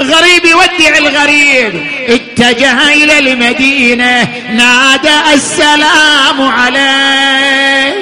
غريب 0.00 0.44
يودع 0.44 0.98
الغريب. 0.98 1.86
اتجه 2.08 2.92
إلى 2.92 3.18
المدينة 3.18 4.28
نادى 4.50 5.34
السلام 5.34 6.42
عليه. 6.42 7.94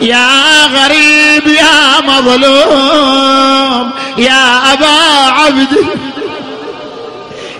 يا 0.00 0.66
غريب 0.66 1.46
يا 1.46 2.00
مظلوم 2.00 3.90
يا 4.18 4.72
أبا 4.72 5.30
عبد. 5.30 5.86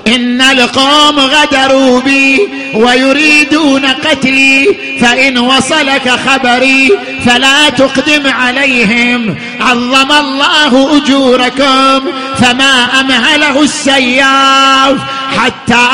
إن 0.07 0.41
القوم 0.41 1.19
غدروا 1.19 2.01
بي 2.01 2.49
ويريدون 2.75 3.87
قتلي 3.87 4.77
فإن 5.01 5.39
وصلك 5.39 6.09
خبري 6.27 6.99
فلا 7.27 7.69
تقدم 7.69 8.27
عليهم. 8.27 9.37
عظم 9.61 10.13
الله 10.13 10.97
أجوركم. 10.97 12.13
فما 12.41 13.01
أمهله 13.01 13.63
السياف 13.63 14.97
حتى 15.39 15.87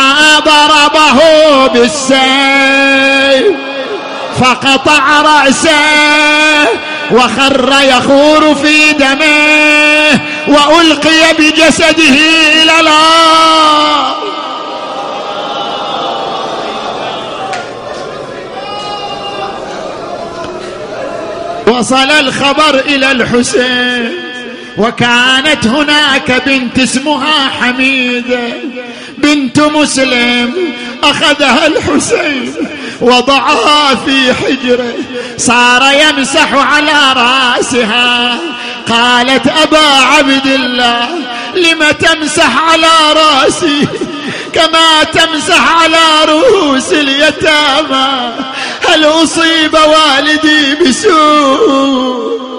ضربه 0.45 1.19
بالسيف. 1.67 3.57
فقطع 4.41 5.21
رأسه 5.23 6.69
وخر 7.11 7.75
يخور 7.83 8.55
في 8.55 8.93
دمه 8.93 10.21
وألقي 10.49 11.33
بجسده 11.39 12.17
إلى 12.63 12.81
الأرض. 12.81 14.17
وصل 21.67 22.11
الخبر 22.11 22.79
إلى 22.79 23.13
الحسين. 23.13 24.22
وكانت 24.79 25.67
هناك 25.67 26.43
بنت 26.47 26.79
اسمها 26.79 27.49
حميده 27.49 28.53
بنت 29.19 29.61
مسلم 29.61 30.55
أخذها 31.03 31.67
الحسين 31.67 32.55
وضعها 33.01 33.95
في 33.95 34.35
حجره 34.35 34.95
صار 35.37 35.83
يمسح 35.93 36.53
على 36.53 37.13
رأسها. 37.17 38.39
قالت 38.89 39.47
أبا 39.47 39.87
عبد 39.87 40.47
الله 40.47 41.09
لم 41.57 41.91
تمسح 41.91 42.59
على 42.59 43.13
رأسي؟ 43.17 43.87
كما 44.53 45.05
تمسح 45.05 45.83
على 45.83 46.33
رؤوس 46.33 46.93
اليتامى 46.93 48.33
هل 48.89 49.05
أصيب 49.05 49.75
والدي 49.75 50.75
بسوء؟ 50.75 52.52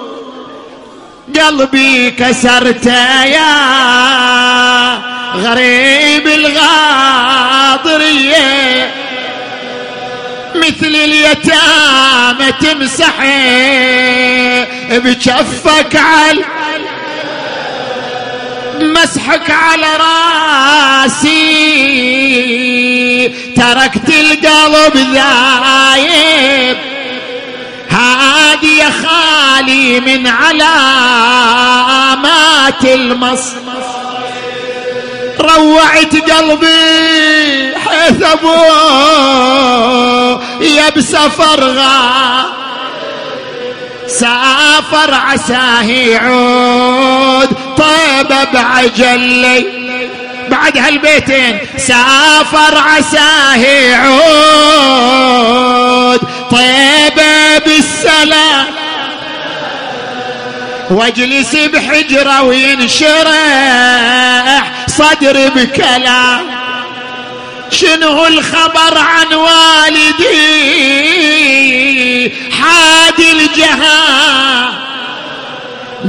قلبي 1.39 2.11
كسرته 2.11 3.23
يا 3.23 3.53
غريب 5.35 6.27
الغاضرية. 6.27 7.73
مثل 10.55 10.95
اليتامى 10.95 12.51
تمسح 12.61 13.13
بجفك 14.89 15.95
على 15.95 16.45
مسحك 18.79 19.49
على 19.49 19.87
راسي. 21.03 21.33
تركت 23.55 24.09
القلب 24.09 24.95
ذايب 25.13 26.77
هادي 27.93 28.83
خالي 28.83 29.99
من 29.99 30.27
علامات 30.27 31.63
المص. 32.83 33.43
روعت 35.39 36.15
قلبي 36.31 37.73
حيث 37.77 38.23
أبوه 38.23 39.63
يا 40.61 40.89
بسفر 40.89 41.81
سافر 44.07 45.13
عساه 45.13 45.83
يعود 45.83 47.49
طيب 47.77 48.27
بعجلي. 48.53 49.83
بعد 50.49 50.77
هالبيتين 50.77 51.59
سافر 51.77 52.77
عساه 52.77 53.55
يعود 54.63 56.19
طيب 56.51 57.19
بالسلام 57.59 58.65
واجلس 60.89 61.55
بحجرة 61.55 62.41
وينشرح 62.41 63.33
صدر 64.87 65.49
بكلام 65.55 66.63
شنو 67.71 68.27
الخبر 68.27 68.97
عن 68.97 69.33
والدي؟ 69.33 70.33
حادي 72.51 73.31
الجهان 73.31 74.73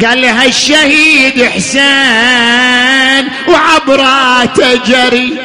قال 0.04 0.22
لها 0.22 0.44
الشهيد 0.44 1.44
حسين 1.44 3.28
وعبراته 3.48 4.74
جري. 4.86 5.38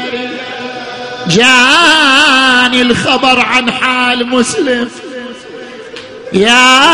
جاني 1.28 2.82
الخبر 2.82 3.40
عن 3.40 3.72
حال 3.72 4.28
مسلم. 4.28 4.90
يا 6.34 6.90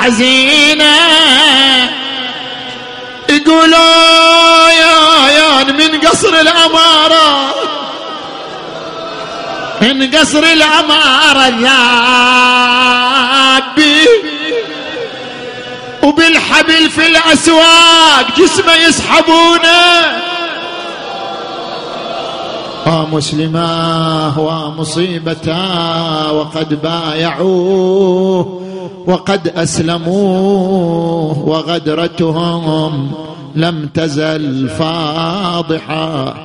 حزينة 0.00 0.94
يقولوا 3.28 4.68
يا 4.70 5.28
يا 5.28 5.64
من 5.64 6.00
قصر 6.00 6.40
الأمارة 6.40 7.54
من 9.80 10.10
قصر 10.16 10.42
الأمارة 10.42 11.48
ذابي 13.68 14.08
وبالحبل 16.02 16.90
في 16.90 17.06
الأسواق 17.06 18.26
جسمه 18.36 18.74
يسحبونه. 18.74 20.27
ومسلماه 22.88 24.40
ومصيبتاه 24.40 26.32
وقد 26.32 26.82
بايعوه 26.82 28.62
وقد 29.06 29.48
أسلموه 29.48 31.38
وغدرتهم 31.38 33.12
لم 33.56 33.88
تزل 33.94 34.68
فاضحة. 34.68 36.44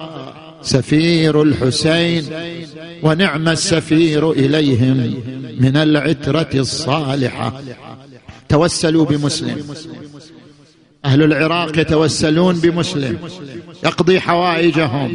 سفير 0.61 1.41
الحسين 1.41 2.23
ونعم 3.03 3.49
السفير 3.49 4.31
إليهم 4.31 5.13
من 5.59 5.77
العترة 5.77 6.49
الصالحة. 6.55 7.53
توسلوا 8.49 9.05
بمسلم. 9.05 9.57
أهل 11.05 11.23
العراق 11.23 11.79
يتوسلون 11.79 12.55
بمسلم 12.55 13.17
يقضي 13.83 14.19
حوائجهم 14.19 15.13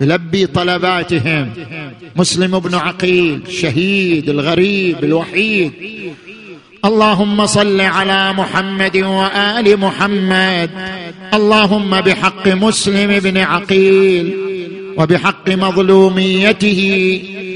يلبي 0.00 0.46
طلباتهم. 0.46 1.50
مسلم 2.16 2.58
بن 2.58 2.74
عقيل 2.74 3.40
شهيد 3.48 4.28
الغريب 4.28 5.04
الوحيد. 5.04 5.72
اللهم 6.84 7.46
صل 7.46 7.80
على 7.80 8.32
محمد 8.32 8.96
وآل 8.96 9.80
محمد. 9.80 10.70
اللهم 11.34 12.00
بحق 12.00 12.48
مسلم 12.48 13.18
بن 13.18 13.38
عقيل 13.38 14.34
وبحق 14.98 15.48
مظلوميته 15.48 16.82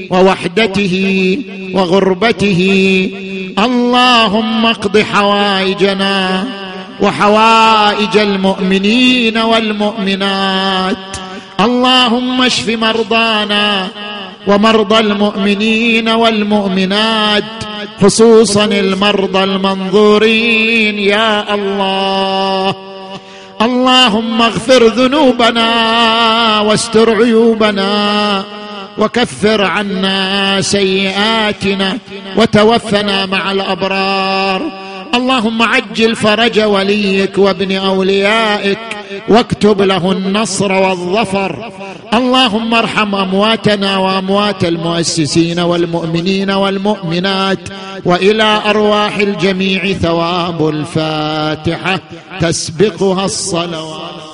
ووحدته 0.09 0.95
وغربته. 1.73 2.61
اللهم 3.59 4.65
اقض 4.65 4.97
حوائجنا 4.97 6.47
وحوائج 7.01 8.17
المؤمنين 8.17 9.37
والمؤمنات. 9.37 10.97
اللهم 11.59 12.41
اشف 12.41 12.69
مرضانا 12.69 13.87
ومرضى 14.47 14.99
المؤمنين 14.99 16.09
والمؤمنات 16.09 17.43
خصوصا 18.01 18.65
المرضى 18.65 19.43
المنظورين 19.43 20.99
يا 20.99 21.53
الله. 21.53 22.75
اللهم 23.61 24.41
اغفر 24.41 24.87
ذنوبنا 24.87 25.69
واستر 26.59 27.15
عيوبنا 27.15 28.43
وكفر 28.97 29.63
عنا 29.63 30.61
سيئاتنا 30.61 31.97
وتوفنا 32.37 33.25
مع 33.25 33.51
الأبرار. 33.51 34.86
اللهم 35.15 35.61
عجل 35.61 36.15
فرج 36.15 36.59
وليك 36.59 37.37
وابن 37.37 37.75
أوليائك 37.75 38.79
واكتب 39.29 39.81
له 39.81 40.11
النصر 40.11 40.71
والظفر. 40.71 41.71
اللهم 42.13 42.73
ارحم 42.73 43.15
أمواتنا 43.15 43.97
وأموات 43.97 44.65
المؤسسين 44.65 45.59
والمؤمنين 45.59 46.51
والمؤمنات 46.51 47.59
وإلى 48.05 48.61
أرواح 48.65 49.17
الجميع 49.17 49.93
ثواب 49.93 50.69
الفاتحة. 50.69 51.99
تسبقها 52.41 53.25
الصلوات. 53.25 54.26